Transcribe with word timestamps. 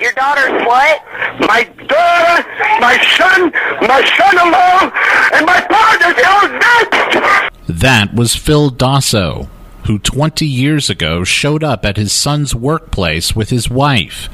Your 0.00 0.12
daughter's 0.12 0.66
what? 0.66 1.02
My 1.40 1.64
daughter, 1.86 2.48
my 2.80 2.96
son, 3.18 3.52
my 3.86 4.02
son-in-law, 4.16 4.90
and 5.34 5.44
my 5.44 5.60
partner's 5.60 6.24
all 6.26 6.48
dead! 6.48 7.50
That 7.68 8.14
was 8.14 8.34
Phil 8.34 8.70
Dosso, 8.70 9.48
who 9.86 9.98
20 9.98 10.46
years 10.46 10.88
ago 10.88 11.22
showed 11.22 11.62
up 11.62 11.84
at 11.84 11.98
his 11.98 12.14
son's 12.14 12.54
workplace 12.54 13.36
with 13.36 13.50
his 13.50 13.68
wife 13.68 14.30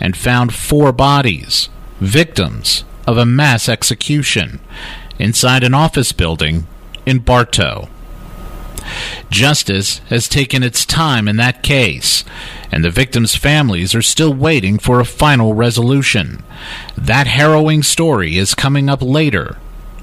and 0.00 0.16
found 0.16 0.54
four 0.54 0.90
bodies, 0.90 1.68
victims 2.00 2.84
of 3.06 3.18
a 3.18 3.26
mass 3.26 3.68
execution, 3.68 4.58
inside 5.18 5.64
an 5.64 5.74
office 5.74 6.12
building 6.12 6.66
in 7.04 7.18
Bartow. 7.18 7.88
Justice 9.30 9.98
has 10.10 10.28
taken 10.28 10.62
its 10.62 10.84
time 10.84 11.28
in 11.28 11.36
that 11.36 11.62
case, 11.62 12.24
and 12.70 12.84
the 12.84 12.90
victims' 12.90 13.34
families 13.34 13.94
are 13.94 14.02
still 14.02 14.34
waiting 14.34 14.78
for 14.78 15.00
a 15.00 15.04
final 15.04 15.54
resolution. 15.54 16.42
That 16.96 17.26
harrowing 17.26 17.82
story 17.82 18.36
is 18.36 18.54
coming 18.54 18.88
up 18.88 19.02
later 19.02 19.58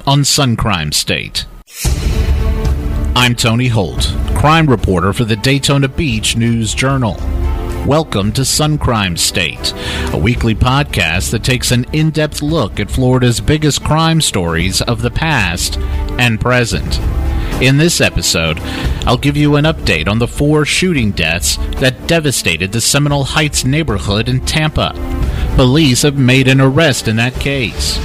on 0.06 0.24
Sun 0.24 0.56
Crime 0.56 0.92
State. 0.92 1.46
I'm 3.16 3.36
Tony 3.36 3.68
Holt, 3.68 4.16
crime 4.36 4.68
reporter 4.68 5.14
for 5.14 5.26
the 5.26 5.36
Daytona 5.36 5.88
Beach 5.88 6.36
News 6.36 6.74
Journal. 6.74 7.18
Welcome 7.86 8.32
to 8.34 8.46
Sun 8.46 8.78
Crime 8.78 9.18
State, 9.18 9.74
a 10.14 10.18
weekly 10.18 10.54
podcast 10.54 11.32
that 11.32 11.44
takes 11.44 11.72
an 11.72 11.86
in 11.94 12.12
depth 12.12 12.42
look 12.42 12.80
at 12.80 12.92
Florida's 12.92 13.42
biggest 13.42 13.84
crime 13.84 14.22
stories 14.22 14.82
of 14.84 15.02
the 15.02 15.10
past 15.10 15.78
and 16.20 16.40
present. 16.40 17.00
In 17.62 17.78
this 17.78 18.02
episode, 18.02 18.60
I'll 19.06 19.20
give 19.20 19.38
you 19.38 19.56
an 19.56 19.66
update 19.66 20.08
on 20.08 20.18
the 20.18 20.28
four 20.28 20.66
shooting 20.66 21.12
deaths 21.12 21.58
that 21.80 22.08
devastated 22.08 22.72
the 22.72 22.82
Seminole 22.82 23.24
Heights 23.24 23.64
neighborhood 23.64 24.28
in 24.28 24.40
Tampa. 24.40 24.94
Police 25.56 26.02
have 26.02 26.18
made 26.18 26.48
an 26.48 26.60
arrest 26.60 27.08
in 27.08 27.18
that 27.18 27.36
case. 27.36 28.00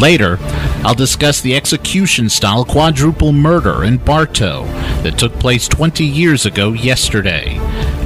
Later, 0.00 0.38
I'll 0.82 0.94
discuss 0.94 1.42
the 1.42 1.54
execution 1.54 2.30
style 2.30 2.64
quadruple 2.64 3.32
murder 3.32 3.84
in 3.84 3.98
Bartow 3.98 4.64
that 5.02 5.18
took 5.18 5.34
place 5.34 5.68
20 5.68 6.02
years 6.02 6.46
ago 6.46 6.72
yesterday. 6.72 7.58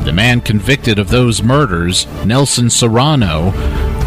The 0.02 0.12
man 0.12 0.40
convicted 0.40 0.98
of 0.98 1.08
those 1.08 1.40
murders, 1.40 2.08
Nelson 2.26 2.68
Serrano, 2.68 3.52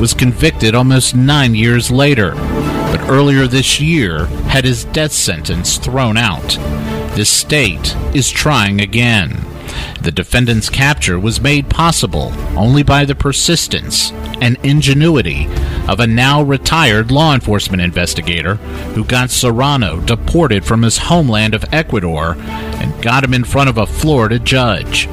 was 0.01 0.13
convicted 0.13 0.75
almost 0.75 1.15
nine 1.15 1.55
years 1.55 1.89
later, 1.89 2.35
earlier 3.07 3.47
this 3.47 3.79
year 3.79 4.25
had 4.47 4.65
his 4.65 4.85
death 4.85 5.13
sentence 5.13 5.77
thrown 5.77 6.17
out. 6.17 6.57
The 7.15 7.25
state 7.25 7.95
is 8.13 8.29
trying 8.29 8.81
again. 8.81 9.43
The 10.01 10.11
defendant's 10.11 10.69
capture 10.69 11.19
was 11.19 11.41
made 11.41 11.69
possible 11.69 12.31
only 12.57 12.83
by 12.83 13.05
the 13.05 13.15
persistence 13.15 14.11
and 14.41 14.57
ingenuity 14.63 15.47
of 15.87 15.99
a 15.99 16.07
now 16.07 16.41
retired 16.41 17.11
law 17.11 17.33
enforcement 17.33 17.81
investigator 17.81 18.55
who 18.95 19.03
got 19.03 19.31
Serrano 19.31 19.99
deported 20.01 20.65
from 20.65 20.83
his 20.83 20.97
homeland 20.97 21.53
of 21.53 21.65
Ecuador 21.73 22.35
and 22.37 23.01
got 23.01 23.23
him 23.23 23.33
in 23.33 23.43
front 23.43 23.69
of 23.69 23.77
a 23.77 23.87
Florida 23.87 24.39
judge. 24.39 25.07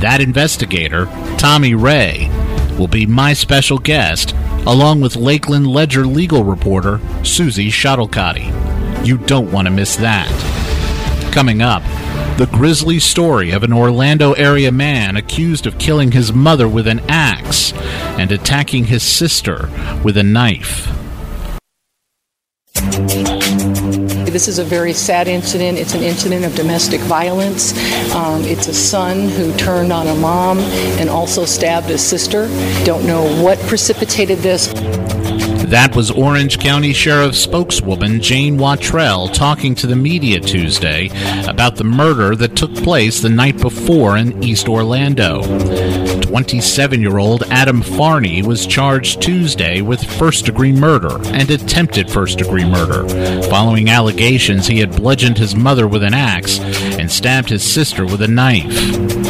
That 0.00 0.20
investigator, 0.20 1.06
Tommy 1.36 1.74
Ray, 1.74 2.28
will 2.78 2.88
be 2.88 3.06
my 3.06 3.32
special 3.32 3.78
guest, 3.78 4.34
along 4.66 5.00
with 5.00 5.16
Lakeland 5.16 5.66
Ledger 5.66 6.06
legal 6.06 6.44
reporter 6.44 6.98
Suzie 7.22 7.68
Schottelkotte. 7.68 9.06
You 9.06 9.18
don't 9.18 9.52
want 9.52 9.66
to 9.66 9.72
miss 9.72 9.96
that. 9.96 10.28
Coming 11.32 11.62
up, 11.62 11.82
the 12.38 12.48
grisly 12.50 12.98
story 12.98 13.50
of 13.50 13.62
an 13.62 13.72
Orlando 13.72 14.32
area 14.32 14.72
man 14.72 15.16
accused 15.16 15.66
of 15.66 15.78
killing 15.78 16.12
his 16.12 16.32
mother 16.32 16.66
with 16.68 16.86
an 16.86 17.00
axe 17.08 17.72
and 18.18 18.32
attacking 18.32 18.84
his 18.84 19.02
sister 19.02 19.68
with 20.02 20.16
a 20.16 20.22
knife. 20.22 20.88
This 24.34 24.48
is 24.48 24.58
a 24.58 24.64
very 24.64 24.92
sad 24.92 25.28
incident. 25.28 25.78
It's 25.78 25.94
an 25.94 26.02
incident 26.02 26.44
of 26.44 26.56
domestic 26.56 27.00
violence. 27.02 27.72
Um, 28.16 28.42
it's 28.42 28.66
a 28.66 28.74
son 28.74 29.28
who 29.28 29.56
turned 29.56 29.92
on 29.92 30.08
a 30.08 30.14
mom 30.16 30.58
and 30.98 31.08
also 31.08 31.44
stabbed 31.44 31.88
a 31.90 31.98
sister. 31.98 32.48
Don't 32.84 33.06
know 33.06 33.22
what 33.40 33.60
precipitated 33.60 34.40
this. 34.40 34.74
That 35.74 35.96
was 35.96 36.12
Orange 36.12 36.60
County 36.60 36.92
Sheriff 36.92 37.34
spokeswoman 37.34 38.20
Jane 38.20 38.58
Watrel 38.58 39.34
talking 39.34 39.74
to 39.74 39.88
the 39.88 39.96
media 39.96 40.38
Tuesday 40.38 41.08
about 41.48 41.74
the 41.74 41.82
murder 41.82 42.36
that 42.36 42.54
took 42.54 42.72
place 42.76 43.20
the 43.20 43.28
night 43.28 43.60
before 43.60 44.16
in 44.16 44.40
East 44.40 44.68
Orlando. 44.68 45.42
27 46.20 47.00
year 47.00 47.18
old 47.18 47.42
Adam 47.50 47.82
Farney 47.82 48.40
was 48.40 48.68
charged 48.68 49.20
Tuesday 49.20 49.80
with 49.80 50.04
first 50.04 50.44
degree 50.44 50.70
murder 50.70 51.18
and 51.30 51.50
attempted 51.50 52.08
first 52.08 52.38
degree 52.38 52.64
murder, 52.64 53.08
following 53.48 53.90
allegations 53.90 54.68
he 54.68 54.78
had 54.78 54.94
bludgeoned 54.94 55.38
his 55.38 55.56
mother 55.56 55.88
with 55.88 56.04
an 56.04 56.14
axe 56.14 56.60
and 56.60 57.10
stabbed 57.10 57.50
his 57.50 57.64
sister 57.64 58.04
with 58.04 58.22
a 58.22 58.28
knife. 58.28 59.23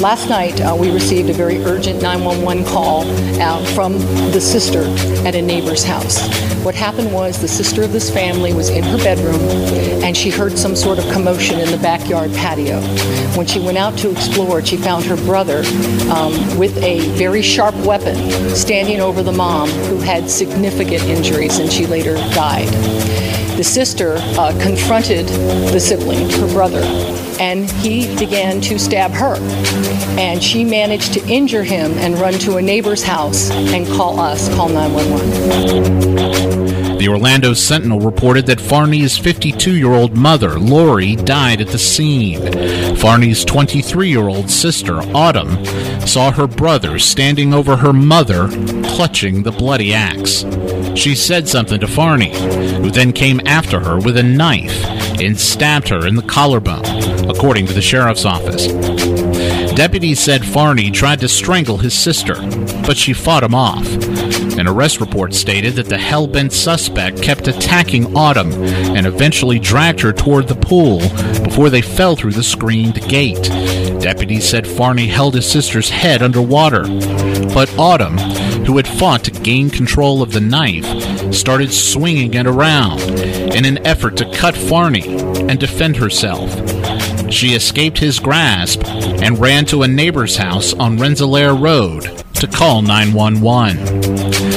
Last 0.00 0.28
night, 0.28 0.60
uh, 0.60 0.76
we 0.78 0.92
received 0.92 1.28
a 1.28 1.32
very 1.32 1.58
urgent 1.64 2.00
911 2.00 2.64
call 2.66 3.02
uh, 3.42 3.64
from 3.74 3.94
the 4.30 4.40
sister 4.40 4.84
at 5.26 5.34
a 5.34 5.42
neighbor's 5.42 5.82
house. 5.82 6.24
What 6.64 6.76
happened 6.76 7.12
was 7.12 7.40
the 7.40 7.48
sister 7.48 7.82
of 7.82 7.92
this 7.92 8.08
family 8.08 8.52
was 8.52 8.68
in 8.68 8.84
her 8.84 8.98
bedroom 8.98 9.40
and 10.04 10.16
she 10.16 10.30
heard 10.30 10.56
some 10.56 10.76
sort 10.76 11.00
of 11.00 11.12
commotion 11.12 11.58
in 11.58 11.68
the 11.72 11.78
backyard 11.78 12.32
patio. 12.34 12.80
When 13.36 13.48
she 13.48 13.58
went 13.58 13.76
out 13.76 13.98
to 13.98 14.10
explore, 14.12 14.64
she 14.64 14.76
found 14.76 15.04
her 15.06 15.16
brother 15.16 15.64
um, 16.12 16.56
with 16.56 16.76
a 16.78 17.00
very 17.16 17.42
sharp 17.42 17.74
weapon 17.84 18.54
standing 18.54 19.00
over 19.00 19.24
the 19.24 19.32
mom 19.32 19.68
who 19.68 19.98
had 19.98 20.30
significant 20.30 21.02
injuries 21.02 21.58
and 21.58 21.72
she 21.72 21.86
later 21.86 22.14
died. 22.34 22.68
The 23.58 23.64
sister 23.64 24.14
uh, 24.38 24.56
confronted 24.62 25.26
the 25.26 25.80
sibling, 25.80 26.30
her 26.30 26.46
brother, 26.52 26.78
and 27.40 27.68
he 27.68 28.16
began 28.16 28.60
to 28.60 28.78
stab 28.78 29.10
her. 29.10 29.34
And 30.16 30.40
she 30.40 30.62
managed 30.62 31.14
to 31.14 31.26
injure 31.26 31.64
him 31.64 31.90
and 31.98 32.16
run 32.20 32.34
to 32.34 32.58
a 32.58 32.62
neighbor's 32.62 33.02
house 33.02 33.50
and 33.50 33.84
call 33.88 34.20
us, 34.20 34.48
call 34.54 34.68
911. 34.68 36.98
The 36.98 37.08
Orlando 37.08 37.52
Sentinel 37.52 37.98
reported 37.98 38.46
that 38.46 38.60
Farney's 38.60 39.18
52 39.18 39.76
year 39.76 39.92
old 39.92 40.16
mother, 40.16 40.56
Lori, 40.56 41.16
died 41.16 41.60
at 41.60 41.66
the 41.66 41.78
scene. 41.78 42.94
Farney's 42.94 43.44
23 43.44 44.08
year 44.08 44.28
old 44.28 44.48
sister, 44.48 45.00
Autumn, 45.16 45.64
saw 46.06 46.30
her 46.30 46.46
brother 46.46 47.00
standing 47.00 47.52
over 47.52 47.74
her 47.74 47.92
mother, 47.92 48.46
clutching 48.84 49.42
the 49.42 49.50
bloody 49.50 49.92
axe. 49.92 50.44
She 50.98 51.14
said 51.14 51.48
something 51.48 51.78
to 51.78 51.86
Farney, 51.86 52.36
who 52.82 52.90
then 52.90 53.12
came 53.12 53.40
after 53.46 53.78
her 53.78 54.00
with 54.00 54.16
a 54.16 54.22
knife 54.24 54.84
and 55.20 55.38
stabbed 55.38 55.88
her 55.90 56.08
in 56.08 56.16
the 56.16 56.22
collarbone, 56.22 57.30
according 57.30 57.68
to 57.68 57.72
the 57.72 57.80
sheriff's 57.80 58.24
office. 58.24 58.66
Deputies 59.74 60.18
said 60.18 60.44
Farney 60.44 60.90
tried 60.90 61.20
to 61.20 61.28
strangle 61.28 61.78
his 61.78 61.94
sister, 61.94 62.34
but 62.82 62.96
she 62.96 63.12
fought 63.12 63.44
him 63.44 63.54
off. 63.54 63.86
An 64.68 64.74
arrest 64.74 65.00
report 65.00 65.32
stated 65.32 65.76
that 65.76 65.86
the 65.86 65.96
hell 65.96 66.26
bent 66.26 66.52
suspect 66.52 67.22
kept 67.22 67.48
attacking 67.48 68.14
Autumn 68.14 68.52
and 68.52 69.06
eventually 69.06 69.58
dragged 69.58 69.98
her 70.02 70.12
toward 70.12 70.46
the 70.46 70.54
pool 70.54 70.98
before 71.42 71.70
they 71.70 71.80
fell 71.80 72.14
through 72.14 72.32
the 72.32 72.42
screened 72.42 73.00
gate. 73.08 73.44
Deputies 74.02 74.46
said 74.46 74.66
Farney 74.66 75.06
held 75.06 75.34
his 75.34 75.50
sister's 75.50 75.88
head 75.88 76.22
underwater. 76.22 76.82
But 77.54 77.74
Autumn, 77.78 78.18
who 78.66 78.76
had 78.76 78.86
fought 78.86 79.24
to 79.24 79.30
gain 79.30 79.70
control 79.70 80.20
of 80.20 80.32
the 80.32 80.40
knife, 80.40 80.84
started 81.34 81.72
swinging 81.72 82.34
it 82.34 82.46
around 82.46 83.00
in 83.00 83.64
an 83.64 83.86
effort 83.86 84.18
to 84.18 84.30
cut 84.32 84.54
Farney 84.54 85.18
and 85.48 85.58
defend 85.58 85.96
herself. 85.96 86.52
She 87.32 87.54
escaped 87.54 87.96
his 87.96 88.20
grasp 88.20 88.86
and 88.86 89.38
ran 89.38 89.64
to 89.66 89.82
a 89.82 89.88
neighbor's 89.88 90.36
house 90.36 90.74
on 90.74 90.98
Rensselaer 90.98 91.54
Road 91.54 92.18
to 92.38 92.46
call 92.46 92.82
911. 92.82 94.47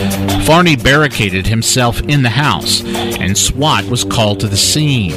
Farney 0.51 0.75
barricaded 0.75 1.48
himself 1.48 2.01
in 2.01 2.24
the 2.24 2.30
house, 2.30 2.83
and 2.83 3.38
SWAT 3.38 3.86
was 3.86 4.03
called 4.03 4.42
to 4.42 4.50
the 4.50 4.57
scene. 4.57 5.13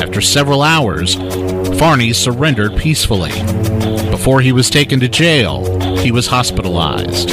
After 0.00 0.20
several 0.20 0.62
hours, 0.62 1.16
Farney 1.76 2.12
surrendered 2.12 2.76
peacefully. 2.76 3.32
Before 4.12 4.40
he 4.40 4.52
was 4.52 4.70
taken 4.70 5.00
to 5.00 5.08
jail, 5.08 5.98
he 5.98 6.12
was 6.12 6.28
hospitalized. 6.28 7.30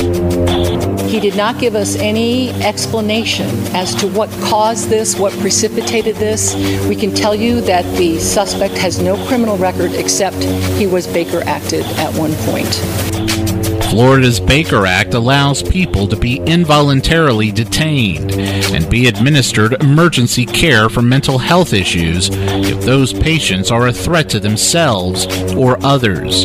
He 1.07 1.19
did 1.19 1.38
not 1.38 1.60
give 1.60 1.75
us 1.75 1.95
any 1.98 2.50
explanation 2.63 3.48
as 3.68 3.94
to 3.98 4.07
what 4.07 4.31
caused 4.42 4.90
this, 4.90 5.16
what 5.16 5.31
precipitated 5.33 6.16
this. 6.16 6.56
We 6.88 6.95
can 6.95 7.13
tell 7.13 7.36
you 7.36 7.62
that 7.62 7.86
the 7.98 8.18
suspect 8.18 8.74
has 8.80 9.00
no 9.00 9.16
criminal 9.28 9.57
record 9.57 9.92
except 9.92 10.38
he 10.80 10.88
was 10.88 11.06
Baker 11.06 11.44
acted 11.45 11.86
at 12.00 12.12
one 12.16 12.33
point. 12.48 13.47
Florida's 13.89 14.39
Baker 14.39 14.86
Act 14.86 15.13
allows 15.13 15.63
people 15.63 16.07
to 16.07 16.18
be 16.18 16.38
involuntarily 16.39 17.51
detained 17.51 18.34
and 18.34 18.89
be 18.89 19.07
administered 19.07 19.81
emergency 19.81 20.45
care 20.45 20.89
for 20.89 21.01
mental 21.01 21.38
health 21.38 21.74
issues 21.74 22.30
if 22.31 22.81
those 22.81 23.13
patients 23.13 23.72
are 23.72 23.88
a 23.88 23.94
threat 23.94 24.30
to 24.30 24.39
themselves 24.39 25.25
or 25.54 25.84
others. 25.86 26.44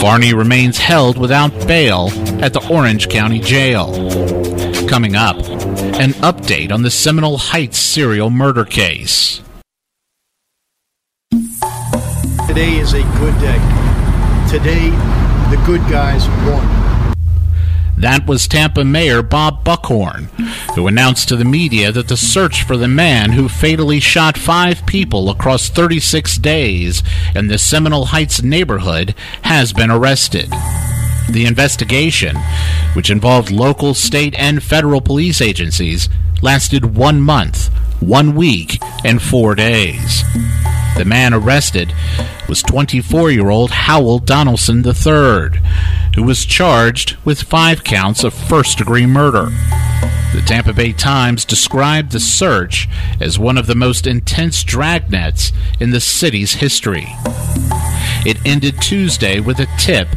Farney 0.00 0.34
remains 0.34 0.78
held 0.78 1.18
without 1.18 1.50
bail 1.66 2.10
at 2.42 2.52
the 2.52 2.66
Orange 2.68 3.08
County 3.08 3.38
Jail. 3.38 3.92
Coming 4.88 5.14
up, 5.14 5.36
an 5.36 6.12
update 6.22 6.72
on 6.72 6.82
the 6.82 6.90
Seminole 6.90 7.38
Heights 7.38 7.78
serial 7.78 8.30
murder 8.30 8.64
case. 8.64 9.40
Today 12.46 12.78
is 12.78 12.92
a 12.92 13.02
good 13.18 13.38
day. 13.40 13.58
Today, 14.50 14.90
the 15.56 15.66
good 15.66 15.80
guys 15.90 16.26
won. 16.48 17.14
That 17.98 18.26
was 18.26 18.46
Tampa 18.46 18.84
Mayor 18.84 19.22
Bob 19.22 19.64
Buckhorn, 19.64 20.24
who 20.74 20.86
announced 20.86 21.28
to 21.28 21.36
the 21.36 21.46
media 21.46 21.90
that 21.92 22.08
the 22.08 22.16
search 22.16 22.62
for 22.62 22.76
the 22.76 22.88
man 22.88 23.32
who 23.32 23.48
fatally 23.48 24.00
shot 24.00 24.36
five 24.36 24.84
people 24.86 25.30
across 25.30 25.68
36 25.70 26.36
days 26.38 27.02
in 27.34 27.46
the 27.46 27.58
Seminole 27.58 28.06
Heights 28.06 28.42
neighborhood 28.42 29.14
has 29.42 29.72
been 29.72 29.90
arrested. 29.90 30.50
The 31.30 31.46
investigation, 31.46 32.36
which 32.92 33.10
involved 33.10 33.50
local, 33.50 33.94
state, 33.94 34.34
and 34.38 34.62
federal 34.62 35.00
police 35.00 35.40
agencies, 35.40 36.10
lasted 36.42 36.96
one 36.96 37.20
month, 37.20 37.68
one 38.00 38.34
week, 38.34 38.78
and 39.04 39.22
four 39.22 39.54
days. 39.54 40.22
The 40.96 41.04
man 41.04 41.34
arrested 41.34 41.92
was 42.48 42.62
24 42.62 43.30
year 43.30 43.50
old 43.50 43.70
Howell 43.70 44.20
Donaldson 44.20 44.84
III, 44.84 45.60
who 46.14 46.22
was 46.22 46.46
charged 46.46 47.16
with 47.24 47.42
five 47.42 47.84
counts 47.84 48.24
of 48.24 48.32
first 48.32 48.78
degree 48.78 49.04
murder. 49.04 49.50
The 50.32 50.42
Tampa 50.46 50.72
Bay 50.72 50.92
Times 50.92 51.44
described 51.44 52.12
the 52.12 52.20
search 52.20 52.88
as 53.20 53.38
one 53.38 53.58
of 53.58 53.66
the 53.66 53.74
most 53.74 54.06
intense 54.06 54.64
dragnets 54.64 55.52
in 55.78 55.90
the 55.90 56.00
city's 56.00 56.54
history. 56.54 57.06
It 58.24 58.38
ended 58.44 58.80
Tuesday 58.80 59.38
with 59.38 59.60
a 59.60 59.68
tip 59.78 60.08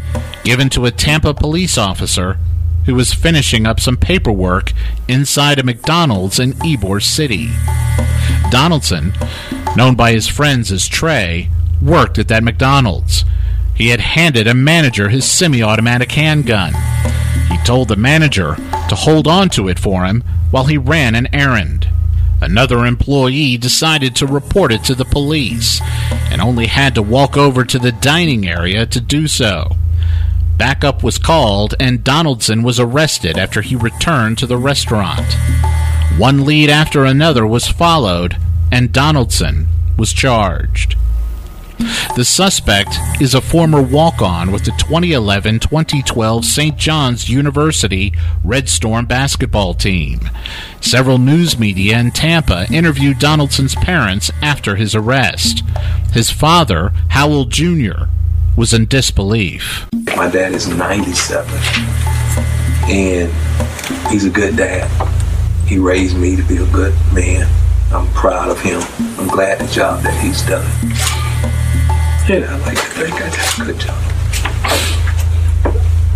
given 0.43 0.69
to 0.69 0.85
a 0.85 0.91
Tampa 0.91 1.33
police 1.33 1.77
officer 1.77 2.37
who 2.85 2.95
was 2.95 3.13
finishing 3.13 3.67
up 3.67 3.79
some 3.79 3.97
paperwork 3.97 4.71
inside 5.07 5.59
a 5.59 5.63
McDonald's 5.63 6.39
in 6.39 6.53
Ybor 6.53 7.03
City. 7.03 7.49
Donaldson, 8.49 9.13
known 9.75 9.95
by 9.95 10.11
his 10.11 10.27
friends 10.27 10.71
as 10.71 10.87
Trey, 10.87 11.49
worked 11.81 12.17
at 12.17 12.27
that 12.27 12.43
McDonald's. 12.43 13.25
He 13.75 13.89
had 13.89 14.01
handed 14.01 14.47
a 14.47 14.53
manager 14.53 15.09
his 15.09 15.29
semi 15.29 15.63
automatic 15.63 16.11
handgun. 16.11 16.73
He 17.49 17.57
told 17.59 17.87
the 17.87 17.95
manager 17.95 18.55
to 18.89 18.95
hold 18.95 19.27
on 19.27 19.49
to 19.51 19.67
it 19.69 19.79
for 19.79 20.03
him 20.05 20.23
while 20.51 20.65
he 20.65 20.77
ran 20.77 21.15
an 21.15 21.33
errand. 21.33 21.87
Another 22.41 22.85
employee 22.85 23.57
decided 23.57 24.15
to 24.15 24.25
report 24.25 24.71
it 24.71 24.83
to 24.85 24.95
the 24.95 25.05
police 25.05 25.81
and 26.31 26.41
only 26.41 26.67
had 26.67 26.95
to 26.95 27.01
walk 27.01 27.37
over 27.37 27.63
to 27.65 27.79
the 27.79 27.91
dining 27.91 28.47
area 28.47 28.85
to 28.85 28.99
do 28.99 29.27
so. 29.27 29.75
Backup 30.57 31.03
was 31.03 31.17
called 31.17 31.75
and 31.79 32.03
Donaldson 32.03 32.63
was 32.63 32.79
arrested 32.79 33.37
after 33.37 33.61
he 33.61 33.75
returned 33.75 34.37
to 34.39 34.45
the 34.45 34.57
restaurant. 34.57 35.25
One 36.17 36.45
lead 36.45 36.69
after 36.69 37.05
another 37.05 37.47
was 37.47 37.67
followed 37.67 38.35
and 38.71 38.91
Donaldson 38.91 39.67
was 39.97 40.13
charged. 40.13 40.95
The 42.15 42.25
suspect 42.25 42.97
is 43.21 43.33
a 43.33 43.39
former 43.39 43.81
walk 43.81 44.21
on 44.21 44.51
with 44.51 44.65
the 44.65 44.71
2011 44.71 45.59
2012 45.59 46.43
St. 46.43 46.77
John's 46.77 47.29
University 47.29 48.11
Red 48.43 48.67
Storm 48.67 49.05
basketball 49.05 49.73
team. 49.73 50.19
Several 50.81 51.17
news 51.17 51.57
media 51.57 51.97
in 51.97 52.11
Tampa 52.11 52.67
interviewed 52.71 53.19
Donaldson's 53.19 53.75
parents 53.75 54.29
after 54.41 54.75
his 54.75 54.93
arrest. 54.93 55.63
His 56.11 56.29
father, 56.29 56.91
Howell 57.09 57.45
Jr., 57.45 58.07
was 58.57 58.73
in 58.73 58.85
disbelief. 58.85 59.87
My 60.17 60.29
dad 60.29 60.51
is 60.51 60.67
97, 60.67 61.49
and 62.89 64.11
he's 64.11 64.25
a 64.25 64.29
good 64.29 64.57
dad. 64.57 64.89
He 65.65 65.77
raised 65.77 66.17
me 66.17 66.35
to 66.35 66.43
be 66.43 66.57
a 66.57 66.65
good 66.71 66.93
man. 67.13 67.47
I'm 67.91 68.07
proud 68.13 68.49
of 68.49 68.59
him. 68.61 68.81
I'm 69.19 69.27
glad 69.27 69.59
the 69.59 69.67
job 69.67 70.03
that 70.03 70.23
he's 70.23 70.43
done. 70.43 70.65
And 72.29 72.45
I 72.45 72.57
like 72.59 72.77
to 72.77 72.83
think 72.83 73.15
I 73.15 73.29
did 73.29 73.39
a 73.59 73.65
good 73.65 73.79
job 73.79 73.97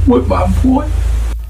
with 0.08 0.28
my 0.28 0.46
boy. 0.62 0.88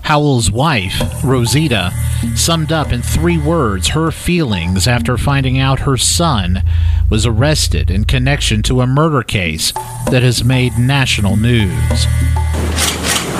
Howell's 0.03 0.49
wife, 0.49 1.01
Rosita, 1.23 1.91
summed 2.35 2.71
up 2.71 2.93
in 2.93 3.01
three 3.01 3.37
words 3.37 3.89
her 3.89 4.11
feelings 4.11 4.87
after 4.87 5.17
finding 5.17 5.57
out 5.59 5.79
her 5.79 5.97
son 5.97 6.63
was 7.09 7.25
arrested 7.25 7.91
in 7.91 8.05
connection 8.05 8.63
to 8.63 8.79
a 8.81 8.87
murder 8.87 9.23
case 9.23 9.73
that 10.09 10.21
has 10.23 10.43
made 10.43 10.77
national 10.77 11.35
news. 11.35 12.05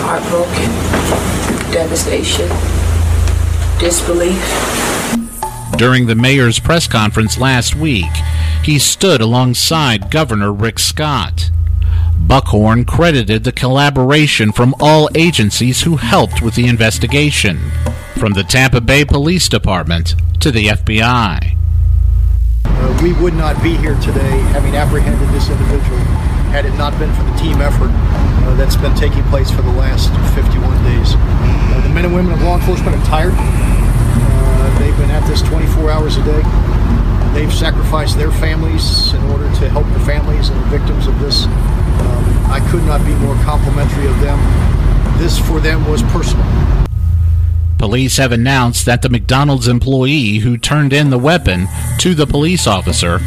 Heartbroken, 0.04 0.70
devastation, 1.72 2.50
disbelief. 3.80 4.93
During 5.84 6.06
the 6.06 6.16
mayor's 6.16 6.60
press 6.60 6.88
conference 6.88 7.38
last 7.38 7.76
week, 7.76 8.10
he 8.64 8.80
stood 8.80 9.20
alongside 9.20 10.10
Governor 10.10 10.54
Rick 10.54 10.80
Scott. 10.80 11.52
Buckhorn 12.18 12.86
credited 12.86 13.44
the 13.44 13.52
collaboration 13.52 14.54
from 14.54 14.74
all 14.80 15.10
agencies 15.14 15.82
who 15.82 15.98
helped 15.98 16.42
with 16.42 16.56
the 16.56 16.68
investigation, 16.68 17.60
from 18.18 18.32
the 18.32 18.46
Tampa 18.46 18.80
Bay 18.80 19.04
Police 19.04 19.50
Department 19.50 20.16
to 20.40 20.52
the 20.52 20.68
FBI. 20.68 21.58
Uh, 22.64 23.00
we 23.04 23.12
would 23.22 23.34
not 23.34 23.62
be 23.62 23.76
here 23.76 24.00
today 24.00 24.40
having 24.56 24.78
apprehended 24.78 25.28
this 25.36 25.50
individual 25.50 25.98
had 26.56 26.66
it 26.66 26.74
not 26.78 26.98
been 26.98 27.14
for 27.14 27.24
the 27.24 27.36
team 27.36 27.60
effort 27.60 27.92
uh, 27.92 28.56
that's 28.56 28.78
been 28.78 28.96
taking 28.96 29.24
place 29.24 29.52
for 29.52 29.64
the 29.64 29.74
last 29.74 30.08
51 30.34 30.62
days. 30.86 31.16
Uh, 31.18 31.82
the 31.84 31.90
men 31.90 32.06
and 32.06 32.16
women 32.16 32.32
of 32.32 32.42
law 32.42 32.56
enforcement 32.56 32.96
are 32.96 33.06
tired. 33.06 33.73
They've 34.80 34.98
been 34.98 35.12
at 35.12 35.26
this 35.28 35.42
24 35.42 35.92
hours 35.92 36.18
a 36.18 36.24
day. 36.24 36.42
They've 37.34 37.54
sacrificed 37.54 38.18
their 38.18 38.32
families 38.32 39.14
in 39.14 39.24
order 39.32 39.46
to 39.46 39.70
help 39.70 39.88
the 39.94 40.00
families 40.02 40.50
and 40.50 40.62
the 40.62 40.68
victims 40.68 41.08
of 41.08 41.18
this. 41.20 41.46
Um, 41.46 42.46
I 42.50 42.60
could 42.70 42.84
not 42.84 43.06
be 43.06 43.14
more 43.16 43.36
complimentary 43.44 44.08
of 44.08 44.20
them. 44.20 44.38
This 45.18 45.40
for 45.40 45.60
them 45.60 45.90
was 45.90 46.04
personal. 46.04 46.46
Police 47.78 48.18
have 48.18 48.32
announced 48.32 48.86
that 48.86 49.02
the 49.02 49.10
McDonald's 49.10 49.68
employee 49.68 50.38
who 50.38 50.58
turned 50.58 50.94
in 50.94 51.10
the 51.10 51.18
weapon 51.18 51.68
to 52.00 52.16
the 52.16 52.26
police 52.26 52.66
officer 52.66 53.20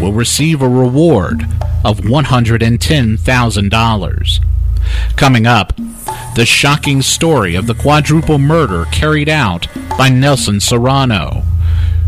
will 0.00 0.12
receive 0.12 0.62
a 0.62 0.68
reward 0.68 1.42
of 1.84 2.00
$110,000. 2.00 4.40
Coming 5.16 5.46
up, 5.46 5.72
the 6.34 6.46
shocking 6.46 7.02
story 7.02 7.54
of 7.54 7.66
the 7.66 7.74
quadruple 7.74 8.38
murder 8.38 8.86
carried 8.86 9.28
out 9.28 9.68
by 9.96 10.08
Nelson 10.08 10.60
Serrano, 10.60 11.42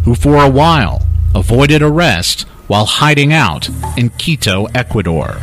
who 0.04 0.14
for 0.14 0.36
a 0.36 0.50
while 0.50 1.02
avoided 1.34 1.82
arrest 1.82 2.42
while 2.66 2.86
hiding 2.86 3.32
out 3.32 3.68
in 3.96 4.10
Quito, 4.10 4.66
Ecuador. 4.74 5.40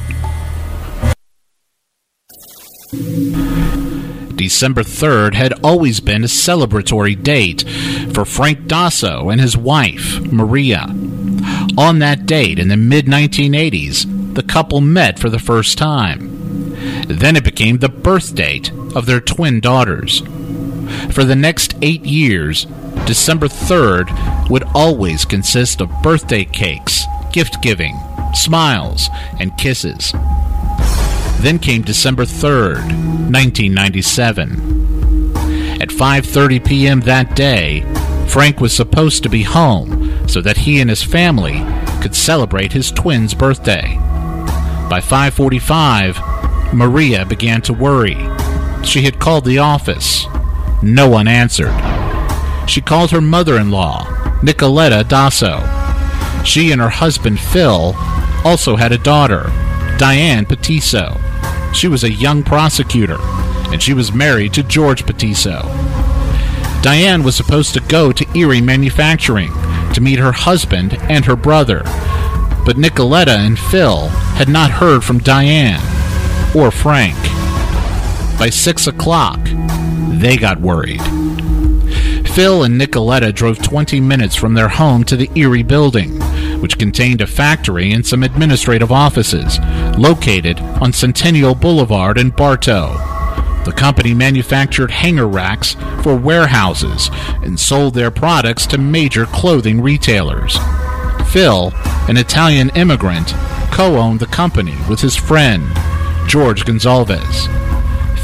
December 4.36 4.84
3rd 4.84 5.34
had 5.36 5.54
always 5.64 6.00
been 6.00 6.24
a 6.24 6.28
celebratory 6.28 7.22
date 7.22 7.64
for 8.14 8.26
Frank 8.26 8.68
Dosso 8.68 9.32
and 9.32 9.40
his 9.40 9.56
wife, 9.58 10.20
Maria. 10.22 10.86
On 11.78 12.00
that 12.00 12.26
date 12.26 12.58
in 12.58 12.70
the 12.70 12.78
mid 12.78 13.06
1980s, 13.06 14.34
the 14.34 14.44
couple 14.44 14.82
met 14.82 15.20
for 15.20 15.30
the 15.30 15.40
first 15.40 15.78
time. 15.78 16.76
Then 17.08 17.36
it 17.36 17.44
became 17.44 17.78
the 17.78 17.90
birth 17.90 18.34
date 18.34 18.72
of 18.96 19.06
their 19.06 19.22
twin 19.22 19.60
daughters. 19.60 20.24
For 21.12 21.24
the 21.24 21.36
next 21.36 21.76
eight 21.82 22.06
years, 22.06 22.66
December 23.06 23.48
3rd 23.48 24.50
would 24.50 24.64
always 24.76 25.26
consist 25.26 25.82
of 25.82 25.90
birthday 26.04 26.46
cakes, 26.46 27.04
gift 27.32 27.62
giving, 27.62 27.98
smiles, 28.34 29.10
and 29.40 29.58
kisses. 29.58 30.14
Then 31.40 31.58
came 31.60 31.82
December 31.82 32.26
3rd, 32.26 32.82
1997. 33.32 34.80
At 35.82 35.90
5:30 35.90 36.66
p.m. 36.66 37.00
that 37.02 37.36
day, 37.36 37.86
Frank 38.28 38.60
was 38.60 38.76
supposed 38.76 39.24
to 39.24 39.30
be 39.30 39.44
home 39.44 40.28
so 40.28 40.42
that 40.42 40.58
he 40.58 40.82
and 40.82 40.90
his 40.90 41.02
family 41.02 41.66
could 42.02 42.14
celebrate 42.14 42.74
his 42.74 42.92
twin's 42.92 43.34
birthday. 43.34 43.96
By 44.90 45.00
5:45, 45.02 46.74
Maria 46.74 47.26
began 47.26 47.62
to 47.64 47.74
worry. 47.74 48.18
She 48.84 49.04
had 49.04 49.20
called 49.20 49.46
the 49.46 49.60
office. 49.60 50.26
No 50.82 51.10
one 51.10 51.28
answered. 51.28 51.74
She 52.68 52.82
called 52.82 53.12
her 53.12 53.22
mother-in-law, 53.22 54.06
Nicoletta 54.42 55.04
Dosso. 55.04 55.66
She 56.46 56.72
and 56.72 56.80
her 56.80 56.90
husband, 56.90 57.40
Phil, 57.40 57.94
also 58.46 58.76
had 58.78 58.92
a 58.92 58.98
daughter, 58.98 59.52
Diane 59.98 60.46
Patisso. 60.46 61.20
She 61.74 61.88
was 61.88 62.04
a 62.04 62.12
young 62.12 62.44
prosecutor, 62.44 63.18
and 63.72 63.84
she 63.84 63.94
was 63.94 64.14
married 64.14 64.54
to 64.54 64.64
George 64.64 65.06
Patisso. 65.06 65.64
Diane 66.82 67.24
was 67.24 67.36
supposed 67.36 67.74
to 67.74 67.82
go 67.82 68.14
to 68.14 68.38
Erie 68.38 68.62
Manufacturing 68.62 69.52
to 69.94 70.02
meet 70.02 70.20
her 70.20 70.32
husband 70.32 70.94
and 71.10 71.26
her 71.26 71.36
brother, 71.36 71.82
but 72.66 72.78
Nicoletta 72.78 73.36
and 73.36 73.60
Phil 73.60 74.08
had 74.08 74.48
not 74.48 74.72
heard 74.72 75.04
from 75.04 75.20
Diane 75.20 75.82
or 76.56 76.72
Frank. 76.72 77.18
By 78.40 78.50
six 78.50 78.88
o'clock, 78.88 79.40
they 80.20 80.38
got 80.38 80.60
worried. 80.60 81.02
Phil 82.34 82.64
and 82.64 82.80
Nicoletta 82.80 83.34
drove 83.34 83.62
20 83.62 84.00
minutes 84.00 84.36
from 84.36 84.54
their 84.54 84.70
home 84.70 85.04
to 85.06 85.18
the 85.18 85.30
Erie 85.36 85.64
building, 85.64 86.20
which 86.62 86.78
contained 86.78 87.22
a 87.22 87.28
factory 87.28 87.92
and 87.92 88.06
some 88.06 88.24
administrative 88.24 88.92
offices, 88.92 89.60
located 89.98 90.60
on 90.82 90.94
Centennial 90.94 91.56
Boulevard 91.56 92.18
in 92.18 92.30
Bartow. 92.30 92.94
The 93.66 93.74
company 93.76 94.14
manufactured 94.14 94.92
hanger 94.92 95.28
racks 95.28 95.76
for 96.02 96.16
warehouses 96.16 97.10
and 97.44 97.60
sold 97.60 97.94
their 97.94 98.12
products 98.12 98.66
to 98.68 98.78
major 98.78 99.26
clothing 99.26 99.82
retailers. 99.82 100.58
Phil, 101.32 101.74
an 102.08 102.18
Italian 102.18 102.70
immigrant, 102.70 103.34
co 103.72 103.98
owned 103.98 104.20
the 104.20 104.28
company 104.28 104.76
with 104.88 105.02
his 105.02 105.16
friend, 105.16 105.68
George 106.28 106.66
Gonzalez. 106.66 107.48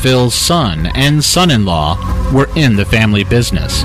Phil's 0.01 0.35
son 0.35 0.87
and 0.95 1.23
son 1.23 1.51
in 1.51 1.65
law 1.65 1.97
were 2.31 2.49
in 2.55 2.75
the 2.75 2.85
family 2.85 3.23
business. 3.23 3.83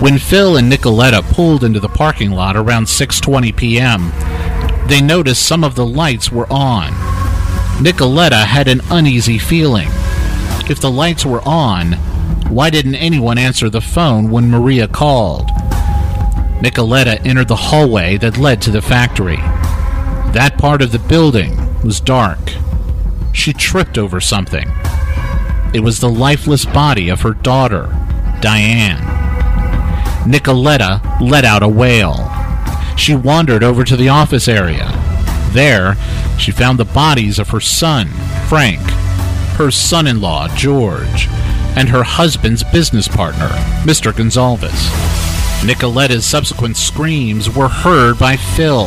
When 0.00 0.18
Phil 0.18 0.56
and 0.56 0.70
Nicoletta 0.70 1.22
pulled 1.34 1.64
into 1.64 1.80
the 1.80 1.88
parking 1.88 2.30
lot 2.30 2.56
around 2.56 2.84
6:20 2.84 3.56
p.m., 3.56 4.12
they 4.86 5.00
noticed 5.00 5.44
some 5.44 5.64
of 5.64 5.74
the 5.74 5.86
lights 5.86 6.30
were 6.30 6.46
on. 6.50 6.92
Nicoletta 7.82 8.44
had 8.44 8.68
an 8.68 8.80
uneasy 8.90 9.38
feeling. 9.38 9.88
If 10.70 10.80
the 10.80 10.90
lights 10.90 11.26
were 11.26 11.42
on, 11.46 11.92
why 12.48 12.70
didn't 12.70 12.94
anyone 12.94 13.38
answer 13.38 13.68
the 13.68 13.80
phone 13.80 14.30
when 14.30 14.50
Maria 14.50 14.86
called? 14.86 15.48
Nicoletta 16.62 17.24
entered 17.26 17.48
the 17.48 17.56
hallway 17.56 18.16
that 18.18 18.38
led 18.38 18.62
to 18.62 18.70
the 18.70 18.82
factory. 18.82 19.36
That 20.32 20.58
part 20.58 20.82
of 20.82 20.92
the 20.92 20.98
building 20.98 21.56
was 21.82 22.00
dark. 22.00 22.38
She 23.38 23.52
tripped 23.52 23.96
over 23.96 24.20
something. 24.20 24.68
It 25.72 25.80
was 25.84 26.00
the 26.00 26.10
lifeless 26.10 26.64
body 26.64 27.08
of 27.08 27.20
her 27.20 27.34
daughter, 27.34 27.86
Diane. 28.40 28.98
Nicoletta 30.28 31.20
let 31.20 31.44
out 31.44 31.62
a 31.62 31.68
wail. 31.68 32.28
She 32.96 33.14
wandered 33.14 33.62
over 33.62 33.84
to 33.84 33.96
the 33.96 34.08
office 34.08 34.48
area. 34.48 34.90
There, 35.52 35.94
she 36.36 36.50
found 36.50 36.80
the 36.80 36.84
bodies 36.84 37.38
of 37.38 37.50
her 37.50 37.60
son, 37.60 38.08
Frank, 38.48 38.80
her 39.56 39.70
son 39.70 40.08
in 40.08 40.20
law, 40.20 40.48
George, 40.56 41.28
and 41.76 41.88
her 41.88 42.02
husband's 42.02 42.64
business 42.64 43.06
partner, 43.06 43.50
Mr. 43.84 44.14
Gonzalez. 44.14 44.90
Nicoletta's 45.64 46.26
subsequent 46.26 46.76
screams 46.76 47.48
were 47.48 47.68
heard 47.68 48.18
by 48.18 48.36
Phil, 48.36 48.86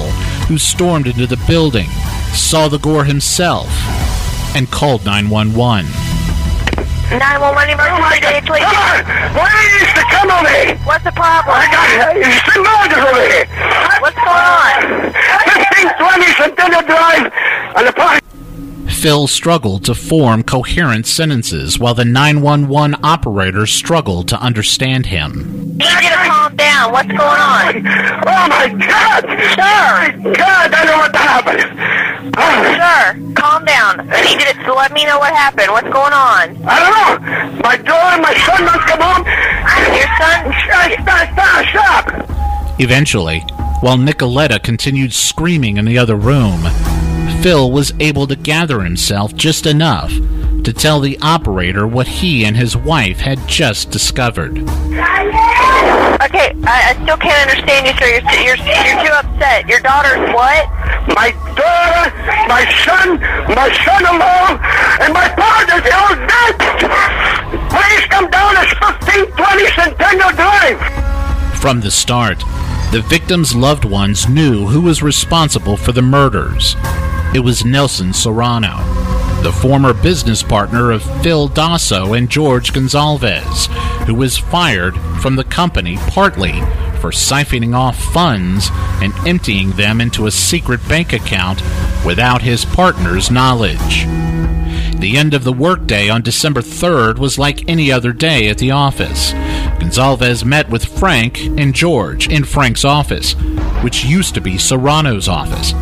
who 0.50 0.58
stormed 0.58 1.08
into 1.08 1.26
the 1.26 1.42
building, 1.48 1.90
saw 2.34 2.68
the 2.68 2.80
gore 2.80 3.06
himself, 3.06 3.70
and 4.56 4.70
called 4.70 5.06
911. 5.06 5.86
911 7.12 7.76
emergency, 7.76 8.20
day, 8.22 8.40
please. 8.46 8.64
Please, 9.36 9.90
to 10.00 10.04
come 10.16 10.32
on 10.32 10.44
me. 10.48 10.80
What's 10.88 11.04
the 11.04 11.12
problem? 11.12 11.56
I 11.60 11.68
got 11.68 11.88
some 12.48 12.64
murders 12.64 13.04
over 13.04 13.20
here. 13.28 13.46
What's 14.00 14.16
going 14.16 14.48
on? 14.48 15.12
1520 15.12 16.26
Centennial 16.40 16.84
Drive 16.88 17.28
on 17.76 17.86
the 17.86 17.92
park. 17.92 18.24
Phil 19.02 19.28
struggled 19.28 19.84
to 19.86 19.96
form 19.96 20.44
coherent 20.44 21.08
sentences 21.08 21.80
while 21.80 21.96
the 21.96 22.06
911 22.06 23.04
operator 23.04 23.66
struggled 23.66 24.28
to 24.30 24.40
understand 24.40 25.08
him. 25.08 25.80
You 26.82 26.88
need 26.88 26.90
to 26.90 26.90
calm 26.90 26.90
down. 26.90 26.92
What's 26.92 27.08
going 27.08 27.42
on? 27.42 27.76
Oh 28.26 28.46
my 28.50 28.68
God! 28.74 29.22
Sir, 29.54 30.34
God, 30.34 30.74
I 30.74 30.86
don't 30.86 30.88
know 30.88 30.98
what 30.98 31.16
happened. 31.16 31.62
Oh, 32.38 32.64
sir, 32.74 33.34
calm 33.36 33.66
down. 33.66 34.08
You 34.30 34.38
need 34.38 34.66
to 34.66 34.74
let 34.74 34.92
me 34.94 35.06
know 35.06 35.20
what 35.20 35.34
happened. 35.34 35.72
What's 35.72 35.90
going 35.90 36.14
on? 36.14 36.58
I 36.66 36.80
don't 36.80 36.92
know. 36.92 37.62
My 37.62 37.78
daughter, 37.78 38.22
my 38.22 38.34
son 38.46 38.66
must 38.66 38.88
come 38.88 39.02
home. 39.02 39.26
Your 39.94 40.10
son? 40.18 40.54
Stop, 40.66 41.30
stop, 41.34 41.66
stop. 41.70 42.80
Eventually, 42.80 43.40
while 43.82 43.98
Nicoletta 43.98 44.62
continued 44.64 45.14
screaming 45.14 45.78
in 45.78 45.86
the 45.86 45.98
other 45.98 46.16
room, 46.16 46.64
Phil 47.42 47.72
was 47.72 47.94
able 48.00 48.28
to 48.28 48.36
gather 48.36 48.82
himself 48.82 49.36
just 49.36 49.66
enough 49.66 50.12
to 50.64 50.74
tell 50.74 51.00
the 51.00 51.18
operator 51.22 51.88
what 51.88 52.08
he 52.08 52.46
and 52.46 52.56
his 52.56 52.78
wife 52.78 53.20
had 53.20 53.48
just 53.48 53.90
discovered. 53.90 54.58
Okay, 56.22 56.54
I, 56.70 56.94
I 56.94 57.02
still 57.02 57.18
can't 57.18 57.50
understand 57.50 57.90
you, 57.90 57.98
sir. 57.98 58.06
You're, 58.06 58.22
you're, 58.46 58.62
you're 58.62 59.02
too 59.02 59.16
upset. 59.18 59.66
Your 59.68 59.80
daughter's 59.82 60.22
what? 60.30 60.70
My 61.18 61.34
daughter, 61.58 62.14
my 62.46 62.62
son, 62.86 63.18
my 63.50 63.74
son-in-law, 63.82 64.54
and 65.02 65.14
my 65.18 65.26
partner's 65.34 65.82
all 65.90 66.14
dead. 66.30 66.54
Please 67.74 68.06
come 68.14 68.30
down 68.30 68.54
to 68.54 68.62
1520 68.86 69.66
Centennial 69.74 70.30
Drive. 70.38 70.78
From 71.58 71.82
the 71.82 71.90
start, 71.90 72.38
the 72.92 73.02
victims' 73.02 73.56
loved 73.56 73.86
ones 73.86 74.30
knew 74.30 74.68
who 74.68 74.82
was 74.82 75.02
responsible 75.02 75.76
for 75.76 75.92
the 75.92 76.04
murders. 76.04 76.76
It 77.34 77.40
was 77.44 77.66
Nelson 77.66 78.14
Serrano, 78.14 78.78
the 79.42 79.52
former 79.52 79.92
business 79.92 80.44
partner 80.44 80.92
of 80.92 81.02
Phil 81.24 81.50
Dosso 81.50 82.16
and 82.16 82.30
George 82.30 82.74
Gonzalez, 82.74 83.66
who 84.06 84.14
was 84.14 84.38
fired 84.38 84.96
from 85.22 85.36
the 85.36 85.44
company 85.44 85.98
partly 86.08 86.54
for 87.00 87.12
siphoning 87.12 87.76
off 87.76 87.98
funds 87.98 88.70
and 89.02 89.14
emptying 89.28 89.72
them 89.72 90.02
into 90.02 90.26
a 90.26 90.32
secret 90.32 90.80
bank 90.90 91.14
account 91.14 91.62
without 92.06 92.42
his 92.42 92.66
partner's 92.66 93.30
knowledge. 93.30 94.06
The 95.00 95.18
end 95.18 95.34
of 95.34 95.44
the 95.44 95.54
workday 95.54 96.10
on 96.10 96.22
December 96.22 96.62
3rd 96.62 97.18
was 97.18 97.40
like 97.40 97.68
any 97.68 97.92
other 97.92 98.14
day 98.14 98.50
at 98.50 98.60
the 98.60 98.72
office. 98.72 99.34
Gonzalez 99.80 100.46
met 100.46 100.70
with 100.70 100.98
Frank 101.00 101.40
and 101.40 101.74
George 101.74 102.30
in 102.30 102.44
Frank's 102.44 102.86
office, 102.86 103.34
which 103.82 104.06
used 104.06 104.36
to 104.36 104.42
be 104.42 104.58
Serrano's 104.58 105.28
office. 105.28 105.74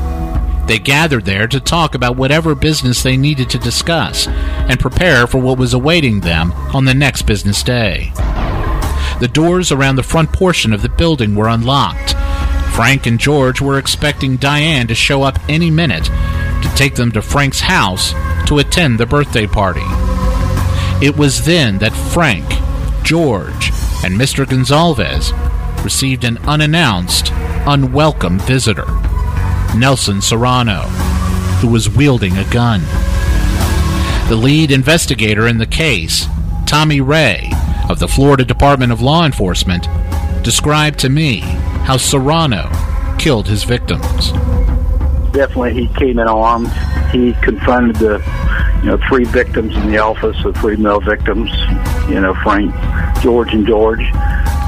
They 0.68 0.80
gathered 0.80 1.26
there 1.26 1.48
to 1.48 1.60
talk 1.60 1.96
about 1.96 2.16
whatever 2.16 2.56
business 2.56 3.04
they 3.04 3.18
needed 3.18 3.50
to 3.50 3.58
discuss 3.58 4.28
and 4.28 4.80
prepare 4.80 5.28
for 5.28 5.40
what 5.40 5.58
was 5.58 5.74
awaiting 5.74 6.22
them 6.22 6.54
on 6.74 6.86
the 6.86 6.94
next 6.94 7.24
business 7.24 7.64
day. 7.64 8.14
The 9.20 9.28
doors 9.28 9.72
around 9.72 9.98
the 9.98 10.04
front 10.04 10.32
portion 10.32 10.72
of 10.72 10.82
the 10.82 10.88
building 10.88 11.36
were 11.36 11.50
unlocked. 11.50 12.16
Frank 12.74 13.06
and 13.06 13.20
George 13.20 13.60
were 13.60 13.78
expecting 13.78 14.38
Diane 14.38 14.88
to 14.88 14.96
show 14.96 15.24
up 15.24 15.38
any 15.50 15.70
minute 15.70 16.06
to 16.06 16.72
take 16.76 16.96
them 16.96 17.12
to 17.12 17.22
Frank's 17.22 17.60
house 17.60 18.14
to 18.48 18.60
attend 18.60 18.98
the 18.98 19.06
birthday 19.06 19.46
party. 19.46 19.84
It 21.06 21.18
was 21.18 21.44
then 21.44 21.80
that 21.80 21.92
Frank, 21.92 22.46
George, 23.04 23.72
and 24.06 24.18
Mr. 24.18 24.48
Gonzalez 24.48 25.34
received 25.84 26.24
an 26.24 26.38
unannounced, 26.48 27.34
unwelcome 27.68 28.40
visitor. 28.40 28.88
Nelson 29.76 30.22
Serrano, 30.22 30.84
who 31.60 31.68
was 31.68 31.90
wielding 31.90 32.38
a 32.38 32.50
gun. 32.52 32.80
The 34.30 34.40
lead 34.42 34.72
investigator 34.72 35.46
in 35.46 35.58
the 35.58 35.66
case, 35.66 36.28
Tommy 36.66 37.02
Ray 37.02 37.52
of 37.90 38.00
the 38.00 38.08
Florida 38.08 38.46
Department 38.46 38.92
of 38.92 39.02
Law 39.02 39.26
Enforcement, 39.26 39.88
described 40.44 41.00
to 41.00 41.10
me 41.10 41.40
how 41.40 41.98
Serrano 41.98 42.70
killed 43.18 43.48
his 43.48 43.64
victims. 43.64 44.32
Definitely, 45.32 45.74
he 45.74 45.88
came 45.96 46.20
in 46.20 46.28
armed. 46.28 46.72
He 47.12 47.34
confronted 47.42 47.98
the, 47.98 48.18
you 48.84 48.92
know, 48.92 49.00
three 49.08 49.26
victims 49.26 49.76
in 49.76 49.92
the 49.92 49.98
office, 49.98 50.42
the 50.44 50.54
three 50.54 50.76
male 50.76 51.02
victims. 51.02 51.52
You 52.10 52.22
know, 52.22 52.34
Frank, 52.44 52.74
George, 53.22 53.54
and 53.54 53.66
George. 53.68 54.02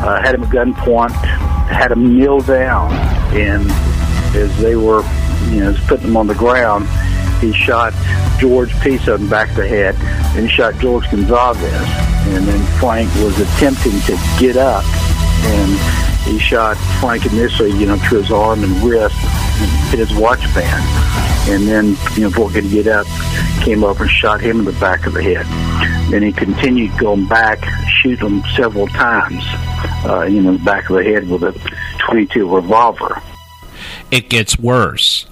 Uh, 0.03 0.19
had 0.19 0.33
him 0.33 0.43
at 0.43 0.49
gunpoint, 0.49 1.11
had 1.11 1.91
him 1.91 2.17
kneel 2.17 2.41
down, 2.41 2.91
and 3.35 3.69
as 4.35 4.57
they 4.59 4.75
were, 4.75 5.03
you 5.51 5.59
know, 5.59 5.75
putting 5.87 6.07
them 6.07 6.17
on 6.17 6.25
the 6.25 6.33
ground, 6.33 6.87
he 7.39 7.53
shot 7.53 7.93
George 8.39 8.73
the 8.81 9.27
back 9.29 9.49
of 9.51 9.57
the 9.57 9.67
head, 9.67 9.95
and 10.35 10.49
he 10.49 10.55
shot 10.55 10.75
George 10.79 11.09
Gonzalez. 11.11 12.00
And 12.31 12.47
then 12.47 12.79
Frank 12.79 13.13
was 13.15 13.39
attempting 13.39 13.99
to 14.01 14.17
get 14.39 14.57
up, 14.57 14.85
and 14.85 16.01
he 16.23 16.39
shot 16.39 16.77
Frank 16.99 17.25
initially, 17.25 17.71
you 17.71 17.85
know, 17.85 17.97
through 17.97 18.21
his 18.21 18.31
arm 18.31 18.63
and 18.63 18.71
wrist, 18.83 19.15
hit 19.89 19.99
his 19.99 20.13
watch 20.15 20.41
band. 20.53 21.49
And 21.49 21.67
then, 21.67 21.97
you 22.15 22.23
know, 22.23 22.29
before 22.29 22.51
he 22.51 22.61
could 22.61 22.71
get 22.71 22.87
up, 22.87 23.07
came 23.61 23.83
up 23.83 23.99
and 23.99 24.09
shot 24.09 24.39
him 24.39 24.59
in 24.59 24.65
the 24.65 24.71
back 24.73 25.05
of 25.05 25.13
the 25.13 25.23
head. 25.23 25.45
Then 26.11 26.23
he 26.23 26.31
continued 26.31 26.97
going 26.97 27.27
back, 27.27 27.63
shoot 27.87 28.19
him 28.19 28.43
several 28.55 28.87
times, 28.87 29.43
uh, 30.05 30.27
you 30.29 30.41
know, 30.41 30.53
the 30.53 30.63
back 30.63 30.89
of 30.89 30.97
the 30.97 31.03
head 31.03 31.27
with 31.29 31.43
a 31.43 31.51
22 31.99 32.53
revolver. 32.53 33.21
It 34.11 34.29
gets 34.29 34.59
worse. 34.59 35.25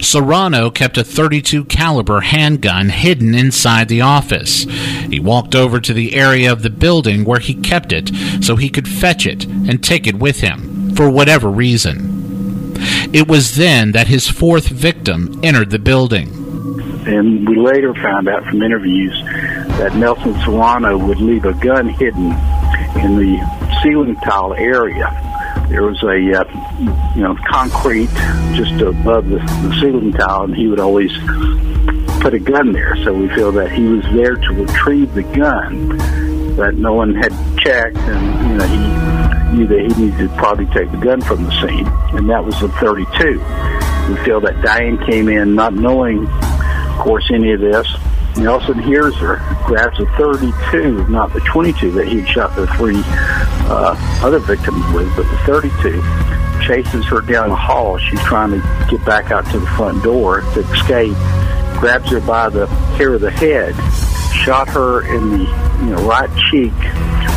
Serrano 0.00 0.70
kept 0.70 0.98
a 0.98 1.04
32 1.04 1.64
caliber 1.64 2.20
handgun 2.20 2.88
hidden 2.88 3.34
inside 3.34 3.88
the 3.88 4.00
office. 4.00 4.64
He 5.10 5.20
walked 5.20 5.54
over 5.54 5.80
to 5.80 5.92
the 5.92 6.14
area 6.14 6.50
of 6.50 6.62
the 6.62 6.70
building 6.70 7.24
where 7.24 7.40
he 7.40 7.54
kept 7.54 7.92
it 7.92 8.10
so 8.42 8.56
he 8.56 8.68
could 8.68 8.88
fetch 8.88 9.26
it 9.26 9.44
and 9.44 9.82
take 9.82 10.06
it 10.06 10.16
with 10.16 10.40
him 10.40 10.94
for 10.94 11.10
whatever 11.10 11.50
reason. 11.50 12.74
It 13.12 13.28
was 13.28 13.56
then 13.56 13.92
that 13.92 14.08
his 14.08 14.28
fourth 14.28 14.68
victim 14.68 15.40
entered 15.42 15.70
the 15.70 15.78
building. 15.78 16.28
And 17.06 17.48
we 17.48 17.56
later 17.56 17.94
found 17.94 18.28
out 18.28 18.44
from 18.44 18.62
interviews 18.62 19.12
that 19.78 19.94
Nelson 19.94 20.34
Serrano 20.40 20.96
would 20.96 21.18
leave 21.18 21.44
a 21.44 21.54
gun 21.54 21.88
hidden 21.88 22.32
in 23.02 23.16
the 23.16 23.80
ceiling 23.82 24.16
tile 24.16 24.54
area 24.54 25.23
there 25.68 25.82
was 25.82 26.02
a 26.02 26.40
uh, 26.40 27.14
you 27.14 27.22
know 27.22 27.36
concrete 27.48 28.10
just 28.54 28.80
above 28.80 29.28
the, 29.28 29.38
the 29.38 29.78
ceiling 29.80 30.12
tile, 30.12 30.44
and 30.44 30.54
he 30.54 30.68
would 30.68 30.80
always 30.80 31.12
put 32.20 32.34
a 32.34 32.38
gun 32.38 32.72
there. 32.72 32.96
So 33.04 33.12
we 33.12 33.28
feel 33.28 33.52
that 33.52 33.72
he 33.72 33.84
was 33.84 34.04
there 34.12 34.36
to 34.36 34.52
retrieve 34.52 35.14
the 35.14 35.22
gun 35.22 35.96
that 36.56 36.74
no 36.76 36.92
one 36.92 37.14
had 37.14 37.32
checked, 37.58 37.96
and 37.96 38.50
you 38.50 38.56
know 38.56 38.66
he 38.66 39.56
knew 39.56 39.66
that 39.66 39.80
he 39.80 40.04
needed 40.04 40.18
to 40.18 40.36
probably 40.36 40.66
take 40.66 40.90
the 40.90 40.98
gun 40.98 41.20
from 41.20 41.44
the 41.44 41.50
scene, 41.60 41.86
and 42.16 42.28
that 42.30 42.44
was 42.44 42.58
the 42.60 42.68
32. 42.68 43.38
We 44.08 44.24
feel 44.24 44.40
that 44.40 44.60
Diane 44.62 44.98
came 45.06 45.28
in 45.28 45.54
not 45.54 45.74
knowing, 45.74 46.26
of 46.26 46.98
course, 46.98 47.30
any 47.32 47.52
of 47.52 47.60
this, 47.60 47.86
Nelson 48.36 48.78
hears 48.78 49.14
her, 49.16 49.36
grabs 49.64 49.98
a 50.00 50.06
32, 50.16 51.06
not 51.08 51.32
the 51.32 51.40
22 51.40 51.92
that 51.92 52.08
he'd 52.08 52.28
shot 52.28 52.54
the 52.56 52.66
three 52.68 53.00
uh, 53.66 53.96
other 54.24 54.40
victims 54.40 54.84
with, 54.92 55.14
but 55.16 55.22
the 55.30 55.38
32, 55.46 56.02
chases 56.66 57.04
her 57.06 57.20
down 57.20 57.50
the 57.50 57.56
hall. 57.56 57.98
She's 57.98 58.20
trying 58.22 58.50
to 58.50 58.86
get 58.90 59.04
back 59.04 59.30
out 59.30 59.46
to 59.52 59.58
the 59.58 59.66
front 59.68 60.02
door 60.02 60.40
to 60.40 60.60
escape, 60.60 61.16
grabs 61.78 62.10
her 62.10 62.20
by 62.20 62.48
the 62.48 62.66
hair 62.96 63.14
of 63.14 63.20
the 63.20 63.30
head, 63.30 63.74
shot 64.34 64.68
her 64.68 65.02
in 65.14 65.30
the 65.30 65.44
you 65.84 65.90
know 65.90 66.06
right 66.06 66.30
cheek 66.50 66.74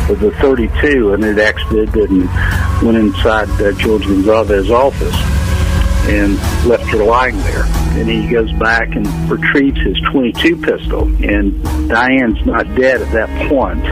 with 0.10 0.20
the 0.20 0.32
32, 0.42 1.14
and 1.14 1.24
it 1.24 1.38
exited 1.38 1.94
and 1.96 2.26
went 2.86 2.98
inside 2.98 3.50
uh, 3.62 3.72
George 3.74 4.04
Gonzalez's 4.04 4.72
office 4.72 5.16
and 6.10 6.36
left 6.66 6.86
her 6.86 7.04
lying 7.04 7.38
there. 7.40 7.87
And 7.98 8.10
he 8.10 8.28
goes 8.30 8.52
back 8.54 8.96
and 8.96 9.08
retrieves 9.30 9.80
his 9.82 10.00
22 10.12 10.58
pistol. 10.58 11.04
And 11.24 11.64
Diane's 11.90 12.46
not 12.46 12.64
dead 12.76 13.02
at 13.02 13.12
that 13.12 13.50
point. 13.50 13.84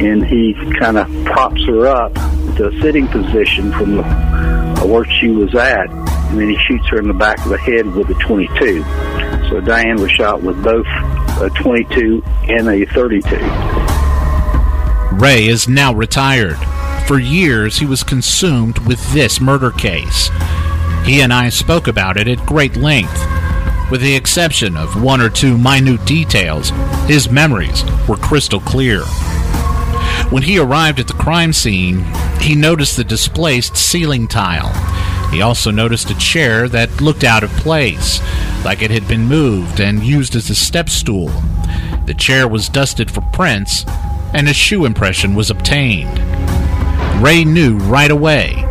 And 0.00 0.24
he 0.24 0.54
kind 0.78 0.96
of 0.96 1.08
props 1.24 1.64
her 1.66 1.86
up 1.86 2.14
to 2.56 2.68
a 2.68 2.80
sitting 2.80 3.08
position 3.08 3.72
from 3.72 3.96
the, 3.96 4.02
uh, 4.02 4.86
where 4.86 5.04
she 5.04 5.28
was 5.28 5.54
at. 5.54 5.90
And 5.90 6.40
then 6.40 6.48
he 6.48 6.56
shoots 6.56 6.86
her 6.88 6.98
in 6.98 7.08
the 7.08 7.14
back 7.14 7.38
of 7.44 7.50
the 7.50 7.58
head 7.58 7.86
with 7.86 8.08
a 8.10 8.14
22. 8.14 8.82
So 9.48 9.60
Diane 9.60 10.00
was 10.00 10.10
shot 10.10 10.42
with 10.42 10.62
both 10.62 10.86
a 11.40 11.50
22 11.54 12.22
and 12.48 12.68
a 12.68 12.84
32. 12.86 13.36
Ray 15.16 15.46
is 15.46 15.68
now 15.68 15.94
retired. 15.94 16.58
For 17.06 17.18
years, 17.18 17.78
he 17.78 17.86
was 17.86 18.02
consumed 18.02 18.78
with 18.80 19.12
this 19.12 19.40
murder 19.40 19.70
case. 19.70 20.28
He 21.06 21.20
and 21.20 21.32
I 21.32 21.50
spoke 21.50 21.86
about 21.86 22.16
it 22.16 22.26
at 22.26 22.44
great 22.44 22.74
length. 22.74 23.16
With 23.92 24.00
the 24.00 24.16
exception 24.16 24.76
of 24.76 25.00
one 25.00 25.20
or 25.20 25.30
two 25.30 25.56
minute 25.56 26.04
details, 26.04 26.70
his 27.06 27.30
memories 27.30 27.84
were 28.08 28.16
crystal 28.16 28.58
clear. 28.58 29.04
When 30.30 30.42
he 30.42 30.58
arrived 30.58 30.98
at 30.98 31.06
the 31.06 31.12
crime 31.12 31.52
scene, 31.52 32.04
he 32.40 32.56
noticed 32.56 32.96
the 32.96 33.04
displaced 33.04 33.76
ceiling 33.76 34.26
tile. 34.26 34.72
He 35.30 35.42
also 35.42 35.70
noticed 35.70 36.10
a 36.10 36.18
chair 36.18 36.68
that 36.70 37.00
looked 37.00 37.22
out 37.22 37.44
of 37.44 37.50
place, 37.50 38.20
like 38.64 38.82
it 38.82 38.90
had 38.90 39.06
been 39.06 39.28
moved 39.28 39.78
and 39.78 40.02
used 40.02 40.34
as 40.34 40.50
a 40.50 40.56
step 40.56 40.88
stool. 40.88 41.30
The 42.06 42.16
chair 42.18 42.48
was 42.48 42.68
dusted 42.68 43.12
for 43.12 43.20
prints, 43.32 43.86
and 44.34 44.48
a 44.48 44.52
shoe 44.52 44.84
impression 44.84 45.36
was 45.36 45.50
obtained. 45.50 46.18
Ray 47.22 47.44
knew 47.44 47.76
right 47.76 48.10
away 48.10 48.66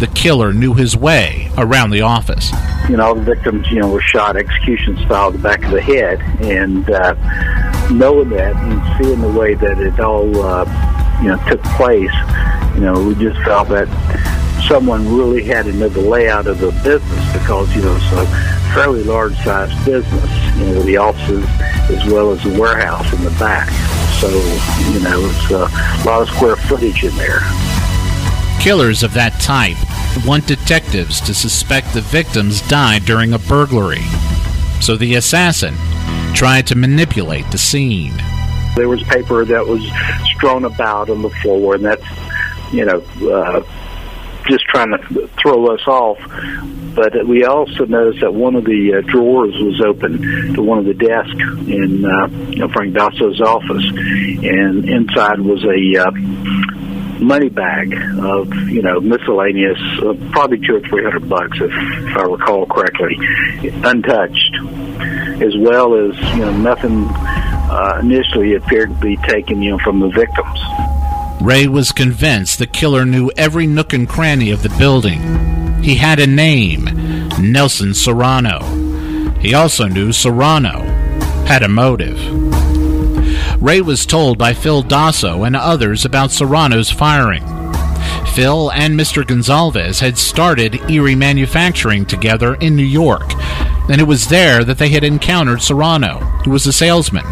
the 0.00 0.06
killer 0.14 0.52
knew 0.52 0.74
his 0.74 0.96
way 0.96 1.50
around 1.56 1.90
the 1.90 2.02
office. 2.02 2.52
You 2.88 2.96
know, 2.96 3.14
the 3.14 3.22
victims, 3.22 3.68
you 3.70 3.80
know, 3.80 3.90
were 3.90 4.00
shot 4.00 4.36
execution 4.36 4.96
style 4.98 5.30
the 5.30 5.38
back 5.38 5.64
of 5.64 5.72
the 5.72 5.80
head, 5.80 6.20
and 6.42 6.88
uh, 6.88 7.14
knowing 7.90 8.30
that 8.30 8.54
and 8.56 9.04
seeing 9.04 9.20
the 9.20 9.28
way 9.28 9.54
that 9.54 9.78
it 9.78 9.98
all, 10.00 10.40
uh, 10.40 10.64
you 11.20 11.28
know, 11.28 11.36
took 11.48 11.62
place, 11.64 12.12
you 12.74 12.80
know, 12.80 13.02
we 13.02 13.14
just 13.16 13.38
felt 13.44 13.68
that 13.68 13.88
someone 14.68 15.16
really 15.16 15.42
had 15.42 15.64
to 15.64 15.72
know 15.72 15.88
the 15.88 16.00
layout 16.00 16.46
of 16.46 16.58
the 16.58 16.70
business 16.84 17.32
because, 17.32 17.74
you 17.74 17.82
know, 17.82 17.96
it's 17.96 18.12
a 18.12 18.26
fairly 18.74 19.02
large 19.02 19.36
sized 19.38 19.84
business, 19.84 20.56
you 20.56 20.66
know, 20.66 20.82
the 20.82 20.96
offices 20.96 21.44
as 21.90 22.04
well 22.12 22.30
as 22.30 22.42
the 22.44 22.60
warehouse 22.60 23.10
in 23.12 23.24
the 23.24 23.30
back. 23.32 23.68
So, 24.20 24.28
you 24.92 25.00
know, 25.00 25.18
it's 25.30 25.50
a 25.50 26.04
lot 26.06 26.22
of 26.22 26.28
square 26.28 26.56
footage 26.56 27.04
in 27.04 27.16
there. 27.16 27.40
Killers 28.60 29.02
of 29.04 29.14
that 29.14 29.40
type 29.40 29.76
want 30.26 30.46
detectives 30.46 31.20
to 31.22 31.32
suspect 31.32 31.94
the 31.94 32.00
victims 32.00 32.60
died 32.68 33.04
during 33.04 33.32
a 33.32 33.38
burglary. 33.38 34.02
So 34.80 34.96
the 34.96 35.14
assassin 35.14 35.74
tried 36.34 36.66
to 36.66 36.74
manipulate 36.74 37.50
the 37.50 37.58
scene. 37.58 38.12
There 38.74 38.88
was 38.88 39.02
paper 39.04 39.44
that 39.44 39.66
was 39.66 39.82
strewn 40.34 40.64
about 40.64 41.08
on 41.08 41.22
the 41.22 41.30
floor, 41.30 41.76
and 41.76 41.84
that's, 41.84 42.04
you 42.72 42.84
know, 42.84 43.00
uh, 43.30 43.62
just 44.48 44.64
trying 44.64 44.90
to 44.90 45.28
throw 45.40 45.66
us 45.72 45.86
off. 45.86 46.18
But 46.94 47.26
we 47.26 47.44
also 47.44 47.84
noticed 47.86 48.20
that 48.20 48.34
one 48.34 48.56
of 48.56 48.64
the 48.64 48.94
uh, 48.94 49.00
drawers 49.02 49.54
was 49.60 49.80
open 49.80 50.54
to 50.54 50.62
one 50.62 50.78
of 50.78 50.84
the 50.84 50.94
desks 50.94 51.68
in 51.68 52.04
uh, 52.04 52.68
Frank 52.72 52.94
Dosso's 52.94 53.40
office, 53.40 53.84
and 54.44 54.88
inside 54.88 55.40
was 55.40 55.64
a 55.64 56.02
uh, 56.02 56.10
money 57.20 57.48
bag 57.48 57.92
of 58.20 58.52
you 58.68 58.82
know 58.82 59.00
miscellaneous, 59.00 59.78
uh, 60.02 60.14
probably 60.30 60.58
two 60.58 60.76
or 60.76 60.80
three 60.80 61.02
hundred 61.04 61.28
bucks 61.28 61.58
if, 61.60 61.70
if 61.70 62.16
I 62.16 62.22
recall 62.22 62.66
correctly, 62.66 63.16
untouched, 63.84 64.56
as 65.42 65.56
well 65.58 65.94
as 65.94 66.18
you 66.34 66.40
know 66.40 66.56
nothing 66.56 67.06
uh, 67.10 67.98
initially 68.02 68.54
appeared 68.54 68.90
to 68.90 69.00
be 69.00 69.16
taken 69.28 69.62
you 69.62 69.72
know 69.72 69.78
from 69.78 70.00
the 70.00 70.08
victims. 70.08 70.58
Ray 71.40 71.68
was 71.68 71.92
convinced 71.92 72.58
the 72.58 72.66
killer 72.66 73.04
knew 73.04 73.30
every 73.36 73.66
nook 73.66 73.92
and 73.92 74.08
cranny 74.08 74.50
of 74.50 74.62
the 74.62 74.70
building. 74.70 75.20
He 75.82 75.94
had 75.94 76.18
a 76.18 76.26
name, 76.26 76.84
Nelson 77.40 77.94
Serrano. 77.94 78.60
He 79.38 79.54
also 79.54 79.86
knew 79.86 80.12
Serrano 80.12 80.80
had 81.46 81.62
a 81.62 81.68
motive. 81.68 82.47
Ray 83.60 83.80
was 83.80 84.06
told 84.06 84.38
by 84.38 84.54
Phil 84.54 84.84
Dosso 84.84 85.44
and 85.44 85.56
others 85.56 86.04
about 86.04 86.30
Serrano's 86.30 86.92
firing. 86.92 87.42
Phil 88.32 88.70
and 88.70 88.98
Mr. 88.98 89.26
Gonzalez 89.26 89.98
had 89.98 90.16
started 90.16 90.88
Erie 90.88 91.16
Manufacturing 91.16 92.06
together 92.06 92.54
in 92.54 92.76
New 92.76 92.84
York, 92.84 93.34
and 93.90 94.00
it 94.00 94.06
was 94.06 94.28
there 94.28 94.62
that 94.62 94.78
they 94.78 94.90
had 94.90 95.02
encountered 95.02 95.60
Serrano, 95.60 96.20
who 96.44 96.52
was 96.52 96.68
a 96.68 96.72
salesman. 96.72 97.24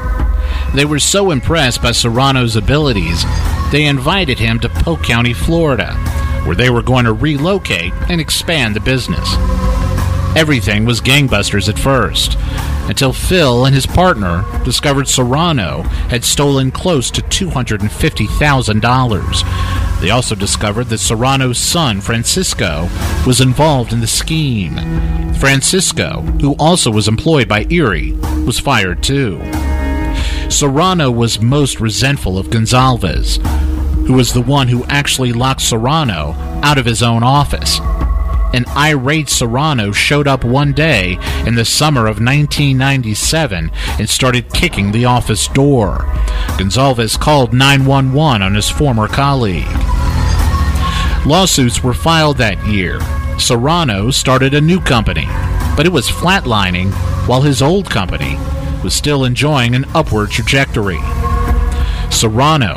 They 0.75 0.85
were 0.85 0.99
so 0.99 1.31
impressed 1.31 1.81
by 1.81 1.93
Serrano's 1.93 2.57
abilities, 2.57 3.25
they 3.71 3.85
invited 3.85 4.41
him 4.41 4.59
to 4.61 4.69
Polk 4.69 5.05
County, 5.05 5.33
Florida, 5.33 5.95
where 6.45 6.57
they 6.57 6.71
were 6.71 6.83
going 6.83 7.05
to 7.05 7.13
relocate 7.13 7.93
and 8.09 8.21
expand 8.21 8.75
the 8.75 8.81
business. 8.81 9.29
Everything 10.37 10.85
was 10.85 11.01
gangbusters 11.01 11.69
at 11.69 11.79
first, 11.79 12.37
until 12.89 13.13
Phil 13.13 13.67
and 13.67 13.75
his 13.75 13.87
partner 13.87 14.45
discovered 14.65 15.09
Serrano 15.09 15.83
had 16.09 16.25
stolen 16.25 16.71
close 16.71 17.11
to 17.11 17.21
$250,000. 17.23 20.01
They 20.01 20.11
also 20.11 20.35
discovered 20.35 20.85
that 20.85 20.99
Serrano's 20.99 21.59
son, 21.59 22.01
Francisco, 22.01 22.89
was 23.27 23.41
involved 23.41 23.93
in 23.93 24.01
the 24.01 24.07
scheme. 24.07 24.77
Francisco, 25.35 26.23
who 26.41 26.55
also 26.59 26.91
was 26.91 27.09
employed 27.09 27.49
by 27.49 27.67
Erie, 27.71 28.13
was 28.45 28.59
fired 28.59 29.03
too. 29.03 29.41
Serrano 30.49 31.11
was 31.11 31.41
most 31.41 31.81
resentful 31.81 32.39
of 32.39 32.51
Gonzalez, 32.51 33.41
who 34.07 34.13
was 34.13 34.33
the 34.33 34.43
one 34.43 34.69
who 34.69 34.85
actually 34.85 35.33
locked 35.33 35.63
Serrano 35.63 36.37
out 36.63 36.79
of 36.79 36.87
his 36.87 37.03
own 37.03 37.25
office 37.25 37.81
an 38.53 38.65
irate 38.77 39.29
Serrano 39.29 39.93
showed 39.93 40.27
up 40.27 40.45
one 40.45 40.73
day 40.73 41.19
in 41.47 41.55
the 41.55 41.65
summer 41.65 42.03
of 42.03 42.21
1997 42.21 43.71
and 43.99 44.09
started 44.09 44.53
kicking 44.53 44.93
the 44.93 45.05
office 45.05 45.49
door. 45.49 46.05
Gonzalez 46.59 47.17
called 47.17 47.53
911 47.53 48.43
on 48.43 48.55
his 48.55 48.71
former 48.71 49.09
colleague. 49.09 49.67
Lawsuits 51.27 51.83
were 51.83 51.95
filed 51.95 52.39
that 52.39 52.65
year. 52.67 53.01
Serrano 53.39 54.11
started 54.11 54.55
a 54.55 54.61
new 54.61 54.81
company, 54.81 55.27
but 55.77 55.85
it 55.85 55.93
was 55.93 56.09
flatlining 56.09 56.93
while 57.27 57.43
his 57.43 57.61
old 57.61 57.91
company 57.91 58.37
was 58.83 58.95
still 58.95 59.25
enjoying 59.25 59.75
an 59.75 59.85
upward 59.95 60.31
trajectory. 60.31 61.01
Serrano 62.11 62.77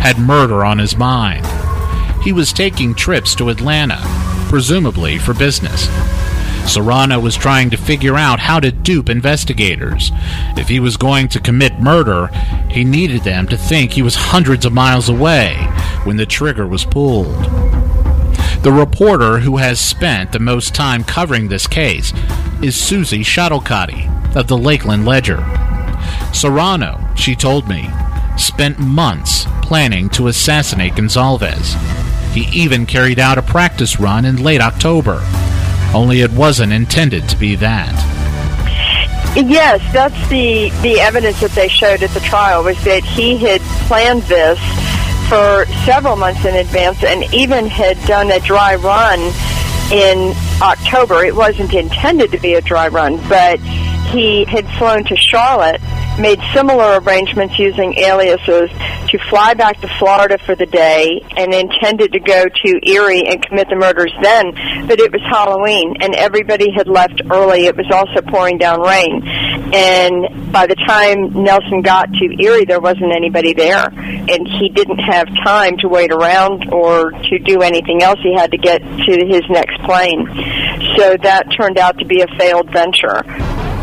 had 0.00 0.18
murder 0.18 0.64
on 0.64 0.78
his 0.78 0.96
mind. 0.96 1.44
He 2.22 2.32
was 2.32 2.52
taking 2.52 2.94
trips 2.94 3.34
to 3.36 3.48
Atlanta, 3.48 3.98
presumably 4.48 5.18
for 5.18 5.34
business. 5.34 5.88
Serrano 6.66 7.20
was 7.20 7.36
trying 7.36 7.70
to 7.70 7.76
figure 7.76 8.16
out 8.16 8.40
how 8.40 8.58
to 8.58 8.72
dupe 8.72 9.08
investigators. 9.08 10.10
If 10.56 10.68
he 10.68 10.80
was 10.80 10.96
going 10.96 11.28
to 11.28 11.40
commit 11.40 11.78
murder, 11.80 12.26
he 12.68 12.82
needed 12.82 13.22
them 13.22 13.46
to 13.48 13.56
think 13.56 13.92
he 13.92 14.02
was 14.02 14.16
hundreds 14.16 14.64
of 14.64 14.72
miles 14.72 15.08
away 15.08 15.54
when 16.04 16.16
the 16.16 16.26
trigger 16.26 16.66
was 16.66 16.84
pulled. 16.84 17.44
The 18.62 18.72
reporter 18.72 19.38
who 19.38 19.58
has 19.58 19.78
spent 19.78 20.32
the 20.32 20.40
most 20.40 20.74
time 20.74 21.04
covering 21.04 21.48
this 21.48 21.68
case 21.68 22.12
is 22.62 22.74
Suzie 22.74 23.20
Schottelkotte 23.20 24.34
of 24.34 24.48
the 24.48 24.58
Lakeland 24.58 25.06
Ledger. 25.06 25.44
Serrano, 26.32 27.08
she 27.14 27.36
told 27.36 27.68
me, 27.68 27.88
spent 28.36 28.78
months 28.78 29.46
planning 29.62 30.08
to 30.10 30.26
assassinate 30.26 30.96
Gonzalez. 30.96 31.74
He 32.36 32.42
even 32.52 32.84
carried 32.84 33.18
out 33.18 33.38
a 33.38 33.42
practice 33.42 33.98
run 33.98 34.26
in 34.26 34.42
late 34.42 34.60
October, 34.60 35.22
only 35.94 36.20
it 36.20 36.30
wasn't 36.30 36.70
intended 36.70 37.30
to 37.30 37.36
be 37.38 37.54
that. 37.56 37.94
Yes, 39.34 39.80
that's 39.90 40.28
the 40.28 40.68
the 40.82 41.00
evidence 41.00 41.40
that 41.40 41.52
they 41.52 41.68
showed 41.68 42.02
at 42.02 42.10
the 42.10 42.20
trial 42.20 42.62
was 42.62 42.76
that 42.84 43.04
he 43.04 43.38
had 43.38 43.62
planned 43.88 44.20
this 44.24 44.58
for 45.30 45.64
several 45.86 46.16
months 46.16 46.44
in 46.44 46.56
advance 46.56 47.02
and 47.02 47.24
even 47.32 47.68
had 47.68 47.98
done 48.06 48.30
a 48.30 48.40
dry 48.40 48.74
run 48.74 49.18
in 49.90 50.34
October. 50.60 51.24
It 51.24 51.34
wasn't 51.34 51.72
intended 51.72 52.32
to 52.32 52.38
be 52.38 52.52
a 52.52 52.60
dry 52.60 52.88
run, 52.88 53.16
but 53.30 53.60
he 53.60 54.44
had 54.44 54.68
flown 54.72 55.04
to 55.04 55.16
Charlotte 55.16 55.80
made 56.18 56.40
similar 56.54 57.00
arrangements 57.00 57.58
using 57.58 57.94
aliases 57.98 58.70
to 59.08 59.18
fly 59.30 59.54
back 59.54 59.80
to 59.80 59.88
Florida 59.98 60.38
for 60.38 60.54
the 60.54 60.66
day 60.66 61.20
and 61.36 61.52
intended 61.54 62.12
to 62.12 62.20
go 62.20 62.44
to 62.46 62.90
Erie 62.90 63.26
and 63.26 63.44
commit 63.44 63.68
the 63.68 63.76
murders 63.76 64.12
then, 64.22 64.52
but 64.86 64.98
it 64.98 65.12
was 65.12 65.20
Halloween 65.22 65.94
and 66.00 66.14
everybody 66.14 66.70
had 66.72 66.88
left 66.88 67.20
early. 67.30 67.66
It 67.66 67.76
was 67.76 67.86
also 67.92 68.20
pouring 68.28 68.58
down 68.58 68.80
rain. 68.80 69.22
And 69.72 70.52
by 70.52 70.66
the 70.66 70.74
time 70.74 71.42
Nelson 71.42 71.82
got 71.82 72.12
to 72.12 72.42
Erie, 72.42 72.64
there 72.64 72.80
wasn't 72.80 73.12
anybody 73.12 73.52
there. 73.52 73.88
And 73.88 74.48
he 74.48 74.70
didn't 74.74 74.98
have 74.98 75.26
time 75.44 75.76
to 75.78 75.88
wait 75.88 76.12
around 76.12 76.72
or 76.72 77.10
to 77.10 77.38
do 77.38 77.62
anything 77.62 78.02
else. 78.02 78.18
He 78.22 78.34
had 78.34 78.50
to 78.52 78.58
get 78.58 78.80
to 78.80 79.26
his 79.26 79.42
next 79.48 79.78
plane. 79.84 80.26
So 80.96 81.16
that 81.22 81.46
turned 81.56 81.78
out 81.78 81.98
to 81.98 82.04
be 82.04 82.22
a 82.22 82.26
failed 82.38 82.70
venture. 82.72 83.22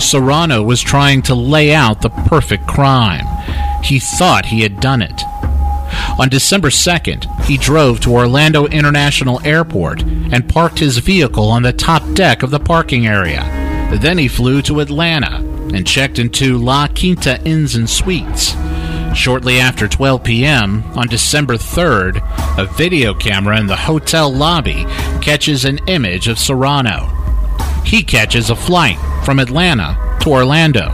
Serrano 0.04 0.62
was 0.62 0.82
trying 0.82 1.22
to 1.24 1.36
lay 1.36 1.74
out 1.74 2.02
the 2.02 2.10
perfect 2.10 2.68
crime. 2.68 3.26
He 3.84 4.00
thought 4.00 4.46
he 4.46 4.62
had 4.62 4.80
done 4.80 5.02
it. 5.02 5.24
On 6.20 6.30
December 6.30 6.70
2nd, 6.70 7.46
he 7.46 7.58
drove 7.58 8.00
to 8.02 8.14
Orlando 8.14 8.68
International 8.68 9.42
Airport 9.46 10.04
and 10.04 10.48
parked 10.48 10.80
his 10.80 10.98
vehicle 11.00 11.50
on 11.50 11.64
the 11.64 11.74
top 11.74 12.04
deck 12.14 12.44
of 12.44 12.52
the 12.52 12.60
parking 12.60 13.08
area. 13.08 13.42
Then 14.00 14.18
he 14.18 14.28
flew 14.28 14.62
to 14.64 14.80
Atlanta 14.80 15.38
and 15.74 15.88
checked 15.88 16.20
into 16.20 16.58
La 16.58 16.88
Quinta 16.88 17.42
Inns 17.44 17.76
and 17.76 17.90
Suites. 17.90 18.56
Shortly 19.16 19.60
after 19.60 19.88
12 19.88 20.24
p.m. 20.24 20.84
on 20.96 21.08
December 21.08 21.56
3rd, 21.56 22.18
a 22.58 22.66
video 22.66 23.14
camera 23.14 23.60
in 23.60 23.68
the 23.68 23.76
hotel 23.76 24.32
lobby 24.34 24.86
catches 25.22 25.66
an 25.66 25.80
image 25.88 26.28
of 26.28 26.40
Serrano. 26.40 27.23
He 27.86 28.04
catches 28.04 28.50
a 28.50 28.56
flight 28.56 28.98
from 29.24 29.40
Atlanta 29.40 30.18
to 30.22 30.30
Orlando, 30.30 30.90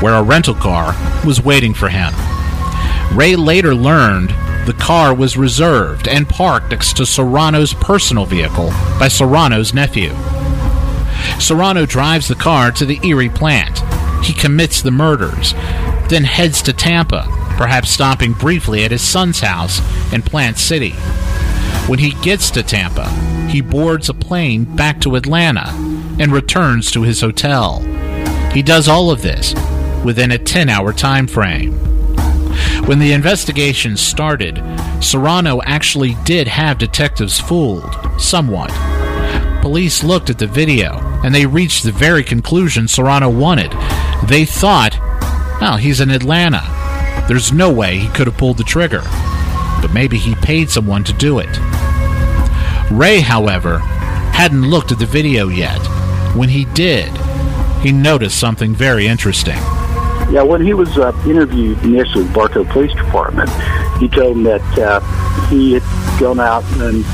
where 0.00 0.14
a 0.14 0.22
rental 0.22 0.54
car 0.54 0.94
was 1.24 1.42
waiting 1.42 1.74
for 1.74 1.88
him. 1.88 2.12
Ray 3.12 3.36
later 3.36 3.74
learned 3.74 4.30
the 4.66 4.76
car 4.78 5.12
was 5.14 5.36
reserved 5.36 6.06
and 6.06 6.28
parked 6.28 6.70
next 6.70 6.96
to 6.96 7.06
Serrano's 7.06 7.74
personal 7.74 8.24
vehicle 8.24 8.70
by 8.98 9.08
Serrano's 9.08 9.74
nephew. 9.74 10.10
Serrano 11.38 11.86
drives 11.86 12.28
the 12.28 12.34
car 12.34 12.70
to 12.72 12.86
the 12.86 13.00
Erie 13.02 13.28
plant. 13.28 13.80
He 14.24 14.32
commits 14.32 14.82
the 14.82 14.90
murders, 14.90 15.54
then 16.08 16.24
heads 16.24 16.62
to 16.62 16.72
Tampa, 16.72 17.24
perhaps 17.56 17.90
stopping 17.90 18.32
briefly 18.32 18.84
at 18.84 18.90
his 18.90 19.02
son's 19.02 19.40
house 19.40 19.80
in 20.12 20.22
Plant 20.22 20.58
City. 20.58 20.92
When 21.86 21.98
he 21.98 22.12
gets 22.22 22.50
to 22.52 22.62
Tampa, 22.62 23.08
he 23.50 23.60
boards 23.60 24.08
a 24.08 24.14
plane 24.14 24.64
back 24.64 25.00
to 25.00 25.16
Atlanta 25.16 25.68
and 26.20 26.32
returns 26.32 26.90
to 26.92 27.02
his 27.02 27.20
hotel. 27.20 27.80
He 28.52 28.62
does 28.62 28.88
all 28.88 29.10
of 29.10 29.22
this 29.22 29.54
within 30.04 30.30
a 30.30 30.38
10 30.38 30.68
hour 30.68 30.92
time 30.92 31.26
frame. 31.26 31.72
When 32.86 33.00
the 33.00 33.12
investigation 33.12 33.96
started, 33.96 34.62
Serrano 35.00 35.60
actually 35.62 36.16
did 36.24 36.46
have 36.48 36.78
detectives 36.78 37.38
fooled, 37.40 37.96
somewhat. 38.20 38.70
Police 39.62 40.04
looked 40.04 40.30
at 40.30 40.38
the 40.38 40.46
video 40.46 40.98
and 41.24 41.34
they 41.34 41.46
reached 41.46 41.82
the 41.84 41.92
very 41.92 42.22
conclusion 42.22 42.88
Serrano 42.88 43.28
wanted. 43.28 43.72
They 44.26 44.44
thought, 44.44 44.98
well, 45.60 45.76
he's 45.76 46.00
in 46.00 46.10
Atlanta. 46.10 46.62
There's 47.28 47.52
no 47.52 47.72
way 47.72 47.98
he 47.98 48.08
could 48.08 48.26
have 48.26 48.38
pulled 48.38 48.58
the 48.58 48.64
trigger. 48.64 49.02
But 49.82 49.92
maybe 49.92 50.18
he 50.18 50.34
paid 50.36 50.70
someone 50.70 51.04
to 51.04 51.12
do 51.12 51.38
it. 51.40 51.48
Ray, 52.90 53.20
however, 53.20 53.78
hadn't 53.78 54.68
looked 54.68 54.90
at 54.90 54.98
the 54.98 55.06
video 55.06 55.48
yet. 55.48 55.78
When 56.34 56.48
he 56.48 56.64
did, 56.64 57.10
he 57.82 57.92
noticed 57.92 58.38
something 58.38 58.74
very 58.74 59.06
interesting. 59.06 59.58
Yeah, 60.30 60.42
when 60.42 60.60
he 60.60 60.74
was 60.74 60.98
uh, 60.98 61.12
interviewed 61.24 61.82
initially 61.84 62.24
with 62.24 62.34
Bartow 62.34 62.64
Police 62.64 62.92
Department, 62.94 63.48
he 63.98 64.08
told 64.08 64.36
them 64.36 64.42
that 64.44 64.78
uh, 64.78 65.46
he 65.48 65.74
had 65.74 65.82
gone 66.20 66.40
out 66.40 66.64
and 66.78 67.04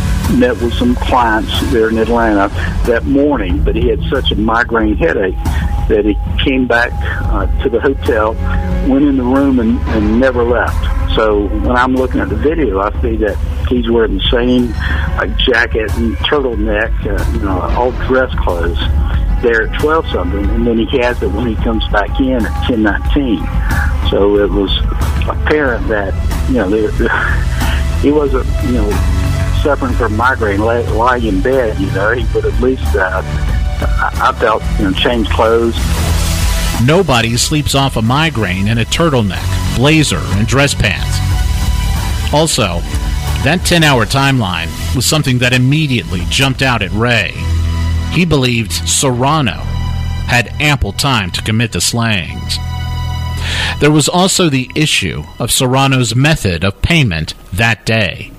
met 0.40 0.60
with 0.62 0.72
some 0.74 0.94
clients 0.96 1.70
there 1.70 1.90
in 1.90 1.98
Atlanta 1.98 2.48
that 2.86 3.04
morning, 3.04 3.62
but 3.62 3.76
he 3.76 3.88
had 3.88 4.02
such 4.10 4.32
a 4.32 4.36
migraine 4.36 4.96
headache 4.96 5.36
that 5.88 6.04
he 6.04 6.16
came 6.42 6.66
back 6.66 6.90
uh, 7.26 7.46
to 7.62 7.68
the 7.68 7.80
hotel, 7.80 8.32
went 8.88 9.04
in 9.04 9.16
the 9.16 9.22
room, 9.22 9.60
and, 9.60 9.78
and 9.90 10.18
never 10.18 10.42
left. 10.42 10.95
So 11.16 11.46
when 11.48 11.74
I'm 11.74 11.94
looking 11.94 12.20
at 12.20 12.28
the 12.28 12.36
video, 12.36 12.80
I 12.80 12.92
see 13.00 13.16
that 13.16 13.36
he's 13.68 13.90
wearing 13.90 14.18
the 14.18 14.24
same 14.30 14.70
like 15.16 15.36
jacket 15.38 15.90
and 15.96 16.14
turtleneck, 16.18 16.92
uh, 17.06 17.32
you 17.32 17.40
know, 17.40 17.58
all 17.58 17.90
dress 18.06 18.32
clothes 18.34 18.78
there 19.42 19.62
at 19.62 19.80
12 19.80 20.08
something, 20.08 20.44
and 20.50 20.66
then 20.66 20.78
he 20.78 20.98
has 20.98 21.22
it 21.22 21.30
when 21.30 21.46
he 21.46 21.54
comes 21.56 21.86
back 21.88 22.20
in 22.20 22.44
at 22.44 22.52
10:19. 22.66 24.10
So 24.10 24.36
it 24.36 24.50
was 24.50 24.76
apparent 25.28 25.88
that 25.88 26.12
you 26.48 26.56
know 26.56 26.68
there, 26.68 26.90
he 28.02 28.12
wasn't 28.12 28.46
you 28.64 28.72
know 28.72 28.90
suffering 29.62 29.94
from 29.94 30.16
migraine 30.16 30.60
lying 30.60 31.24
in 31.24 31.40
bed. 31.40 31.78
You 31.78 31.90
know, 31.92 32.12
he 32.12 32.24
would 32.34 32.44
at 32.44 32.60
least 32.60 32.94
uh, 32.94 33.22
I 33.24 34.34
felt 34.38 34.62
you 34.78 34.84
know 34.84 34.92
change 34.92 35.28
clothes. 35.30 35.76
Nobody 36.84 37.36
sleeps 37.36 37.74
off 37.74 37.96
a 37.96 38.02
migraine 38.02 38.68
in 38.68 38.78
a 38.78 38.84
turtleneck, 38.84 39.55
blazer, 39.76 40.20
and 40.20 40.46
dress 40.46 40.74
pants. 40.74 41.18
Also, 42.32 42.80
that 43.44 43.62
10 43.64 43.84
hour 43.84 44.04
timeline 44.04 44.66
was 44.96 45.06
something 45.06 45.38
that 45.38 45.52
immediately 45.52 46.22
jumped 46.28 46.62
out 46.62 46.82
at 46.82 46.90
Ray. 46.90 47.32
He 48.10 48.24
believed 48.24 48.72
Serrano 48.72 49.62
had 50.26 50.48
ample 50.60 50.92
time 50.92 51.30
to 51.30 51.42
commit 51.42 51.70
the 51.70 51.80
slayings. 51.80 52.58
There 53.78 53.92
was 53.92 54.08
also 54.08 54.48
the 54.48 54.70
issue 54.74 55.22
of 55.38 55.52
Serrano's 55.52 56.16
method 56.16 56.64
of 56.64 56.82
payment 56.82 57.34
that 57.52 57.86
day 57.86 58.32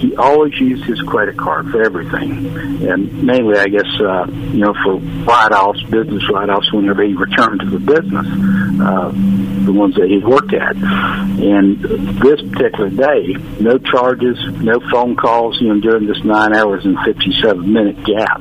he 0.00 0.16
always 0.16 0.58
used 0.58 0.82
his 0.84 0.98
credit 1.02 1.36
card 1.36 1.70
for 1.70 1.82
everything, 1.82 2.46
and 2.88 3.22
mainly, 3.22 3.58
I 3.58 3.68
guess, 3.68 3.86
uh, 4.00 4.26
you 4.30 4.60
know, 4.60 4.74
for 4.82 4.96
write-offs, 4.96 5.82
business 5.84 6.22
write-offs, 6.30 6.72
whenever 6.72 7.02
he 7.02 7.12
returned 7.12 7.60
to 7.60 7.66
the 7.66 7.78
business, 7.78 8.26
uh, 8.80 9.10
the 9.66 9.72
ones 9.72 9.94
that 9.96 10.08
he 10.08 10.16
worked 10.18 10.54
at. 10.54 10.74
And 10.76 11.82
this 12.22 12.40
particular 12.40 12.88
day, 12.88 13.36
no 13.60 13.76
charges, 13.76 14.38
no 14.62 14.80
phone 14.90 15.16
calls, 15.16 15.60
you 15.60 15.68
know, 15.68 15.80
during 15.80 16.06
this 16.06 16.24
nine 16.24 16.54
hours 16.54 16.86
and 16.86 16.98
fifty-seven 17.00 17.70
minute 17.70 18.02
gap. 18.04 18.40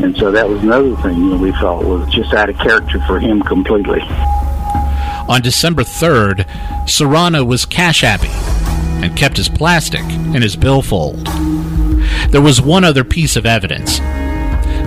And 0.00 0.16
so 0.16 0.30
that 0.30 0.48
was 0.48 0.62
another 0.62 0.94
thing 1.02 1.16
you 1.16 1.30
know, 1.30 1.36
we 1.36 1.50
felt 1.52 1.84
was 1.84 2.08
just 2.10 2.32
out 2.32 2.48
of 2.48 2.56
character 2.58 3.00
for 3.08 3.18
him 3.18 3.42
completely. 3.42 4.02
On 5.28 5.40
December 5.42 5.82
3rd, 5.82 6.48
Serrano 6.88 7.44
was 7.44 7.66
cash 7.66 8.02
happy 8.02 8.30
and 9.02 9.16
kept 9.16 9.36
his 9.36 9.48
plastic 9.48 10.02
in 10.02 10.42
his 10.42 10.56
billfold. 10.56 11.26
There 12.30 12.42
was 12.42 12.60
one 12.60 12.84
other 12.84 13.04
piece 13.04 13.36
of 13.36 13.46
evidence. 13.46 13.98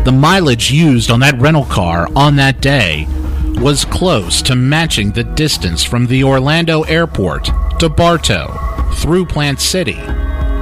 The 0.03 0.15
mileage 0.15 0.71
used 0.71 1.11
on 1.11 1.19
that 1.19 1.39
rental 1.39 1.65
car 1.65 2.07
on 2.15 2.35
that 2.37 2.61
day 2.61 3.07
was 3.55 3.85
close 3.85 4.41
to 4.43 4.55
matching 4.55 5.11
the 5.11 5.23
distance 5.23 5.83
from 5.83 6.07
the 6.07 6.23
Orlando 6.23 6.83
airport 6.83 7.49
to 7.79 7.89
Bartow 7.89 8.57
through 8.95 9.25
Plant 9.25 9.59
City 9.59 9.99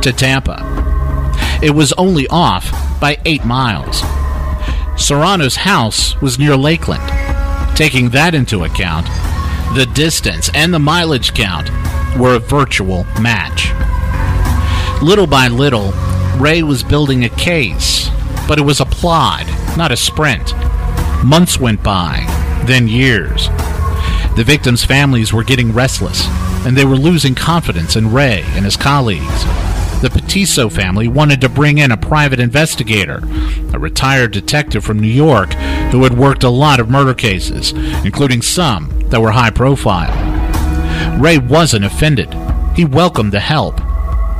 to 0.01 0.13
Tampa. 0.15 0.63
It 1.61 1.71
was 1.71 1.93
only 1.93 2.27
off 2.27 2.71
by 2.99 3.17
eight 3.25 3.45
miles. 3.45 4.01
Serrano's 4.97 5.57
house 5.57 6.19
was 6.21 6.39
near 6.39 6.55
Lakeland. 6.55 7.07
Taking 7.77 8.09
that 8.09 8.33
into 8.33 8.63
account, 8.63 9.05
the 9.75 9.87
distance 9.93 10.49
and 10.55 10.73
the 10.73 10.79
mileage 10.79 11.33
count 11.33 11.69
were 12.17 12.35
a 12.35 12.39
virtual 12.39 13.05
match. 13.21 13.71
Little 15.03 15.27
by 15.27 15.47
little, 15.47 15.91
Ray 16.37 16.63
was 16.63 16.83
building 16.83 17.23
a 17.23 17.29
case, 17.29 18.09
but 18.47 18.57
it 18.57 18.63
was 18.63 18.79
a 18.79 18.85
plod, 18.85 19.45
not 19.77 19.91
a 19.91 19.97
sprint. 19.97 20.53
Months 21.23 21.59
went 21.59 21.83
by, 21.83 22.23
then 22.65 22.87
years. 22.87 23.47
The 24.35 24.43
victims' 24.45 24.83
families 24.83 25.33
were 25.33 25.43
getting 25.43 25.73
restless, 25.73 26.27
and 26.65 26.77
they 26.77 26.85
were 26.85 26.95
losing 26.95 27.35
confidence 27.35 27.95
in 27.95 28.11
Ray 28.11 28.43
and 28.49 28.65
his 28.65 28.77
colleagues. 28.77 29.43
The 30.01 30.09
Patisso 30.09 30.71
family 30.71 31.07
wanted 31.07 31.41
to 31.41 31.49
bring 31.49 31.79
in 31.79 31.91
a 31.91 31.97
private 31.97 32.39
investigator, 32.39 33.21
a 33.73 33.79
retired 33.79 34.31
detective 34.31 34.83
from 34.83 34.99
New 34.99 35.07
York 35.07 35.53
who 35.91 36.03
had 36.03 36.17
worked 36.17 36.43
a 36.43 36.49
lot 36.49 36.79
of 36.79 36.89
murder 36.89 37.15
cases, 37.15 37.71
including 38.05 38.43
some 38.43 38.91
that 39.09 39.21
were 39.21 39.31
high 39.31 39.49
profile. 39.49 40.26
Ray 41.19 41.37
wasn't 41.37 41.85
offended. 41.85 42.33
He 42.75 42.85
welcomed 42.85 43.31
the 43.31 43.39
help. 43.39 43.77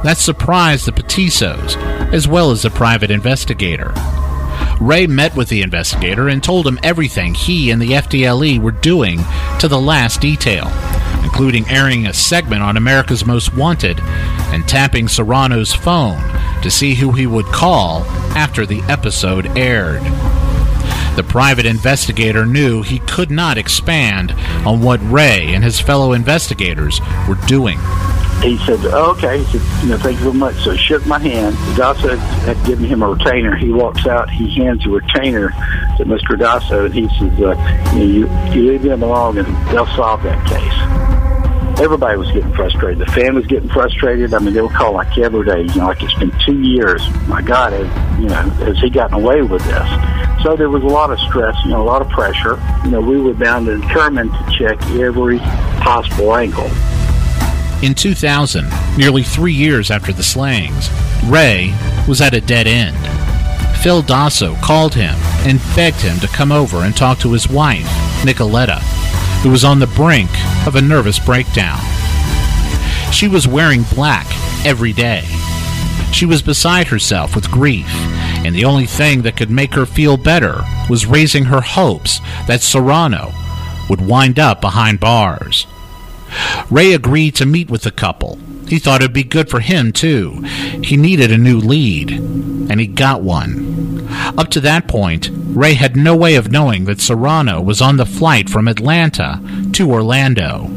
That 0.03 0.17
surprised 0.17 0.85
the 0.85 0.91
Patissos, 0.91 1.75
as 2.13 2.27
well 2.27 2.51
as 2.51 2.61
the 2.61 2.69
private 2.69 3.09
investigator. 3.09 3.93
Ray 4.79 5.07
met 5.07 5.35
with 5.35 5.49
the 5.49 5.63
investigator 5.63 6.29
and 6.29 6.43
told 6.43 6.67
him 6.67 6.79
everything 6.83 7.33
he 7.33 7.71
and 7.71 7.81
the 7.81 7.91
FDLE 7.91 8.59
were 8.61 8.71
doing 8.71 9.19
to 9.59 9.67
the 9.67 9.81
last 9.81 10.21
detail, 10.21 10.71
including 11.23 11.67
airing 11.67 12.05
a 12.05 12.13
segment 12.13 12.61
on 12.61 12.77
America's 12.77 13.25
Most 13.25 13.55
Wanted 13.55 13.99
and 13.99 14.67
tapping 14.67 15.07
Serrano's 15.07 15.73
phone 15.73 16.21
to 16.61 16.69
see 16.69 16.93
who 16.93 17.11
he 17.11 17.25
would 17.25 17.45
call 17.47 18.03
after 18.35 18.65
the 18.65 18.81
episode 18.83 19.47
aired. 19.57 20.03
The 21.17 21.23
private 21.23 21.65
investigator 21.65 22.45
knew 22.45 22.83
he 22.83 22.99
could 22.99 23.31
not 23.31 23.57
expand 23.57 24.33
on 24.67 24.83
what 24.83 24.99
Ray 25.01 25.55
and 25.55 25.63
his 25.63 25.79
fellow 25.79 26.13
investigators 26.13 27.01
were 27.27 27.39
doing. 27.47 27.79
He 28.43 28.55
said, 28.59 28.77
oh, 28.93 29.15
okay. 29.17 29.43
He 29.43 29.57
said, 29.57 29.83
you 29.83 29.89
know, 29.89 29.97
thank 29.97 30.19
you 30.19 30.25
very 30.25 30.35
much. 30.35 30.53
So 30.57 30.73
he 30.73 30.77
shook 30.77 31.03
my 31.07 31.17
hand. 31.17 31.55
Dosso 31.75 32.15
had 32.45 32.63
given 32.67 32.85
him 32.85 33.01
a 33.01 33.09
retainer. 33.09 33.55
He 33.55 33.71
walks 33.71 34.05
out. 34.05 34.29
He 34.29 34.47
hands 34.63 34.83
the 34.83 34.91
retainer 34.91 35.49
to 35.97 36.05
Mr. 36.05 36.37
Dosso, 36.37 36.85
and 36.85 36.93
he 36.93 37.07
says, 37.17 37.41
uh, 37.41 37.95
you, 37.97 38.29
you, 38.53 38.71
leave 38.73 38.83
them 38.83 39.01
alone, 39.01 39.39
and 39.39 39.47
they'll 39.69 39.87
solve 39.95 40.21
that 40.21 40.45
case. 40.45 41.79
Everybody 41.81 42.15
was 42.15 42.31
getting 42.31 42.53
frustrated. 42.53 42.99
The 42.99 43.11
family 43.11 43.41
was 43.41 43.47
getting 43.47 43.69
frustrated. 43.69 44.35
I 44.35 44.37
mean, 44.37 44.53
they 44.53 44.61
would 44.61 44.71
call 44.71 44.93
like 44.93 45.17
every 45.17 45.43
day. 45.47 45.61
You 45.61 45.79
know, 45.79 45.87
like 45.87 46.03
it's 46.03 46.13
been 46.13 46.31
two 46.45 46.61
years. 46.61 47.01
My 47.27 47.41
God, 47.41 47.73
has, 47.73 48.21
you 48.21 48.29
know, 48.29 48.35
has 48.35 48.77
he 48.77 48.91
gotten 48.91 49.15
away 49.15 49.41
with 49.41 49.63
this? 49.63 50.26
So 50.47 50.55
there 50.55 50.69
was 50.69 50.83
a 50.83 50.87
lot 50.87 51.11
of 51.11 51.19
stress, 51.19 51.57
you 51.65 51.71
know, 51.71 51.81
a 51.81 51.83
lot 51.83 52.01
of 52.01 52.07
pressure. 52.07 52.57
You 52.85 52.91
know, 52.91 53.01
we 53.01 53.19
were 53.19 53.33
bound 53.33 53.67
and 53.67 53.81
determined 53.81 54.31
to 54.31 54.57
check 54.57 54.81
every 54.91 55.39
possible 55.39 56.33
angle. 56.37 56.69
In 57.83 57.93
2000, 57.93 58.65
nearly 58.95 59.23
three 59.23 59.51
years 59.51 59.91
after 59.91 60.13
the 60.13 60.23
slayings, 60.23 60.89
Ray 61.25 61.75
was 62.07 62.21
at 62.21 62.33
a 62.33 62.39
dead 62.39 62.65
end. 62.65 62.95
Phil 63.83 64.01
Dosso 64.01 64.55
called 64.61 64.93
him 64.93 65.15
and 65.45 65.59
begged 65.75 65.99
him 65.99 66.17
to 66.21 66.27
come 66.29 66.53
over 66.53 66.77
and 66.77 66.95
talk 66.95 67.19
to 67.19 67.33
his 67.33 67.49
wife, 67.49 67.85
Nicoletta, 68.21 68.79
who 69.43 69.49
was 69.49 69.65
on 69.65 69.79
the 69.79 69.87
brink 69.87 70.29
of 70.65 70.77
a 70.77 70.81
nervous 70.81 71.19
breakdown. 71.19 71.77
She 73.11 73.27
was 73.27 73.49
wearing 73.49 73.83
black 73.93 74.27
every 74.65 74.93
day. 74.93 75.25
She 76.13 76.25
was 76.25 76.41
beside 76.41 76.87
herself 76.87 77.35
with 77.35 77.51
grief, 77.51 77.89
and 78.47 78.55
the 78.55 78.65
only 78.65 78.85
thing 78.85 79.23
that 79.23 79.35
could 79.35 79.49
make 79.49 79.73
her 79.73 79.85
feel 79.85 80.15
better 80.15 80.63
was 80.89 81.05
raising 81.05 81.45
her 81.45 81.59
hopes 81.59 82.19
that 82.47 82.61
Serrano 82.61 83.33
would 83.89 83.99
wind 83.99 84.39
up 84.39 84.61
behind 84.61 85.01
bars. 85.01 85.67
Ray 86.69 86.93
agreed 86.93 87.35
to 87.35 87.45
meet 87.45 87.69
with 87.69 87.81
the 87.81 87.91
couple. 87.91 88.39
He 88.67 88.79
thought 88.79 89.01
it'd 89.01 89.13
be 89.13 89.23
good 89.23 89.49
for 89.49 89.59
him, 89.59 89.91
too. 89.91 90.41
He 90.83 90.97
needed 90.97 91.31
a 91.31 91.37
new 91.37 91.59
lead, 91.59 92.11
and 92.11 92.79
he 92.79 92.87
got 92.87 93.21
one. 93.21 94.07
Up 94.37 94.49
to 94.49 94.61
that 94.61 94.87
point, 94.87 95.29
Ray 95.31 95.73
had 95.73 95.95
no 95.95 96.15
way 96.15 96.35
of 96.35 96.51
knowing 96.51 96.85
that 96.85 97.01
Serrano 97.01 97.61
was 97.61 97.81
on 97.81 97.97
the 97.97 98.05
flight 98.05 98.49
from 98.49 98.67
Atlanta 98.67 99.41
to 99.73 99.91
Orlando. 99.91 100.69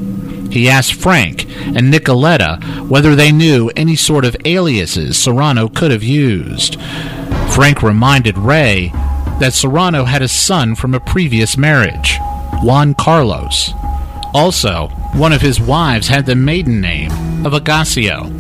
He 0.51 0.69
asked 0.69 0.95
Frank 0.95 1.45
and 1.65 1.93
Nicoletta 1.93 2.89
whether 2.89 3.15
they 3.15 3.33
knew 3.33 3.71
any 3.77 3.97
sort 3.97 4.25
of 4.25 4.37
aliases 4.45 5.17
Serrano 5.17 5.69
could 5.69 5.91
have 5.91 6.03
used. 6.03 6.81
Frank 7.53 7.83
reminded 7.83 8.37
Ray 8.37 8.91
that 9.41 9.55
Serrano 9.55 10.05
had 10.05 10.23
a 10.23 10.29
son 10.29 10.75
from 10.75 10.95
a 10.95 11.01
previous 11.01 11.57
marriage, 11.57 12.19
Juan 12.63 12.95
Carlos. 12.95 13.73
Also, 14.35 14.89
one 15.15 15.33
of 15.33 15.41
his 15.41 15.61
wives 15.61 16.09
had 16.09 16.27
the 16.27 16.37
maiden 16.37 16.81
name 16.81 17.11
of 17.45 17.53
Agasio. 17.53 18.31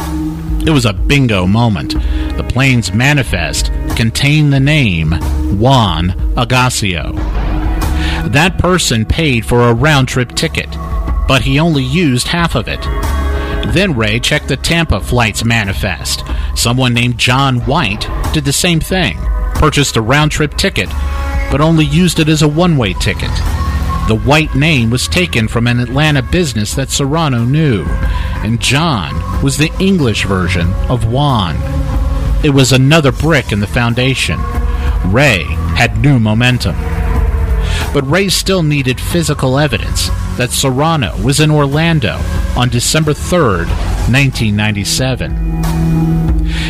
It 0.66 0.70
was 0.70 0.85
a 0.85 0.92
bingo 0.92 1.46
moment. 1.46 1.94
The 2.37 2.46
plane's 2.49 2.92
manifest 2.92 3.73
contained 3.96 4.53
the 4.53 4.61
name 4.61 5.12
Juan 5.59 6.11
Agasio. 6.37 7.14
That 8.31 8.59
person 8.59 9.05
paid 9.07 9.46
for 9.46 9.62
a 9.62 9.75
round 9.75 10.09
trip 10.09 10.35
ticket, 10.35 10.68
but 11.30 11.42
he 11.42 11.60
only 11.60 11.84
used 11.84 12.26
half 12.26 12.56
of 12.56 12.66
it. 12.66 12.80
Then 13.72 13.94
Ray 13.94 14.18
checked 14.18 14.48
the 14.48 14.56
Tampa 14.56 14.98
flight's 15.00 15.44
manifest. 15.44 16.24
Someone 16.56 16.92
named 16.92 17.18
John 17.18 17.60
White 17.66 18.08
did 18.34 18.44
the 18.44 18.52
same 18.52 18.80
thing, 18.80 19.16
purchased 19.54 19.94
a 19.94 20.00
round 20.00 20.32
trip 20.32 20.56
ticket, 20.56 20.88
but 21.52 21.60
only 21.60 21.84
used 21.84 22.18
it 22.18 22.28
as 22.28 22.42
a 22.42 22.48
one 22.48 22.76
way 22.76 22.94
ticket. 22.94 23.30
The 24.08 24.20
White 24.26 24.56
name 24.56 24.90
was 24.90 25.06
taken 25.06 25.46
from 25.46 25.68
an 25.68 25.78
Atlanta 25.78 26.20
business 26.20 26.74
that 26.74 26.90
Serrano 26.90 27.44
knew, 27.44 27.84
and 28.42 28.60
John 28.60 29.40
was 29.40 29.56
the 29.56 29.72
English 29.78 30.24
version 30.24 30.72
of 30.88 31.12
Juan. 31.12 31.54
It 32.44 32.50
was 32.50 32.72
another 32.72 33.12
brick 33.12 33.52
in 33.52 33.60
the 33.60 33.68
foundation. 33.68 34.40
Ray 35.04 35.44
had 35.76 36.00
new 36.00 36.18
momentum. 36.18 36.74
But 37.94 38.10
Ray 38.10 38.30
still 38.30 38.64
needed 38.64 39.00
physical 39.00 39.60
evidence 39.60 40.10
that 40.36 40.50
Serrano 40.50 41.16
was 41.22 41.40
in 41.40 41.50
Orlando 41.50 42.18
on 42.56 42.68
December 42.68 43.12
3, 43.14 43.66
1997. 44.08 45.60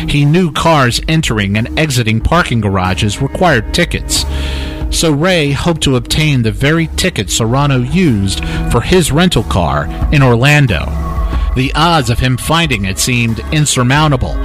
He 0.09 0.25
knew 0.25 0.51
cars 0.51 0.99
entering 1.07 1.57
and 1.57 1.79
exiting 1.79 2.19
parking 2.21 2.61
garages 2.61 3.21
required 3.21 3.73
tickets, 3.73 4.25
so 4.89 5.11
Ray 5.11 5.51
hoped 5.51 5.81
to 5.83 5.95
obtain 5.95 6.41
the 6.41 6.51
very 6.51 6.87
ticket 6.97 7.29
Serrano 7.29 7.79
used 7.79 8.43
for 8.71 8.81
his 8.81 9.11
rental 9.11 9.43
car 9.43 9.87
in 10.13 10.21
Orlando. 10.21 10.85
The 11.55 11.71
odds 11.75 12.09
of 12.09 12.19
him 12.19 12.37
finding 12.37 12.85
it 12.85 12.97
seemed 12.99 13.39
insurmountable, 13.51 14.35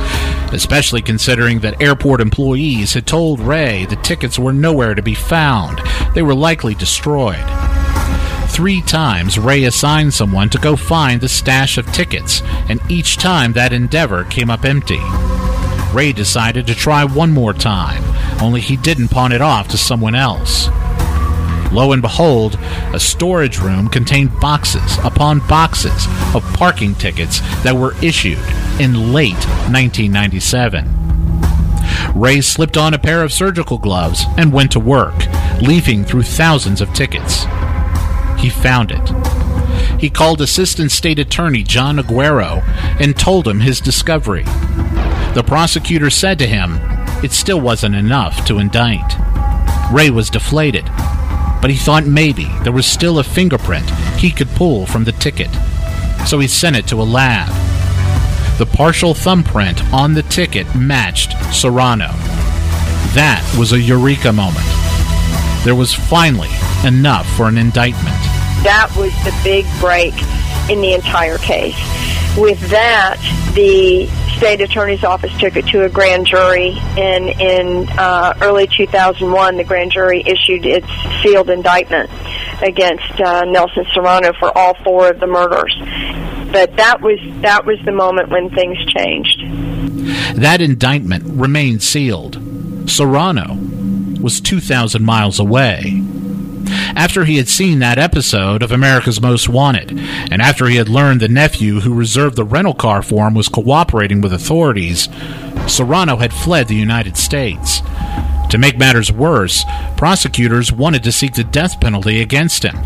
especially 0.53 1.03
considering 1.03 1.61
that 1.61 1.81
airport 1.81 2.21
employees 2.21 2.95
had 2.95 3.07
told 3.07 3.41
Ray 3.41 3.87
the 3.87 3.97
tickets 3.97 4.39
were 4.39 4.53
nowhere 4.53 4.95
to 4.95 5.03
be 5.03 5.15
found. 5.15 5.81
They 6.15 6.23
were 6.23 6.35
likely 6.35 6.75
destroyed. 6.75 7.45
Three 8.57 8.81
times 8.81 9.39
Ray 9.39 9.65
assigned 9.65 10.15
someone 10.15 10.49
to 10.49 10.57
go 10.57 10.77
find 10.77 11.21
the 11.21 11.29
stash 11.29 11.77
of 11.77 11.93
tickets, 11.93 12.41
and 12.71 12.81
each 12.91 13.19
time 13.19 13.53
that 13.53 13.75
endeavor 13.75 14.25
came 14.25 14.49
up 14.49 14.65
empty. 14.65 14.99
Ray 15.93 16.15
decided 16.15 16.67
to 16.67 16.75
try 16.75 17.05
one 17.05 17.33
more 17.33 17.53
time, 17.53 18.03
only 18.43 18.63
he 18.63 18.79
didn't 18.79 19.09
pawn 19.09 19.33
it 19.33 19.43
off 19.43 19.69
to 19.69 19.77
someone 19.77 20.15
else. 20.15 20.69
Lo 21.71 21.93
and 21.93 22.01
behold, 22.01 22.59
a 22.95 22.99
storage 22.99 23.59
room 23.59 23.91
contained 23.91 24.41
boxes 24.41 24.97
upon 25.05 25.47
boxes 25.47 26.07
of 26.35 26.43
parking 26.55 26.95
tickets 26.95 27.41
that 27.63 27.77
were 27.77 27.95
issued 28.03 28.39
in 28.81 29.13
late 29.13 29.35
1997. 29.69 30.89
Ray 32.15 32.41
slipped 32.41 32.79
on 32.79 32.95
a 32.95 32.99
pair 32.99 33.23
of 33.23 33.35
surgical 33.35 33.77
gloves 33.77 34.25
and 34.39 34.51
went 34.51 34.73
to 34.73 34.81
work, 34.81 35.27
leafing 35.61 36.07
through 36.07 36.23
thousands 36.23 36.81
of 36.81 36.91
tickets. 36.95 37.45
He 38.47 38.51
found 38.51 38.93
it. 38.93 40.01
He 40.01 40.09
called 40.09 40.41
Assistant 40.41 40.93
State 40.93 41.19
Attorney 41.19 41.65
John 41.65 41.97
Aguero 41.97 42.63
and 43.01 43.19
told 43.19 43.49
him 43.49 43.59
his 43.59 43.81
discovery. 43.81 44.45
The 45.35 45.43
prosecutor 45.45 46.11
said 46.11 46.39
to 46.39 46.47
him, 46.47 46.79
it 47.25 47.33
still 47.33 47.61
wasn't 47.61 47.97
enough 47.97 48.47
to 48.47 48.61
indict. 48.61 49.17
Ray 49.91 50.11
was 50.11 50.31
deflated, 50.31 50.85
but 51.61 51.71
he 51.71 51.77
thought 51.77 52.07
maybe 52.07 52.45
there 52.63 52.71
was 52.71 52.87
still 52.87 53.19
a 53.19 53.25
fingerprint 53.25 53.91
he 54.17 54.31
could 54.31 54.51
pull 54.51 54.87
from 54.87 55.03
the 55.03 55.11
ticket. 55.11 55.51
So 56.25 56.39
he 56.39 56.47
sent 56.47 56.77
it 56.77 56.87
to 56.87 57.03
a 57.03 57.11
lab. 57.19 57.49
The 58.59 58.67
partial 58.67 59.13
thumbprint 59.13 59.83
on 59.93 60.15
the 60.15 60.23
ticket 60.23 60.73
matched 60.77 61.33
Serrano. 61.53 62.11
That 63.17 63.45
was 63.59 63.73
a 63.73 63.81
eureka 63.81 64.33
moment. 64.33 64.67
There 65.65 65.75
was 65.75 65.93
finally 65.93 66.51
enough 66.85 67.29
for 67.37 67.49
an 67.49 67.59
indictment. 67.59 68.36
That 68.67 68.91
was 68.97 69.13
the 69.23 69.33
big 69.45 69.65
break 69.79 70.13
in 70.69 70.81
the 70.81 70.93
entire 70.93 71.39
case. 71.39 71.79
With 72.37 72.59
that, 72.71 73.17
the 73.55 74.09
state 74.37 74.61
attorney's 74.61 75.05
office 75.05 75.31
took 75.39 75.55
it 75.55 75.69
to 75.69 75.85
a 75.85 75.89
grand 75.89 76.27
jury, 76.27 76.73
and 76.99 77.29
in 77.41 77.89
uh, 77.91 78.37
early 78.43 78.67
2001, 78.67 79.57
the 79.57 79.63
grand 79.63 79.93
jury 79.93 80.21
issued 80.27 80.67
its 80.67 80.89
sealed 81.23 81.49
indictment 81.49 82.11
against 82.61 83.21
uh, 83.21 83.45
Nelson 83.45 83.87
Serrano 83.95 84.33
for 84.33 84.51
all 84.59 84.75
four 84.83 85.13
of 85.13 85.21
the 85.21 85.29
murders. 85.29 85.73
But 86.51 86.75
that 86.75 87.01
was 87.01 87.21
that 87.43 87.67
was 87.67 87.79
the 87.85 87.93
moment 87.93 88.31
when 88.31 88.51
things 88.51 88.79
changed. 88.87 89.45
That 90.41 90.61
indictment 90.61 91.23
remained 91.25 91.85
sealed. 91.85 92.43
Serrano 92.91 93.57
was 94.21 94.41
2,000 94.41 95.05
miles 95.05 95.39
away. 95.39 96.03
After 96.69 97.25
he 97.25 97.37
had 97.37 97.49
seen 97.49 97.79
that 97.79 97.99
episode 97.99 98.63
of 98.63 98.73
America's 98.73 99.21
Most 99.21 99.49
Wanted, 99.49 99.93
and 100.31 100.43
after 100.43 100.67
he 100.67 100.77
had 100.77 100.89
learned 100.89 101.21
the 101.21 101.29
nephew 101.29 101.81
who 101.81 101.95
reserved 101.95 102.37
the 102.37 102.45
rental 102.45 102.75
car 102.75 103.03
for 103.03 103.27
him 103.27 103.35
was 103.35 103.49
cooperating 103.49 104.21
with 104.21 104.33
authorities, 104.33 105.09
Serrano 105.67 106.17
had 106.17 106.33
fled 106.33 106.69
the 106.69 106.75
United 106.75 107.17
States. 107.17 107.83
To 108.51 108.59
make 108.59 108.79
matters 108.79 109.11
worse, 109.11 109.65
prosecutors 109.97 110.73
wanted 110.73 111.03
to 111.03 111.13
seek 111.13 111.35
the 111.35 111.45
death 111.45 111.81
penalty 111.81 112.21
against 112.21 112.63
him. 112.63 112.77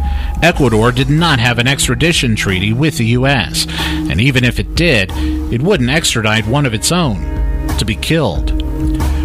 Ecuador 0.42 0.90
did 0.90 1.10
not 1.10 1.38
have 1.38 1.58
an 1.58 1.68
extradition 1.68 2.34
treaty 2.34 2.72
with 2.72 2.96
the 2.96 3.06
U.S., 3.06 3.66
and 3.68 4.20
even 4.20 4.42
if 4.42 4.58
it 4.58 4.74
did, 4.74 5.10
it 5.52 5.62
wouldn't 5.62 5.90
extradite 5.90 6.46
one 6.46 6.64
of 6.64 6.74
its 6.74 6.90
own 6.90 7.20
to 7.76 7.84
be 7.84 7.94
killed. 7.94 8.50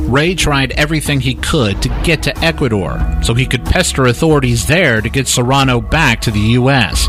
Ray 0.05 0.35
tried 0.35 0.71
everything 0.73 1.19
he 1.19 1.33
could 1.33 1.81
to 1.81 1.89
get 2.03 2.21
to 2.23 2.37
Ecuador 2.37 2.99
so 3.23 3.33
he 3.33 3.47
could 3.47 3.65
pester 3.65 4.05
authorities 4.05 4.67
there 4.67 5.01
to 5.01 5.09
get 5.09 5.27
Serrano 5.27 5.81
back 5.81 6.21
to 6.21 6.31
the 6.31 6.39
U.S. 6.39 7.07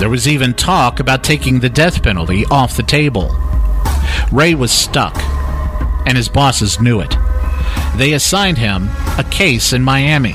There 0.00 0.10
was 0.10 0.26
even 0.26 0.52
talk 0.52 0.98
about 0.98 1.22
taking 1.22 1.60
the 1.60 1.68
death 1.68 2.02
penalty 2.02 2.44
off 2.46 2.76
the 2.76 2.82
table. 2.82 3.30
Ray 4.32 4.54
was 4.54 4.72
stuck, 4.72 5.16
and 6.04 6.16
his 6.16 6.28
bosses 6.28 6.80
knew 6.80 7.00
it. 7.00 7.16
They 7.96 8.12
assigned 8.12 8.58
him 8.58 8.90
a 9.16 9.24
case 9.30 9.72
in 9.72 9.84
Miami, 9.84 10.34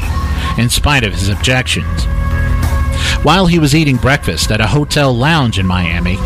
in 0.58 0.70
spite 0.70 1.04
of 1.04 1.14
his 1.14 1.28
objections. 1.28 2.06
While 3.24 3.48
he 3.48 3.60
was 3.60 3.76
eating 3.76 3.98
breakfast 3.98 4.50
at 4.50 4.62
a 4.62 4.68
hotel 4.68 5.14
lounge 5.14 5.60
in 5.60 5.68
Miami, 5.68 6.18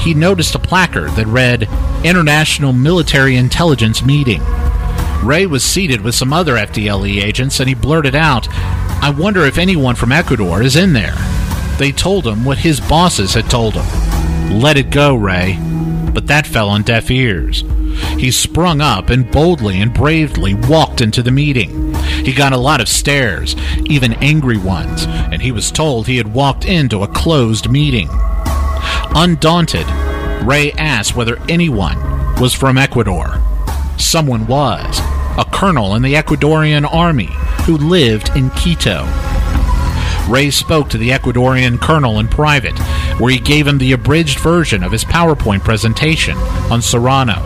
he 0.00 0.12
noticed 0.12 0.56
a 0.56 0.58
placard 0.58 1.10
that 1.12 1.26
read 1.28 1.68
International 2.02 2.72
Military 2.72 3.36
Intelligence 3.36 4.02
Meeting. 4.02 4.42
Ray 5.22 5.46
was 5.46 5.62
seated 5.62 6.00
with 6.00 6.14
some 6.14 6.32
other 6.32 6.54
FDLE 6.54 7.22
agents 7.22 7.60
and 7.60 7.68
he 7.68 7.74
blurted 7.74 8.14
out, 8.14 8.48
I 8.50 9.10
wonder 9.10 9.44
if 9.44 9.58
anyone 9.58 9.94
from 9.94 10.12
Ecuador 10.12 10.62
is 10.62 10.76
in 10.76 10.92
there. 10.92 11.14
They 11.78 11.92
told 11.92 12.26
him 12.26 12.44
what 12.44 12.58
his 12.58 12.80
bosses 12.80 13.34
had 13.34 13.48
told 13.50 13.74
him. 13.74 14.60
Let 14.60 14.76
it 14.76 14.90
go, 14.90 15.14
Ray. 15.14 15.58
But 16.12 16.26
that 16.26 16.46
fell 16.46 16.68
on 16.68 16.82
deaf 16.82 17.10
ears. 17.10 17.64
He 18.18 18.30
sprung 18.30 18.80
up 18.80 19.10
and 19.10 19.30
boldly 19.30 19.80
and 19.80 19.92
bravely 19.92 20.54
walked 20.54 21.00
into 21.00 21.22
the 21.22 21.30
meeting. 21.30 21.94
He 22.24 22.32
got 22.32 22.52
a 22.52 22.58
lot 22.58 22.80
of 22.80 22.88
stares, 22.88 23.56
even 23.86 24.14
angry 24.14 24.58
ones, 24.58 25.06
and 25.06 25.40
he 25.40 25.52
was 25.52 25.70
told 25.70 26.06
he 26.06 26.16
had 26.16 26.34
walked 26.34 26.64
into 26.64 27.02
a 27.02 27.08
closed 27.08 27.70
meeting. 27.70 28.08
Undaunted, 29.14 29.86
Ray 30.44 30.72
asked 30.72 31.14
whether 31.14 31.38
anyone 31.48 31.98
was 32.40 32.54
from 32.54 32.78
Ecuador. 32.78 33.42
Someone 33.98 34.46
was, 34.46 35.00
a 35.40 35.44
colonel 35.46 35.94
in 35.94 36.02
the 36.02 36.12
Ecuadorian 36.12 36.86
army 36.92 37.30
who 37.64 37.78
lived 37.78 38.28
in 38.36 38.50
Quito. 38.50 39.06
Ray 40.28 40.50
spoke 40.50 40.90
to 40.90 40.98
the 40.98 41.08
Ecuadorian 41.10 41.80
colonel 41.80 42.18
in 42.18 42.28
private, 42.28 42.78
where 43.18 43.32
he 43.32 43.38
gave 43.38 43.66
him 43.66 43.78
the 43.78 43.92
abridged 43.92 44.38
version 44.38 44.82
of 44.82 44.92
his 44.92 45.02
PowerPoint 45.02 45.64
presentation 45.64 46.36
on 46.70 46.82
Serrano. 46.82 47.40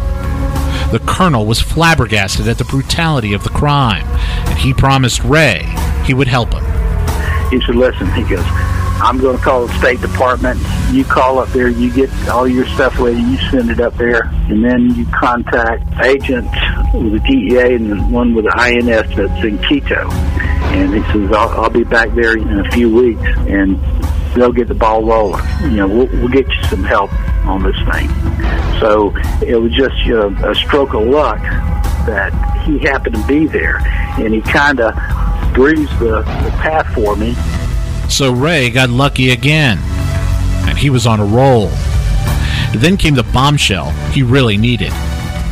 The 0.90 1.00
colonel 1.06 1.46
was 1.46 1.60
flabbergasted 1.60 2.48
at 2.48 2.58
the 2.58 2.64
brutality 2.64 3.32
of 3.32 3.44
the 3.44 3.50
crime, 3.50 4.06
and 4.48 4.58
he 4.58 4.74
promised 4.74 5.22
Ray 5.22 5.62
he 6.04 6.14
would 6.14 6.28
help 6.28 6.52
him. 6.52 6.64
He 7.50 7.64
said, 7.64 7.76
listen, 7.76 8.10
he 8.14 8.22
goes, 8.22 8.44
I'm 9.00 9.18
going 9.18 9.36
to 9.38 9.42
call 9.42 9.68
the 9.68 9.78
State 9.78 10.00
Department. 10.00 10.60
You 10.90 11.04
call 11.04 11.38
up 11.38 11.48
there, 11.50 11.68
you 11.68 11.92
get 11.92 12.10
all 12.28 12.48
your 12.48 12.66
stuff 12.66 12.98
ready, 12.98 13.20
you 13.20 13.36
send 13.50 13.70
it 13.70 13.78
up 13.78 13.94
there, 13.96 14.24
and 14.48 14.64
then 14.64 14.94
you 14.96 15.06
contact 15.06 15.84
agents 16.04 16.56
with 17.02 17.12
the 17.12 17.20
DEA 17.20 17.74
and 17.74 18.12
one 18.12 18.34
with 18.34 18.44
the 18.44 18.56
INS 18.56 19.16
that's 19.16 19.44
in 19.44 19.58
Quito. 19.58 20.08
And 20.10 20.94
he 20.94 21.00
says, 21.12 21.32
I'll, 21.32 21.48
I'll 21.62 21.70
be 21.70 21.84
back 21.84 22.10
there 22.14 22.36
in 22.36 22.60
a 22.60 22.70
few 22.70 22.94
weeks, 22.94 23.22
and 23.48 23.78
they'll 24.34 24.52
get 24.52 24.68
the 24.68 24.74
ball 24.74 25.04
rolling. 25.04 25.44
You 25.62 25.70
know, 25.70 25.88
we'll, 25.88 26.06
we'll 26.06 26.28
get 26.28 26.46
you 26.48 26.62
some 26.64 26.82
help 26.82 27.12
on 27.46 27.62
this 27.62 27.76
thing. 27.92 28.08
So 28.80 29.14
it 29.44 29.60
was 29.60 29.72
just 29.72 29.96
you 30.04 30.14
know, 30.14 30.50
a 30.50 30.54
stroke 30.54 30.94
of 30.94 31.06
luck 31.06 31.40
that 32.06 32.32
he 32.64 32.78
happened 32.78 33.16
to 33.16 33.26
be 33.26 33.46
there, 33.46 33.78
and 34.18 34.34
he 34.34 34.40
kind 34.40 34.80
of 34.80 34.94
breezed 35.54 35.98
the, 35.98 36.18
the 36.18 36.50
path 36.60 36.86
for 36.94 37.16
me. 37.16 37.34
So 38.08 38.32
Ray 38.32 38.70
got 38.70 38.90
lucky 38.90 39.30
again, 39.30 39.78
and 40.68 40.76
he 40.76 40.90
was 40.90 41.06
on 41.06 41.20
a 41.20 41.24
roll. 41.24 41.70
Then 42.74 42.96
came 42.96 43.14
the 43.14 43.22
bombshell 43.32 43.90
he 44.10 44.22
really 44.22 44.56
needed. 44.56 44.92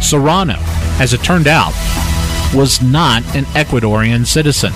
Serrano, 0.01 0.57
as 1.01 1.13
it 1.13 1.23
turned 1.23 1.47
out, 1.47 1.73
was 2.55 2.83
not 2.83 3.23
an 3.35 3.45
Ecuadorian 3.55 4.27
citizen. 4.27 4.73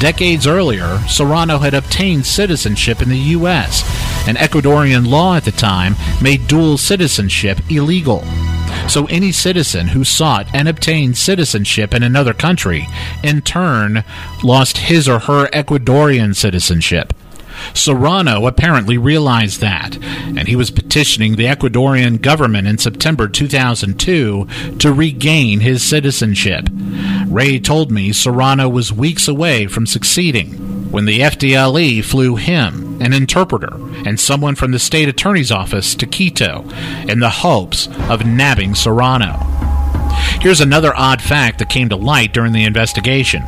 Decades 0.00 0.46
earlier, 0.46 0.98
Serrano 1.08 1.58
had 1.58 1.74
obtained 1.74 2.24
citizenship 2.26 3.02
in 3.02 3.08
the 3.08 3.18
U.S., 3.18 3.82
and 4.26 4.38
Ecuadorian 4.38 5.06
law 5.06 5.36
at 5.36 5.44
the 5.44 5.50
time 5.50 5.94
made 6.22 6.46
dual 6.46 6.78
citizenship 6.78 7.58
illegal. 7.70 8.24
So 8.88 9.06
any 9.06 9.30
citizen 9.32 9.88
who 9.88 10.04
sought 10.04 10.46
and 10.54 10.68
obtained 10.68 11.16
citizenship 11.16 11.94
in 11.94 12.02
another 12.02 12.34
country, 12.34 12.86
in 13.22 13.42
turn, 13.42 14.04
lost 14.42 14.78
his 14.78 15.08
or 15.08 15.20
her 15.20 15.48
Ecuadorian 15.48 16.34
citizenship. 16.34 17.12
Serrano 17.74 18.46
apparently 18.46 18.98
realized 18.98 19.60
that, 19.60 19.96
and 20.02 20.48
he 20.48 20.56
was 20.56 20.70
petitioning 20.70 21.36
the 21.36 21.44
Ecuadorian 21.44 22.20
government 22.20 22.66
in 22.66 22.78
September 22.78 23.28
2002 23.28 24.46
to 24.78 24.92
regain 24.92 25.60
his 25.60 25.82
citizenship. 25.82 26.68
Ray 27.26 27.58
told 27.58 27.90
me 27.90 28.12
Serrano 28.12 28.68
was 28.68 28.92
weeks 28.92 29.28
away 29.28 29.66
from 29.66 29.86
succeeding 29.86 30.90
when 30.90 31.04
the 31.04 31.20
FDLE 31.20 32.04
flew 32.04 32.36
him, 32.36 33.00
an 33.00 33.12
interpreter, 33.12 33.72
and 34.04 34.18
someone 34.18 34.56
from 34.56 34.72
the 34.72 34.78
state 34.78 35.08
attorney's 35.08 35.52
office 35.52 35.94
to 35.94 36.06
Quito 36.06 36.68
in 37.08 37.20
the 37.20 37.30
hopes 37.30 37.86
of 38.08 38.26
nabbing 38.26 38.74
Serrano. 38.74 39.38
Here's 40.40 40.60
another 40.60 40.92
odd 40.96 41.22
fact 41.22 41.58
that 41.58 41.68
came 41.68 41.88
to 41.90 41.96
light 41.96 42.32
during 42.32 42.52
the 42.52 42.64
investigation. 42.64 43.44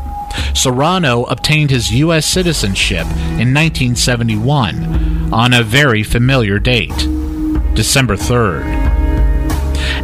Serrano 0.55 1.25
obtained 1.25 1.71
his 1.71 1.93
U.S. 1.93 2.27
citizenship 2.27 3.07
in 3.39 3.53
1971 3.55 5.33
on 5.33 5.53
a 5.53 5.63
very 5.63 6.03
familiar 6.03 6.59
date, 6.59 6.97
December 7.75 8.17
3rd. 8.17 8.65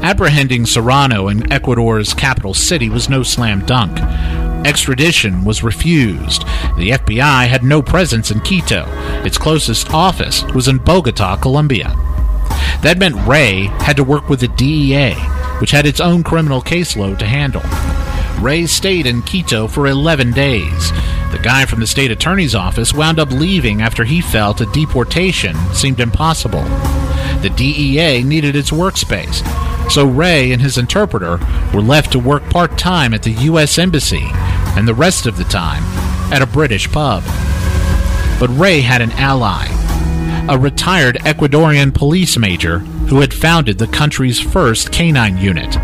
Apprehending 0.02 0.64
Serrano 0.64 1.28
in 1.28 1.50
Ecuador's 1.52 2.14
capital 2.14 2.54
city 2.54 2.88
was 2.88 3.08
no 3.08 3.22
slam 3.22 3.64
dunk. 3.66 3.98
Extradition 4.66 5.44
was 5.44 5.62
refused. 5.62 6.42
The 6.76 6.90
FBI 6.90 7.46
had 7.46 7.62
no 7.62 7.82
presence 7.82 8.30
in 8.30 8.40
Quito. 8.40 8.86
Its 9.24 9.38
closest 9.38 9.90
office 9.92 10.42
was 10.54 10.68
in 10.68 10.78
Bogota, 10.78 11.36
Colombia. 11.36 11.94
That 12.82 12.98
meant 12.98 13.26
Ray 13.26 13.66
had 13.80 13.96
to 13.96 14.04
work 14.04 14.28
with 14.28 14.40
the 14.40 14.48
DEA, 14.48 15.14
which 15.60 15.70
had 15.70 15.86
its 15.86 16.00
own 16.00 16.22
criminal 16.22 16.62
caseload 16.62 17.18
to 17.18 17.26
handle. 17.26 17.62
Ray 18.40 18.66
stayed 18.66 19.06
in 19.06 19.22
Quito 19.22 19.66
for 19.66 19.88
11 19.88 20.32
days. 20.32 20.92
The 21.32 21.40
guy 21.42 21.66
from 21.66 21.80
the 21.80 21.86
state 21.88 22.12
attorney's 22.12 22.54
office 22.54 22.94
wound 22.94 23.18
up 23.18 23.32
leaving 23.32 23.82
after 23.82 24.04
he 24.04 24.20
felt 24.20 24.60
a 24.60 24.66
deportation 24.66 25.56
seemed 25.74 25.98
impossible. 25.98 26.62
The 27.42 27.52
DEA 27.56 28.22
needed 28.22 28.54
its 28.54 28.70
workspace, 28.70 29.42
so 29.90 30.06
Ray 30.06 30.52
and 30.52 30.62
his 30.62 30.78
interpreter 30.78 31.38
were 31.74 31.82
left 31.82 32.12
to 32.12 32.20
work 32.20 32.48
part 32.48 32.78
time 32.78 33.12
at 33.12 33.24
the 33.24 33.32
U.S. 33.32 33.76
Embassy 33.76 34.24
and 34.76 34.86
the 34.86 34.94
rest 34.94 35.26
of 35.26 35.36
the 35.36 35.44
time 35.44 35.82
at 36.32 36.40
a 36.40 36.46
British 36.46 36.90
pub. 36.90 37.24
But 38.38 38.56
Ray 38.56 38.82
had 38.82 39.02
an 39.02 39.10
ally, 39.12 39.66
a 40.48 40.56
retired 40.56 41.16
Ecuadorian 41.16 41.92
police 41.92 42.38
major 42.38 42.78
who 43.08 43.20
had 43.20 43.34
founded 43.34 43.78
the 43.78 43.88
country's 43.88 44.38
first 44.38 44.92
canine 44.92 45.38
unit. 45.38 45.74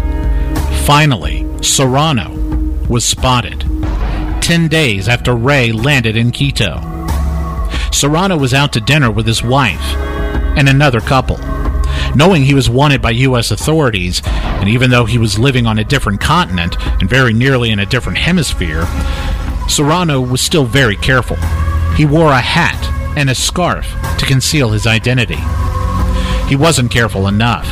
Finally, 0.87 1.47
Serrano 1.63 2.34
was 2.89 3.05
spotted. 3.05 3.61
Ten 4.43 4.69
days 4.69 5.09
after 5.09 5.35
Ray 5.35 5.73
landed 5.73 6.17
in 6.17 6.31
Quito. 6.31 6.81
Serrano 7.93 8.37
was 8.37 8.53
out 8.53 8.73
to 8.73 8.81
dinner 8.81 9.11
with 9.11 9.27
his 9.27 9.43
wife 9.43 9.81
and 10.57 10.69
another 10.69 11.01
couple. 11.01 11.39
Knowing 12.15 12.45
he 12.45 12.55
was 12.55 12.71
wanted 12.71 13.03
by 13.03 13.11
U.S. 13.11 13.51
authorities, 13.51 14.23
and 14.27 14.69
even 14.69 14.91
though 14.91 15.05
he 15.05 15.19
was 15.19 15.39
living 15.39 15.67
on 15.67 15.79
a 15.79 15.85
different 15.85 16.21
continent 16.21 16.77
and 17.01 17.09
very 17.09 17.33
nearly 17.33 17.71
in 17.71 17.79
a 17.79 17.87
different 17.87 18.19
hemisphere, 18.19 18.87
Serrano 19.69 20.21
was 20.21 20.41
still 20.41 20.65
very 20.65 20.97
careful. 20.97 21.37
He 21.97 22.05
wore 22.05 22.33
a 22.33 22.41
hat 22.41 22.81
and 23.17 23.31
a 23.31 23.35
scarf 23.35 23.87
to 24.19 24.27
conceal 24.27 24.71
his 24.71 24.87
identity. 24.87 25.39
He 26.49 26.57
wasn't 26.57 26.91
careful 26.91 27.27
enough. 27.27 27.67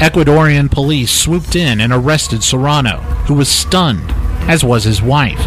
Ecuadorian 0.00 0.70
police 0.70 1.12
swooped 1.12 1.54
in 1.54 1.80
and 1.80 1.92
arrested 1.92 2.42
Serrano, 2.42 2.96
who 3.26 3.34
was 3.34 3.48
stunned, 3.48 4.12
as 4.48 4.64
was 4.64 4.84
his 4.84 5.02
wife. 5.02 5.40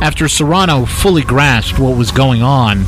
After 0.00 0.28
Serrano 0.28 0.86
fully 0.86 1.22
grasped 1.22 1.78
what 1.78 1.96
was 1.96 2.10
going 2.10 2.42
on, 2.42 2.84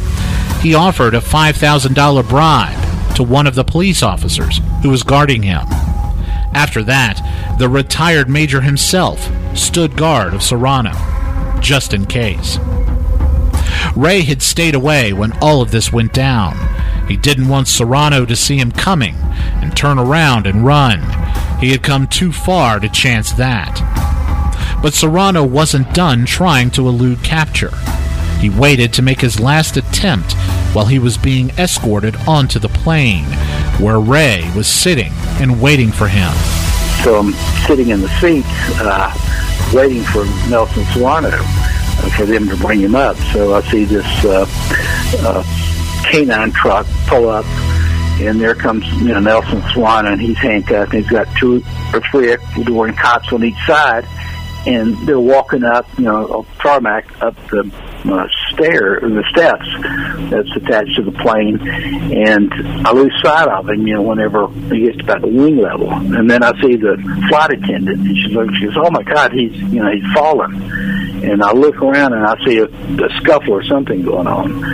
he 0.61 0.75
offered 0.75 1.15
a 1.15 1.21
$5,000 1.21 2.29
bribe 2.29 3.15
to 3.17 3.23
one 3.23 3.47
of 3.47 3.55
the 3.55 3.65
police 3.65 4.03
officers 4.03 4.61
who 4.83 4.91
was 4.91 5.03
guarding 5.03 5.43
him. 5.43 5.67
After 6.53 6.83
that, 6.85 7.57
the 7.59 7.69
retired 7.69 8.29
major 8.29 8.61
himself 8.61 9.31
stood 9.57 9.97
guard 9.97 10.35
of 10.35 10.43
Serrano, 10.43 10.93
just 11.61 11.93
in 11.95 12.07
case. 12.07 12.59
Ray 13.95 14.23
had 14.23 14.43
stayed 14.43 14.75
away 14.75 15.13
when 15.13 15.33
all 15.41 15.63
of 15.63 15.71
this 15.71 15.93
went 15.93 16.13
down. 16.13 16.57
He 17.09 17.17
didn't 17.17 17.49
want 17.49 17.69
Serrano 17.69 18.27
to 18.27 18.37
see 18.37 18.59
him 18.59 18.73
coming 18.73 19.15
and 19.63 19.77
turn 19.77 19.99
around 19.99 20.47
and 20.47 20.67
run. 20.67 21.01
He 21.61 21.71
had 21.71 21.83
come 21.83 22.07
too 22.07 22.33
far 22.33 22.81
to 22.81 22.89
chance 22.89 23.33
that. 23.33 23.81
But 24.83 24.95
Serrano 24.95 25.45
wasn't 25.45 25.93
done 25.95 26.27
trying 26.27 26.71
to 26.73 26.89
elude 26.89 27.23
capture. 27.23 27.75
He 28.41 28.51
waited 28.51 28.93
to 28.95 29.03
make 29.03 29.21
his 29.21 29.41
last 29.41 29.77
attempt 29.77 30.35
while 30.73 30.87
he 30.87 30.99
was 30.99 31.17
being 31.17 31.51
escorted 31.59 32.17
onto 32.29 32.59
the 32.59 32.69
plane, 32.69 33.25
where 33.81 33.99
Ray 33.99 34.51
was 34.55 34.69
sitting 34.69 35.13
and 35.41 35.61
waiting 35.61 35.91
for 35.91 36.07
him. 36.07 36.33
So 37.03 37.19
I'm 37.19 37.33
sitting 37.67 37.89
in 37.89 38.01
the 38.01 38.09
seat, 38.21 38.45
uh, 38.81 39.13
waiting 39.73 40.03
for 40.03 40.25
Nelson 40.51 40.85
Serrano 40.93 41.31
uh, 41.33 42.11
for 42.17 42.27
them 42.27 42.49
to 42.49 42.57
bring 42.57 42.81
him 42.81 42.95
up. 42.95 43.17
So 43.33 43.55
I 43.55 43.63
see 43.63 43.85
this 43.85 44.07
uh, 44.25 44.47
uh, 45.21 45.43
canine 46.05 46.53
truck 46.53 46.87
pull 47.07 47.29
up, 47.29 47.47
and 48.21 48.41
there 48.41 48.55
comes 48.55 48.87
you 48.95 49.09
know 49.09 49.21
Nelson 49.21 49.63
Swan, 49.73 50.07
and 50.07 50.21
he's 50.21 50.39
handcuffed. 50.39 50.93
And 50.93 51.03
he's 51.03 51.11
got 51.11 51.27
two 51.39 51.63
or 51.93 52.01
three 52.11 52.29
Ecuadorian 52.29 52.97
cops 52.97 53.33
on 53.33 53.45
each 53.45 53.59
side, 53.67 54.07
and 54.67 54.97
they're 55.07 55.21
walking 55.21 55.65
up, 55.65 55.87
you 55.97 56.05
know, 56.05 56.41
a 56.41 56.63
tarmac 56.63 57.23
up 57.23 57.35
the 57.49 57.71
uh, 58.05 58.29
stair, 58.51 59.01
the 59.01 59.25
steps 59.31 59.67
that's 60.31 60.57
attached 60.57 60.97
to 60.97 61.03
the 61.03 61.13
plane, 61.13 61.57
and 61.69 62.53
I 62.87 62.93
lose 62.93 63.13
sight 63.23 63.49
of 63.49 63.69
him, 63.69 63.87
you 63.87 63.95
know, 63.95 64.03
whenever 64.03 64.49
he 64.49 64.87
gets 64.87 65.01
about 65.01 65.23
the 65.23 65.29
wing 65.29 65.59
level, 65.59 65.93
and 65.93 66.29
then 66.31 66.43
I 66.43 66.51
see 66.61 66.77
the 66.77 66.97
flight 67.29 67.53
attendant, 67.53 68.07
and 68.07 68.17
she 68.17 68.29
looks, 68.29 68.55
she 68.59 68.67
goes, 68.67 68.77
"Oh 68.77 68.91
my 68.91 69.03
God, 69.03 69.33
he's, 69.33 69.53
you 69.73 69.83
know, 69.83 69.91
he's 69.91 70.13
fallen." 70.13 70.63
And 71.25 71.43
I 71.43 71.53
look 71.53 71.81
around 71.83 72.13
and 72.13 72.25
I 72.25 72.37
see 72.45 72.59
a, 72.59 72.67
a 72.67 73.21
scuffle 73.21 73.55
or 73.55 73.65
something 73.65 74.03
going 74.03 74.27
on, 74.27 74.65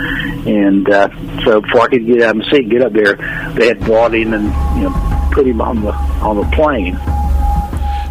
and 0.47 0.89
uh, 0.89 1.09
so 1.43 1.61
before 1.61 1.81
I 1.81 1.87
could 1.87 2.05
get 2.05 2.21
out 2.21 2.35
of 2.35 2.43
the 2.43 2.49
seat, 2.51 2.69
get 2.69 2.81
up 2.81 2.93
there, 2.93 3.15
they 3.55 3.67
had 3.67 3.79
brought 3.81 4.13
him 4.13 4.33
and 4.33 4.45
you 4.77 4.89
know 4.89 5.29
put 5.31 5.47
him 5.47 5.61
on 5.61 5.81
the 5.81 5.91
on 6.21 6.37
the 6.37 6.55
plane. 6.55 6.99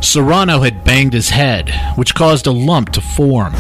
Serrano 0.03 0.61
had 0.61 0.85
banged 0.85 1.13
his 1.13 1.31
head, 1.31 1.71
which 1.95 2.15
caused 2.15 2.47
a 2.47 2.53
lump 2.53 2.91
to 2.91 3.01
form. 3.01 3.55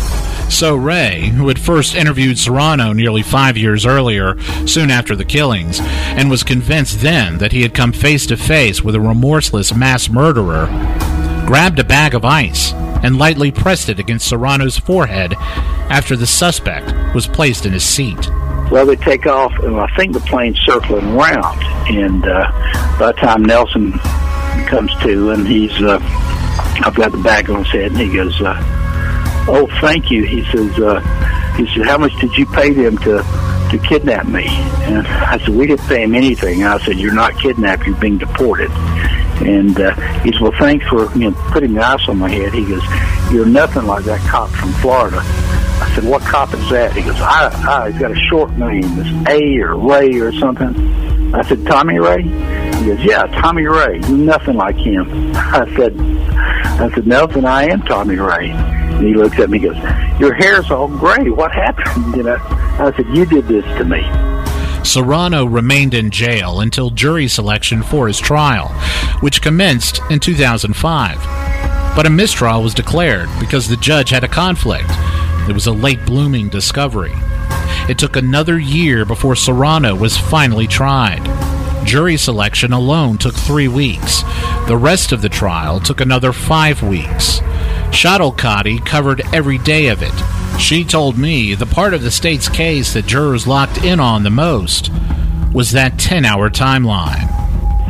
So 0.50 0.74
Ray, 0.76 1.28
who 1.28 1.48
had 1.48 1.58
first 1.58 1.94
interviewed 1.94 2.38
Serrano 2.38 2.92
nearly 2.92 3.22
five 3.22 3.56
years 3.56 3.86
earlier, 3.86 4.38
soon 4.66 4.90
after 4.90 5.16
the 5.16 5.24
killings, 5.24 5.80
and 5.80 6.28
was 6.28 6.42
convinced 6.42 7.00
then 7.00 7.38
that 7.38 7.52
he 7.52 7.62
had 7.62 7.74
come 7.74 7.92
face 7.92 8.26
to 8.26 8.36
face 8.36 8.82
with 8.82 8.94
a 8.94 9.00
remorseless 9.00 9.72
mass 9.74 10.10
murderer, 10.10 10.66
grabbed 11.46 11.78
a 11.78 11.84
bag 11.84 12.14
of 12.14 12.24
ice 12.24 12.72
and 13.02 13.18
lightly 13.18 13.50
pressed 13.50 13.88
it 13.88 13.98
against 13.98 14.28
Serrano's 14.28 14.78
forehead 14.78 15.34
after 15.90 16.16
the 16.16 16.26
suspect 16.26 17.14
was 17.14 17.26
placed 17.26 17.66
in 17.66 17.72
his 17.72 17.84
seat. 17.84 18.28
Well, 18.70 18.86
they 18.86 18.96
take 18.96 19.26
off, 19.26 19.52
and 19.60 19.76
I 19.78 19.86
think 19.96 20.12
the 20.12 20.20
plane's 20.20 20.58
circling 20.60 21.16
around. 21.16 21.62
And 21.88 22.24
uh, 22.24 22.50
by 22.98 23.12
the 23.12 23.18
time 23.18 23.44
Nelson 23.44 23.92
comes 24.66 24.92
to, 25.02 25.30
and 25.30 25.46
he's, 25.46 25.72
uh, 25.82 25.98
I've 26.84 26.94
got 26.94 27.12
the 27.12 27.18
bag 27.18 27.48
on 27.48 27.64
his 27.64 27.72
head, 27.72 27.92
and 27.92 28.00
he 28.00 28.12
goes, 28.12 28.40
uh, 28.40 28.56
"Oh, 29.48 29.68
thank 29.80 30.10
you." 30.10 30.24
He 30.24 30.44
says, 30.50 30.78
uh, 30.78 31.00
"He 31.56 31.66
said, 31.74 31.86
how 31.86 31.98
much 31.98 32.12
did 32.20 32.36
you 32.36 32.46
pay 32.46 32.72
them 32.72 32.98
to 32.98 33.22
to 33.70 33.78
kidnap 33.78 34.26
me?" 34.26 34.46
And 34.82 35.06
I 35.06 35.38
said, 35.38 35.50
"We 35.50 35.66
didn't 35.66 35.86
pay 35.86 36.02
him 36.02 36.14
anything." 36.14 36.62
And 36.62 36.72
I 36.72 36.78
said, 36.84 36.98
"You're 36.98 37.14
not 37.14 37.38
kidnapped. 37.38 37.86
You're 37.86 37.96
being 37.96 38.18
deported." 38.18 38.70
And 39.42 39.78
uh, 39.80 39.94
he 40.20 40.32
said, 40.32 40.40
"Well, 40.40 40.52
thanks 40.58 40.86
for 40.88 41.12
you 41.16 41.30
know 41.30 41.36
putting 41.52 41.74
the 41.74 41.82
ice 41.82 42.08
on 42.08 42.18
my 42.18 42.30
head." 42.30 42.52
He 42.52 42.64
goes, 42.64 42.82
"You're 43.32 43.46
nothing 43.46 43.86
like 43.86 44.04
that 44.04 44.20
cop 44.28 44.50
from 44.50 44.72
Florida." 44.74 45.20
I 45.20 45.92
said, 45.94 46.04
"What 46.04 46.22
cop 46.22 46.52
is 46.54 46.70
that?" 46.70 46.92
He 46.92 47.02
goes, 47.02 47.20
"I, 47.20 47.48
I 47.68 47.90
he's 47.90 48.00
got 48.00 48.10
a 48.10 48.20
short 48.28 48.50
name, 48.56 48.84
it's 48.98 49.28
A 49.28 49.58
or 49.60 49.76
Ray 49.76 50.14
or 50.20 50.32
something." 50.32 50.74
I 51.34 51.42
said, 51.42 51.64
"Tommy 51.66 51.98
Ray." 51.98 52.22
He 52.22 52.86
goes, 52.86 53.04
"Yeah, 53.04 53.26
Tommy 53.40 53.66
Ray. 53.66 54.00
You're 54.00 54.18
nothing 54.18 54.56
like 54.56 54.76
him." 54.76 55.32
I 55.36 55.64
said, 55.76 55.94
"I 56.80 56.90
said, 56.94 57.06
Nelson, 57.06 57.44
I 57.44 57.68
am 57.68 57.82
Tommy 57.82 58.16
Ray." 58.16 58.50
And 58.50 59.06
he 59.06 59.14
looks 59.14 59.38
at 59.38 59.50
me, 59.50 59.64
and 59.66 59.74
goes, 59.74 60.20
"Your 60.20 60.34
hair's 60.34 60.70
all 60.70 60.88
gray. 60.88 61.30
What 61.30 61.52
happened?" 61.52 62.16
You 62.16 62.22
know. 62.24 62.36
I 62.40 62.92
said, 62.96 63.06
"You 63.08 63.26
did 63.26 63.46
this 63.48 63.64
to 63.78 63.84
me." 63.84 64.02
Serrano 64.84 65.44
remained 65.44 65.94
in 65.94 66.10
jail 66.10 66.60
until 66.60 66.90
jury 66.90 67.28
selection 67.28 67.82
for 67.82 68.08
his 68.08 68.18
trial, 68.18 68.68
which 69.20 69.40
commenced 69.40 70.00
in 70.10 70.18
2005. 70.18 71.16
But 71.94 72.06
a 72.06 72.10
mistrial 72.10 72.62
was 72.62 72.74
declared 72.74 73.28
because 73.38 73.68
the 73.68 73.76
judge 73.76 74.10
had 74.10 74.24
a 74.24 74.28
conflict. 74.28 74.90
It 75.48 75.52
was 75.52 75.66
a 75.66 75.72
late 75.72 76.04
blooming 76.04 76.48
discovery. 76.48 77.12
It 77.88 77.98
took 77.98 78.16
another 78.16 78.58
year 78.58 79.04
before 79.04 79.36
Serrano 79.36 79.94
was 79.94 80.16
finally 80.16 80.66
tried. 80.66 81.22
Jury 81.84 82.16
selection 82.16 82.72
alone 82.72 83.18
took 83.18 83.34
three 83.34 83.68
weeks. 83.68 84.22
The 84.66 84.78
rest 84.78 85.12
of 85.12 85.22
the 85.22 85.28
trial 85.28 85.80
took 85.80 86.00
another 86.00 86.32
five 86.32 86.82
weeks. 86.82 87.40
Schottelkotte 87.90 88.84
covered 88.86 89.22
every 89.32 89.58
day 89.58 89.88
of 89.88 90.02
it. 90.02 90.14
She 90.60 90.84
told 90.84 91.18
me 91.18 91.54
the 91.54 91.66
part 91.66 91.94
of 91.94 92.02
the 92.02 92.10
state's 92.10 92.48
case 92.48 92.94
that 92.94 93.06
jurors 93.06 93.46
locked 93.46 93.84
in 93.84 94.00
on 94.00 94.22
the 94.22 94.30
most 94.30 94.90
was 95.52 95.72
that 95.72 95.98
10 95.98 96.24
hour 96.24 96.48
timeline. 96.48 97.28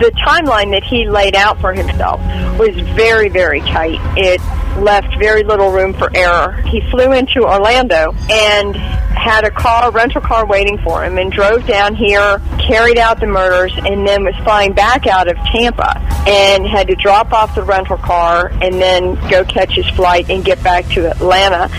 The 0.01 0.11
timeline 0.27 0.71
that 0.73 0.83
he 0.83 1.09
laid 1.09 1.37
out 1.37 1.61
for 1.61 1.73
himself 1.73 2.21
was 2.59 2.75
very, 2.97 3.29
very 3.29 3.61
tight. 3.61 4.01
It 4.17 4.41
left 4.83 5.17
very 5.19 5.45
little 5.45 5.71
room 5.71 5.93
for 5.95 6.11
error. 6.17 6.61
He 6.63 6.81
flew 6.91 7.13
into 7.13 7.45
Orlando 7.45 8.13
and 8.31 8.75
had 9.23 9.45
a 9.45 9.51
car, 9.51 9.93
rental 9.93 10.21
car 10.21 10.45
waiting 10.45 10.77
for 10.79 11.05
him 11.05 11.17
and 11.17 11.31
drove 11.31 11.65
down 11.65 11.95
here, 11.95 12.43
carried 12.59 12.99
out 12.99 13.21
the 13.21 13.27
murders, 13.27 13.73
and 13.87 14.07
then 14.07 14.25
was 14.25 14.35
flying 14.43 14.73
back 14.73 15.07
out 15.07 15.29
of 15.29 15.37
Tampa 15.53 15.97
and 16.29 16.67
had 16.67 16.89
to 16.89 16.97
drop 16.97 17.33
off 17.33 17.55
the 17.55 17.63
rental 17.63 17.97
car 17.97 18.49
and 18.61 18.75
then 18.81 19.15
go 19.31 19.45
catch 19.45 19.75
his 19.75 19.89
flight 19.91 20.29
and 20.29 20.45
get 20.45 20.61
back 20.65 20.87
to 20.89 21.09
Atlanta. 21.09 21.71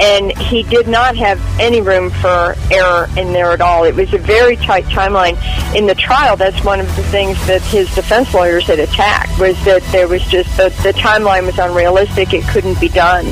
And 0.00 0.36
he 0.38 0.62
did 0.62 0.88
not 0.88 1.16
have 1.16 1.40
any 1.60 1.80
room 1.80 2.10
for 2.10 2.54
error 2.70 3.08
in 3.16 3.32
there 3.32 3.52
at 3.52 3.60
all. 3.60 3.84
It 3.84 3.94
was 3.94 4.12
a 4.12 4.18
very 4.18 4.56
tight 4.56 4.84
timeline. 4.84 5.36
In 5.74 5.86
the 5.86 5.94
trial, 5.94 6.36
that's 6.36 6.62
one 6.64 6.80
of 6.80 6.96
the 6.96 7.02
things 7.04 7.34
that 7.46 7.62
his 7.62 7.94
defense 7.94 8.32
lawyers 8.32 8.66
had 8.66 8.78
attacked, 8.78 9.38
was 9.38 9.62
that 9.64 9.82
there 9.92 10.08
was 10.08 10.22
just, 10.24 10.54
the, 10.56 10.68
the 10.82 10.92
timeline 10.92 11.44
was 11.46 11.58
unrealistic. 11.58 12.34
It 12.34 12.44
couldn't 12.48 12.80
be 12.80 12.88
done 12.88 13.26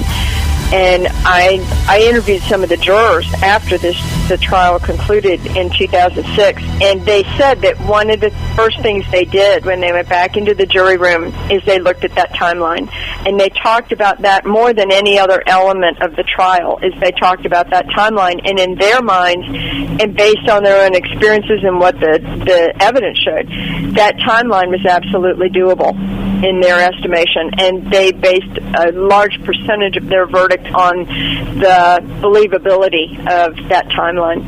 and 0.72 1.08
I 1.24 1.58
I 1.88 2.00
interviewed 2.00 2.42
some 2.42 2.62
of 2.62 2.68
the 2.68 2.76
jurors 2.76 3.26
after 3.42 3.78
this 3.78 3.96
the 4.28 4.38
trial 4.38 4.78
concluded 4.78 5.44
in 5.54 5.68
2006, 5.70 6.62
and 6.80 7.04
they 7.04 7.24
said 7.36 7.60
that 7.60 7.78
one 7.80 8.08
of 8.08 8.20
the 8.20 8.30
first 8.56 8.80
things 8.80 9.04
they 9.10 9.24
did 9.24 9.66
when 9.66 9.80
they 9.80 9.92
went 9.92 10.08
back 10.08 10.36
into 10.36 10.54
the 10.54 10.64
jury 10.64 10.96
room 10.96 11.26
is 11.50 11.62
they 11.64 11.78
looked 11.78 12.04
at 12.04 12.14
that 12.14 12.32
timeline, 12.32 12.88
and 13.26 13.38
they 13.38 13.50
talked 13.50 13.92
about 13.92 14.22
that 14.22 14.46
more 14.46 14.72
than 14.72 14.90
any 14.90 15.18
other 15.18 15.42
element 15.46 16.00
of 16.00 16.16
the 16.16 16.22
trial. 16.22 16.78
Is 16.82 16.94
they 17.00 17.12
talked 17.12 17.44
about 17.44 17.70
that 17.70 17.86
timeline, 17.88 18.40
and 18.48 18.58
in 18.58 18.76
their 18.76 19.02
minds, 19.02 19.46
and 20.00 20.16
based 20.16 20.48
on 20.48 20.62
their 20.62 20.86
own 20.86 20.94
experiences 20.94 21.62
and 21.62 21.78
what 21.78 21.98
the 22.00 22.18
the 22.44 22.74
evidence 22.82 23.18
showed, 23.18 23.48
that 23.94 24.16
timeline 24.16 24.70
was 24.70 24.84
absolutely 24.86 25.50
doable 25.50 25.94
in 26.42 26.60
their 26.60 26.80
estimation, 26.80 27.50
and 27.58 27.92
they 27.92 28.12
based 28.12 28.58
a 28.76 28.92
large 28.92 29.42
percentage 29.44 29.96
of 29.96 30.08
their 30.08 30.26
verdict 30.26 30.66
on 30.74 31.04
the 31.04 32.00
believability 32.20 33.18
of 33.20 33.56
that 33.68 33.88
timeline. 33.88 34.42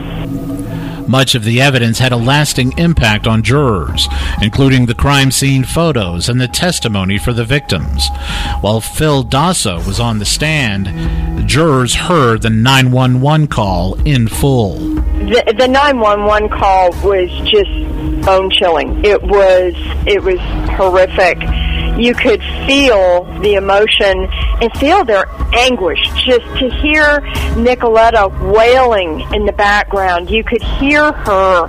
Much 1.08 1.34
of 1.34 1.44
the 1.44 1.60
evidence 1.60 1.98
had 1.98 2.12
a 2.12 2.16
lasting 2.16 2.76
impact 2.78 3.26
on 3.26 3.42
jurors, 3.42 4.08
including 4.42 4.86
the 4.86 4.94
crime 4.94 5.30
scene 5.30 5.64
photos 5.64 6.28
and 6.28 6.40
the 6.40 6.48
testimony 6.48 7.18
for 7.18 7.32
the 7.32 7.44
victims. 7.44 8.08
While 8.60 8.80
Phil 8.80 9.24
Dosso 9.24 9.86
was 9.86 10.00
on 10.00 10.18
the 10.18 10.24
stand, 10.24 11.48
jurors 11.48 11.94
heard 11.94 12.42
the 12.42 12.50
911 12.50 13.46
call 13.48 13.94
in 14.02 14.28
full. 14.28 14.74
The, 14.76 15.54
the 15.58 15.68
911 15.68 16.48
call 16.50 16.90
was 17.02 17.30
just 17.48 17.70
bone 18.24 18.50
chilling. 18.50 19.04
It 19.04 19.22
was 19.22 19.74
it 20.06 20.22
was 20.22 20.38
horrific 20.76 21.38
you 21.96 22.14
could 22.14 22.42
feel 22.66 23.24
the 23.40 23.54
emotion 23.54 24.28
and 24.60 24.72
feel 24.78 25.04
their 25.04 25.26
anguish. 25.54 26.00
Just 26.24 26.46
to 26.58 26.70
hear 26.82 27.20
Nicoletta 27.56 28.52
wailing 28.52 29.20
in 29.32 29.46
the 29.46 29.52
background, 29.52 30.30
you 30.30 30.44
could 30.44 30.62
hear 30.62 31.12
her 31.12 31.68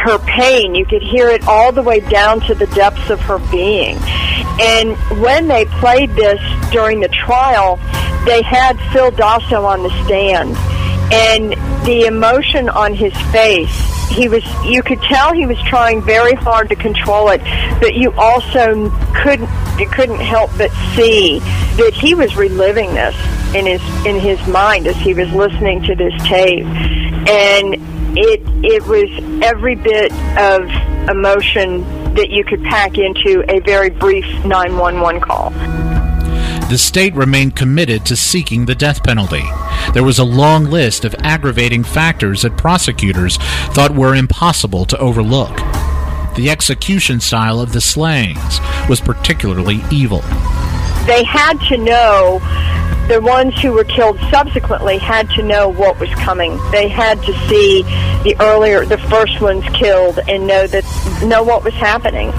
her 0.00 0.18
pain. 0.20 0.74
You 0.74 0.86
could 0.86 1.02
hear 1.02 1.28
it 1.28 1.46
all 1.46 1.72
the 1.72 1.82
way 1.82 2.00
down 2.00 2.40
to 2.42 2.54
the 2.54 2.66
depths 2.68 3.10
of 3.10 3.20
her 3.20 3.38
being. 3.50 3.98
And 4.60 4.96
when 5.20 5.48
they 5.48 5.64
played 5.64 6.10
this 6.10 6.40
during 6.70 7.00
the 7.00 7.08
trial, 7.08 7.76
they 8.24 8.42
had 8.42 8.78
Phil 8.92 9.10
Dosso 9.10 9.64
on 9.64 9.82
the 9.82 9.90
stand. 10.04 10.56
And 11.12 11.52
the 11.84 12.06
emotion 12.06 12.68
on 12.68 12.94
his 12.94 13.12
face, 13.32 13.89
he 14.10 14.28
was 14.28 14.44
you 14.64 14.82
could 14.82 15.00
tell 15.02 15.32
he 15.32 15.46
was 15.46 15.60
trying 15.62 16.02
very 16.02 16.34
hard 16.34 16.68
to 16.68 16.76
control 16.76 17.30
it, 17.30 17.40
but 17.80 17.94
you 17.94 18.12
also 18.12 18.90
couldn't 19.14 19.48
you 19.78 19.88
couldn't 19.88 20.20
help 20.20 20.50
but 20.58 20.70
see 20.94 21.38
that 21.76 21.92
he 21.94 22.14
was 22.14 22.36
reliving 22.36 22.92
this 22.94 23.14
in 23.54 23.66
his 23.66 23.82
in 24.06 24.18
his 24.18 24.44
mind 24.46 24.86
as 24.86 24.96
he 24.96 25.14
was 25.14 25.30
listening 25.32 25.82
to 25.82 25.94
this 25.94 26.12
tape. 26.24 26.66
And 26.66 27.76
it 28.16 28.40
it 28.64 28.86
was 28.86 29.08
every 29.42 29.76
bit 29.76 30.12
of 30.36 30.68
emotion 31.08 31.84
that 32.14 32.30
you 32.30 32.44
could 32.44 32.62
pack 32.64 32.98
into 32.98 33.44
a 33.48 33.60
very 33.60 33.90
brief 33.90 34.24
911 34.44 35.20
call. 35.20 35.52
The 36.70 36.78
state 36.78 37.14
remained 37.16 37.56
committed 37.56 38.06
to 38.06 38.14
seeking 38.14 38.64
the 38.64 38.76
death 38.76 39.02
penalty. 39.02 39.42
There 39.92 40.04
was 40.04 40.20
a 40.20 40.24
long 40.24 40.66
list 40.66 41.04
of 41.04 41.16
aggravating 41.18 41.82
factors 41.82 42.42
that 42.42 42.56
prosecutors 42.56 43.38
thought 43.74 43.92
were 43.92 44.14
impossible 44.14 44.84
to 44.84 44.98
overlook. 44.98 45.56
The 46.36 46.48
execution 46.48 47.18
style 47.18 47.58
of 47.58 47.72
the 47.72 47.80
slayings 47.80 48.60
was 48.88 49.00
particularly 49.00 49.82
evil. 49.90 50.20
They 51.06 51.24
had 51.24 51.54
to 51.70 51.76
know 51.76 52.38
the 53.08 53.20
ones 53.20 53.60
who 53.60 53.72
were 53.72 53.82
killed 53.82 54.20
subsequently 54.30 54.96
had 54.96 55.28
to 55.30 55.42
know 55.42 55.68
what 55.68 55.98
was 55.98 56.10
coming. 56.10 56.56
They 56.70 56.86
had 56.86 57.20
to 57.24 57.32
see 57.48 57.82
the 58.22 58.36
earlier, 58.38 58.84
the 58.84 58.98
first 58.98 59.40
ones 59.40 59.64
killed, 59.74 60.20
and 60.28 60.46
know 60.46 60.68
that 60.68 60.84
know 61.24 61.42
what 61.42 61.64
was 61.64 61.74
happening. 61.74 62.30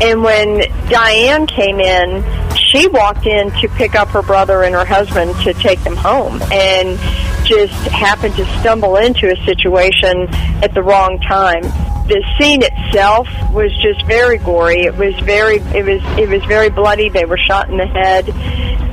And 0.00 0.22
when 0.22 0.60
Diane 0.88 1.48
came 1.48 1.80
in, 1.80 2.22
she 2.70 2.88
walked 2.88 3.26
in 3.26 3.50
to 3.60 3.68
pick 3.76 3.94
up 3.94 4.08
her 4.08 4.22
brother 4.22 4.62
and 4.62 4.74
her 4.74 4.84
husband 4.84 5.34
to 5.44 5.52
take 5.54 5.82
them 5.84 5.96
home, 5.96 6.40
and 6.52 6.98
just 7.44 7.72
happened 7.88 8.34
to 8.36 8.44
stumble 8.60 8.96
into 8.96 9.30
a 9.30 9.44
situation 9.44 10.28
at 10.62 10.72
the 10.74 10.82
wrong 10.82 11.18
time 11.20 11.62
the 12.10 12.24
scene 12.40 12.60
itself 12.60 13.28
was 13.52 13.70
just 13.80 14.04
very 14.04 14.38
gory. 14.38 14.82
It 14.82 14.96
was 14.96 15.14
very 15.20 15.58
it 15.58 15.84
was 15.84 16.02
it 16.18 16.28
was 16.28 16.44
very 16.46 16.68
bloody. 16.68 17.08
They 17.08 17.24
were 17.24 17.38
shot 17.38 17.70
in 17.70 17.76
the 17.76 17.86
head 17.86 18.28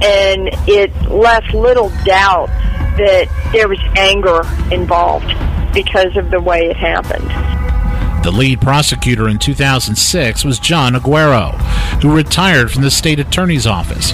and 0.03 0.49
it 0.67 0.93
left 1.09 1.51
little 1.53 1.89
doubt 2.05 2.47
that 2.97 3.49
there 3.51 3.67
was 3.67 3.79
anger 3.95 4.41
involved 4.71 5.33
because 5.73 6.15
of 6.15 6.29
the 6.29 6.39
way 6.39 6.69
it 6.69 6.77
happened. 6.77 7.27
The 8.27 8.33
lead 8.33 8.59
prosecutor 8.59 9.29
in 9.29 9.39
2006 9.39 10.43
was 10.43 10.59
John 10.59 10.95
Aguero, 10.95 11.53
who 12.01 12.13
retired 12.13 12.69
from 12.69 12.81
the 12.81 12.91
state 12.91 13.21
attorney's 13.21 13.65
office. 13.65 14.11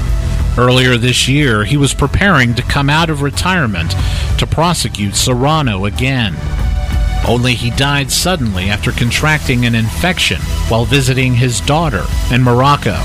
Earlier 0.56 0.98
this 0.98 1.28
year, 1.28 1.64
he 1.64 1.78
was 1.78 1.96
preparing 1.96 2.54
to 2.54 2.62
come 2.62 2.92
out 2.92 3.10
of 3.10 3.24
retirement 3.24 3.96
to 4.38 4.46
prosecute 4.46 5.16
Serrano 5.16 5.86
again. 5.86 6.36
Only 7.28 7.56
he 7.56 7.72
died 7.72 8.12
suddenly 8.12 8.70
after 8.70 8.92
contracting 8.92 9.66
an 9.66 9.74
infection 9.74 10.42
while 10.68 10.86
visiting 10.86 11.34
his 11.34 11.60
daughter 11.62 12.06
in 12.32 12.44
Morocco. 12.44 12.98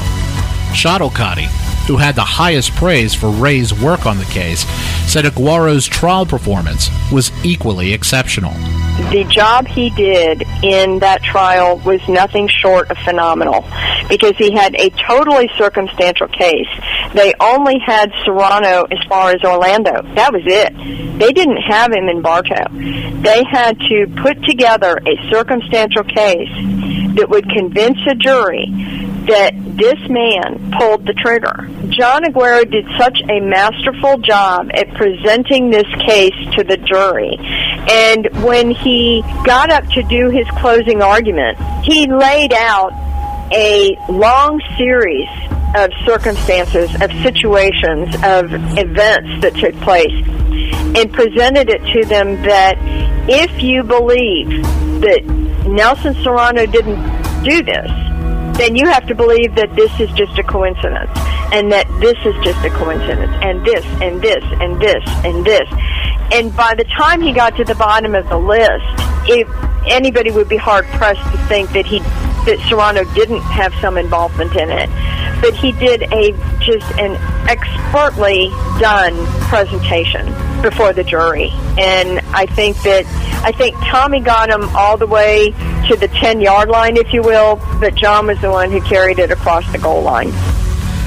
Schottelkotte, 0.75 1.47
who 1.87 1.97
had 1.97 2.17
the 2.17 2.21
highest 2.21 2.73
praise 2.73 3.15
for 3.15 3.31
Ray's 3.31 3.73
work 3.73 4.05
on 4.05 4.19
the 4.19 4.27
case, 4.27 4.67
said 5.11 5.25
Aguero's 5.25 5.87
trial 5.87 6.27
performance 6.27 6.91
was 7.11 7.33
equally 7.43 7.95
exceptional. 7.95 8.53
The 9.11 9.25
job 9.25 9.67
he 9.67 9.89
did 9.91 10.43
in 10.63 10.99
that 10.99 11.23
trial 11.23 11.79
was 11.79 12.07
nothing 12.09 12.47
short 12.47 12.91
of 12.91 12.99
phenomenal 12.99 13.65
because 14.11 14.37
he 14.37 14.53
had 14.53 14.75
a 14.75 14.91
totally 14.91 15.49
circumstantial 15.57 16.29
case. 16.29 16.69
They 17.15 17.33
only 17.41 17.79
had 17.79 18.13
Serrano 18.25 18.85
as 18.91 18.99
far 19.09 19.31
as 19.31 19.43
Orlando. 19.43 20.03
That 20.15 20.33
was 20.33 20.43
it. 20.45 21.19
They 21.19 21.33
didn't 21.33 21.63
have 21.63 21.91
him 21.93 22.09
in 22.09 22.21
Bartow. 22.21 22.67
They 23.23 23.45
had 23.51 23.79
to 23.81 24.13
put 24.21 24.43
together 24.45 25.01
a 25.07 25.31
circumstantial 25.31 26.05
case 26.05 26.53
that 27.17 27.29
would 27.31 27.49
convince 27.49 27.99
a 28.11 28.15
jury 28.15 28.67
that 29.29 29.53
this 29.77 29.99
man 30.09 30.73
pulled 30.79 31.07
the 31.07 31.13
trigger. 31.15 31.69
John 31.91 32.25
Aguero 32.25 32.69
did 32.69 32.87
such 32.99 33.19
a 33.29 33.41
masterful 33.41 34.19
job 34.19 34.71
at 34.75 34.93
presenting 34.95 35.71
this 35.71 35.87
case 36.07 36.35
to 36.57 36.65
the 36.65 36.77
jury. 36.79 37.37
And 37.91 38.29
when 38.43 38.71
he 38.71 39.23
got 39.45 39.71
up 39.71 39.87
to 39.91 40.03
do 40.05 40.31
his 40.31 40.47
closing 40.59 41.03
argument, 41.03 41.59
he 41.85 42.07
laid 42.07 42.53
out 42.53 42.93
a 43.53 43.97
long 44.11 44.61
series 44.77 45.29
of 45.77 45.91
circumstances, 46.05 46.91
of 47.01 47.11
situations, 47.23 48.15
of 48.25 48.53
events 48.79 49.43
that 49.43 49.55
took 49.57 49.75
place, 49.83 50.13
and 50.97 51.13
presented 51.13 51.69
it 51.69 51.83
to 51.93 52.05
them 52.09 52.41
that 52.43 52.77
if 53.29 53.63
you 53.63 53.83
believe 53.83 54.63
that 55.03 55.25
Nelson 55.67 56.15
Serrano 56.23 56.65
didn't 56.67 56.97
do 57.45 57.63
this, 57.63 57.91
then 58.59 58.77
you 58.77 58.87
have 58.87 59.07
to 59.07 59.15
believe 59.15 59.55
that 59.55 59.75
this 59.77 59.91
is 60.01 60.11
just 60.13 60.39
a 60.39 60.43
coincidence 60.43 61.11
and 61.53 61.71
that 61.73 61.87
this 62.01 62.19
is 62.27 62.35
just 62.45 62.63
a 62.65 62.71
coincidence 62.71 63.33
and 63.41 63.65
this 63.65 63.85
and 64.03 64.21
this 64.21 64.45
and 64.61 64.81
this 64.81 65.03
and 65.25 65.45
this. 65.45 65.69
And 66.33 66.55
by 66.55 66.75
the 66.75 66.85
time 66.85 67.21
he 67.21 67.33
got 67.33 67.57
to 67.57 67.65
the 67.65 67.77
bottom 67.77 68.15
of 68.15 68.29
the 68.29 68.37
list, 68.37 68.85
if 69.29 69.49
anybody 69.87 70.31
would 70.31 70.49
be 70.49 70.57
hard 70.57 70.85
pressed 70.87 71.23
to 71.33 71.39
think 71.47 71.71
that 71.71 71.87
he 71.87 72.01
that 72.49 72.59
Serrano 72.69 73.05
didn't 73.15 73.43
have 73.43 73.75
some 73.75 73.99
involvement 73.99 74.55
in 74.57 74.71
it. 74.71 74.89
But 75.43 75.55
he 75.55 75.73
did 75.73 76.03
a 76.13 76.33
just 76.61 76.91
an 76.99 77.17
expertly 77.49 78.49
done 78.81 79.15
presentation 79.49 80.27
before 80.63 80.93
the 80.93 81.05
jury. 81.05 81.51
And 81.79 82.21
I 82.33 82.47
think 82.47 82.81
that 82.83 83.05
I 83.45 83.53
think 83.53 83.77
Tommy 83.85 84.21
got 84.21 84.51
him 84.51 84.69
all 84.75 84.97
the 84.97 85.07
way 85.07 85.53
to 85.89 85.97
the 85.97 86.09
10 86.09 86.41
yard 86.41 86.69
line, 86.69 86.97
if 86.97 87.13
you 87.13 87.23
will, 87.23 87.57
but 87.81 87.95
John 87.95 88.27
was 88.27 88.41
the 88.41 88.51
one 88.51 88.71
who 88.71 88.81
carried 88.83 89.19
it 89.19 89.31
across 89.31 89.71
the 89.73 89.79
goal 89.79 90.03
line. 90.03 90.33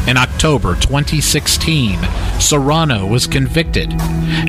In 0.08 0.18
October 0.18 0.74
2016, 0.76 2.00
Serrano 2.40 3.06
was 3.06 3.28
convicted, 3.28 3.94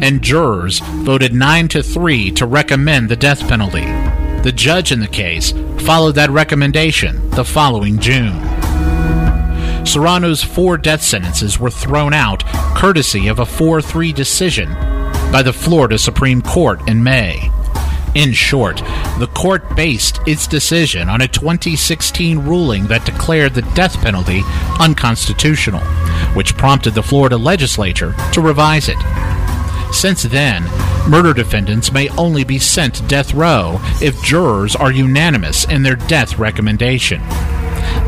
and 0.03 0.23
jurors 0.23 0.79
voted 0.81 1.35
9 1.35 1.69
to 1.69 1.83
3 1.83 2.31
to 2.33 2.47
recommend 2.47 3.11
the 3.11 3.17
death 3.17 3.47
penalty. 3.47 3.85
The 4.43 4.53
judge 4.55 4.91
in 4.91 5.01
the 5.01 5.07
case 5.07 5.53
followed 5.85 6.15
that 6.15 6.31
recommendation 6.31 7.29
the 7.31 7.45
following 7.45 7.99
June. 7.99 8.41
Serrano's 9.85 10.43
four 10.43 10.79
death 10.79 11.03
sentences 11.03 11.59
were 11.59 11.71
thrown 11.71 12.15
out 12.15 12.45
courtesy 12.75 13.29
of 13.29 13.39
a 13.39 13.47
4 13.47 13.83
3 13.83 14.13
decision 14.13 14.73
by 15.31 15.43
the 15.43 15.53
Florida 15.53 15.99
Supreme 15.99 16.41
Court 16.41 16.89
in 16.89 17.03
May. 17.03 17.51
In 18.15 18.33
short, 18.33 18.77
the 19.19 19.31
court 19.33 19.75
based 19.75 20.21
its 20.27 20.47
decision 20.47 21.09
on 21.09 21.23
a 21.23 21.29
2016 21.29 22.41
ruling 22.41 22.87
that 22.89 23.07
declared 23.07 23.55
the 23.55 23.63
death 23.75 23.97
penalty 24.03 24.43
unconstitutional, 24.79 25.81
which 26.35 26.57
prompted 26.57 26.93
the 26.95 27.03
Florida 27.03 27.39
legislature 27.39 28.15
to 28.33 28.43
revise 28.43 28.91
it. 28.91 28.99
Since 29.93 30.25
then, 30.25 30.65
murder 31.09 31.33
defendants 31.33 31.91
may 31.91 32.11
only 32.11 32.45
be 32.45 32.59
sent 32.59 32.97
to 32.97 33.03
death 33.05 33.33
row 33.33 33.79
if 34.03 34.23
jurors 34.23 34.77
are 34.77 34.93
unanimous 34.93 35.65
in 35.65 35.83
their 35.83 35.97
death 35.97 36.39
recommendation. 36.39 37.21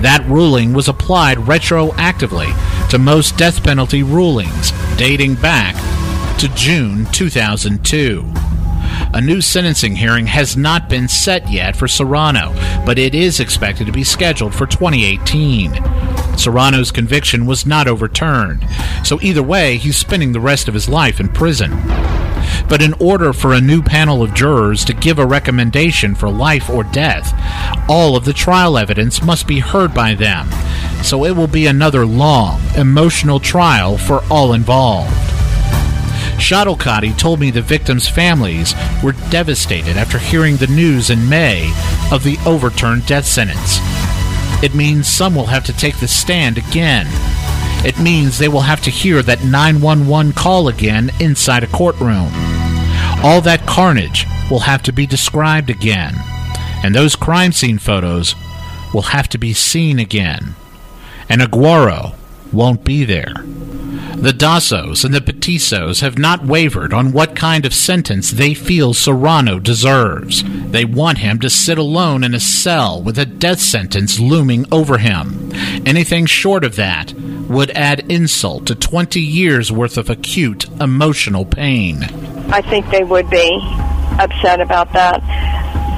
That 0.03 0.25
ruling 0.29 0.75
was 0.75 0.89
applied 0.89 1.39
retroactively 1.39 2.53
to 2.91 2.99
most 2.99 3.39
death 3.39 3.63
penalty 3.65 4.03
rulings 4.03 4.73
dating 4.99 5.37
back 5.37 5.77
to 6.39 6.49
June 6.55 7.07
2002. 7.07 8.25
A 9.15 9.21
new 9.21 9.41
sentencing 9.41 9.95
hearing 9.95 10.27
has 10.27 10.57
not 10.57 10.89
been 10.89 11.07
set 11.07 11.49
yet 11.49 11.77
for 11.77 11.87
Serrano, 11.87 12.53
but 12.85 12.99
it 12.99 13.15
is 13.15 13.39
expected 13.39 13.87
to 13.87 13.93
be 13.93 14.03
scheduled 14.03 14.53
for 14.53 14.67
2018. 14.67 15.73
Serrano's 16.37 16.91
conviction 16.91 17.47
was 17.47 17.65
not 17.65 17.87
overturned, 17.87 18.67
so 19.05 19.21
either 19.23 19.41
way, 19.41 19.77
he's 19.77 19.97
spending 19.97 20.33
the 20.33 20.41
rest 20.41 20.67
of 20.67 20.75
his 20.75 20.89
life 20.89 21.21
in 21.21 21.29
prison. 21.29 21.71
But 22.69 22.83
in 22.83 22.93
order 22.95 23.33
for 23.33 23.55
a 23.55 23.61
new 23.61 23.83
panel 23.83 24.21
of 24.21 24.35
jurors 24.35 24.85
to 24.87 24.93
give 24.93 25.21
a 25.21 25.27
recommendation 25.27 26.17
for 26.17 26.29
life 26.29 26.69
or 26.69 26.83
death, 26.83 27.33
all 27.89 28.17
of 28.17 28.25
the 28.25 28.33
trial 28.33 28.77
evidence 28.77 29.23
must 29.23 29.47
be 29.47 29.61
heard 29.61 29.95
by 29.95 30.15
them, 30.15 30.51
so 31.05 31.25
it 31.25 31.37
will 31.37 31.47
be 31.47 31.69
another 31.69 32.05
long, 32.05 32.61
emotional 32.77 33.39
trial 33.39 33.97
for 33.97 34.25
all 34.29 34.55
involved. 34.55 35.24
Schottelkotte 36.39 37.17
told 37.17 37.41
me 37.41 37.51
the 37.51 37.63
victims' 37.63 38.09
families 38.09 38.75
were 39.03 39.13
devastated 39.31 39.97
after 39.97 40.19
hearing 40.19 40.57
the 40.57 40.67
news 40.67 41.11
in 41.11 41.29
May 41.29 41.73
of 42.13 42.23
the 42.23 42.39
overturned 42.47 43.07
death 43.07 43.27
sentence. 43.27 43.79
It 44.63 44.75
means 44.75 45.09
some 45.09 45.35
will 45.35 45.47
have 45.47 45.65
to 45.65 45.73
take 45.73 45.99
the 45.99 46.09
stand 46.09 46.59
again. 46.59 47.07
It 47.87 47.99
means 47.99 48.39
they 48.39 48.49
will 48.49 48.63
have 48.63 48.81
to 48.83 48.91
hear 48.91 49.23
that 49.23 49.45
911 49.45 50.33
call 50.33 50.69
again 50.69 51.11
inside 51.21 51.63
a 51.63 51.67
courtroom. 51.67 52.31
All 53.23 53.41
that 53.43 53.67
carnage 53.67 54.27
will 54.51 54.61
have 54.61 54.83
to 54.85 54.93
be 54.93 55.07
described 55.07 55.71
again. 55.71 56.15
And 56.83 56.95
those 56.95 57.17
crime 57.17 57.53
scene 57.53 57.79
photos 57.79 58.35
will 58.93 59.03
have 59.03 59.29
to 59.31 59.39
be 59.39 59.53
seen 59.53 59.99
again. 59.99 60.55
And 61.29 61.41
Aguero 61.41 62.15
won't 62.55 62.85
be 62.85 63.05
there. 63.05 63.35
The 64.17 64.33
Dossos 64.33 65.05
and 65.05 65.13
the 65.13 65.21
Patissos 65.21 66.01
have 66.01 66.17
not 66.17 66.47
wavered 66.47 66.95
on 66.95 67.13
what 67.13 67.37
kind 67.37 67.67
of 67.67 67.75
sentence 67.75 68.31
they 68.31 68.55
feel 68.55 68.95
Serrano 68.95 69.59
deserves. 69.59 70.43
They 70.71 70.85
want 70.85 71.19
him 71.19 71.41
to 71.41 71.51
sit 71.51 71.77
alone 71.77 72.25
in 72.25 72.33
a 72.33 72.41
cell 72.41 73.03
with 73.03 73.19
a 73.19 73.27
death 73.27 73.61
sentence 73.61 74.19
looming 74.19 74.65
over 74.73 74.99
him. 74.99 75.51
Anything 75.85 76.27
short 76.27 76.65
of 76.65 76.77
that 76.77 77.13
would 77.13 77.71
add 77.73 78.11
insult 78.11 78.67
to 78.69 78.75
20 78.75 79.21
years 79.21 79.71
worth 79.71 79.99
of 79.99 80.09
acute 80.09 80.71
emotional 80.81 81.45
pain. 81.45 82.05
I 82.51 82.63
think 82.63 82.89
they 82.91 83.05
would 83.05 83.29
be 83.29 83.59
upset 84.19 84.61
about 84.61 84.93
that. 84.95 85.21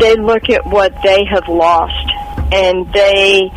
They 0.00 0.16
look 0.16 0.48
at 0.50 0.66
what 0.66 0.92
they 1.02 1.24
have 1.26 1.48
lost 1.48 2.10
and 2.52 2.92
they 2.92 3.50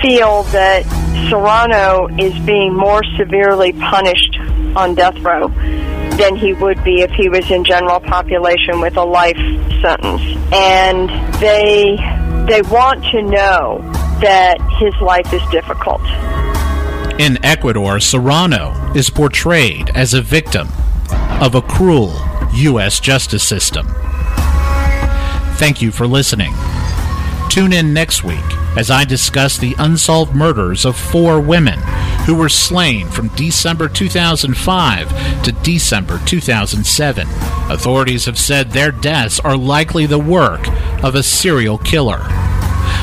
feel 0.00 0.44
that 0.44 0.84
Serrano 1.28 2.08
is 2.18 2.38
being 2.40 2.74
more 2.74 3.02
severely 3.16 3.72
punished 3.72 4.38
on 4.76 4.94
death 4.94 5.18
row 5.20 5.48
than 6.16 6.36
he 6.36 6.52
would 6.54 6.82
be 6.84 7.02
if 7.02 7.10
he 7.12 7.28
was 7.28 7.50
in 7.50 7.64
general 7.64 8.00
population 8.00 8.80
with 8.80 8.96
a 8.96 9.04
life 9.04 9.36
sentence. 9.80 10.22
And 10.52 11.08
they 11.40 11.96
they 12.48 12.62
want 12.62 13.04
to 13.06 13.22
know 13.22 13.78
that 14.20 14.58
his 14.78 14.94
life 15.00 15.32
is 15.32 15.42
difficult. 15.50 16.00
In 17.20 17.44
Ecuador, 17.44 18.00
Serrano 18.00 18.92
is 18.94 19.10
portrayed 19.10 19.90
as 19.94 20.14
a 20.14 20.22
victim 20.22 20.68
of 21.40 21.54
a 21.54 21.62
cruel 21.62 22.14
U.S. 22.54 23.00
justice 23.00 23.42
system. 23.42 23.86
Thank 25.56 25.82
you 25.82 25.90
for 25.90 26.06
listening. 26.06 26.54
Tune 27.50 27.72
in 27.72 27.92
next 27.92 28.24
week 28.24 28.57
as 28.78 28.92
I 28.92 29.04
discuss 29.04 29.58
the 29.58 29.74
unsolved 29.76 30.36
murders 30.36 30.84
of 30.84 30.96
four 30.96 31.40
women 31.40 31.80
who 32.26 32.36
were 32.36 32.48
slain 32.48 33.08
from 33.08 33.26
December 33.34 33.88
2005 33.88 35.42
to 35.42 35.50
December 35.50 36.20
2007. 36.24 37.26
Authorities 37.70 38.26
have 38.26 38.38
said 38.38 38.70
their 38.70 38.92
deaths 38.92 39.40
are 39.40 39.56
likely 39.56 40.06
the 40.06 40.20
work 40.20 40.68
of 41.02 41.16
a 41.16 41.24
serial 41.24 41.78
killer. 41.78 42.20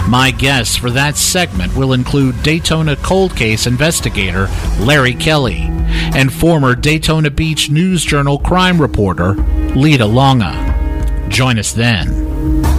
My 0.07 0.31
guests 0.31 0.77
for 0.77 0.91
that 0.91 1.17
segment 1.17 1.75
will 1.75 1.91
include 1.91 2.41
Daytona 2.41 2.95
cold 2.95 3.35
case 3.35 3.67
investigator 3.67 4.47
Larry 4.79 5.13
Kelly 5.13 5.63
and 6.15 6.31
former 6.31 6.73
Daytona 6.73 7.31
Beach 7.31 7.69
News 7.69 8.05
Journal 8.05 8.39
crime 8.39 8.79
reporter 8.79 9.33
Lita 9.75 10.05
Longa. 10.05 11.27
Join 11.27 11.59
us 11.59 11.73
then. 11.73 12.74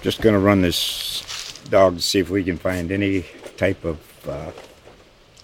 Just 0.00 0.22
going 0.22 0.32
to 0.32 0.38
run 0.38 0.62
this 0.62 1.60
dog 1.68 1.96
to 1.96 2.02
see 2.02 2.20
if 2.20 2.30
we 2.30 2.42
can 2.42 2.56
find 2.56 2.90
any 2.90 3.26
type 3.58 3.84
of 3.84 4.00
uh, 4.26 4.50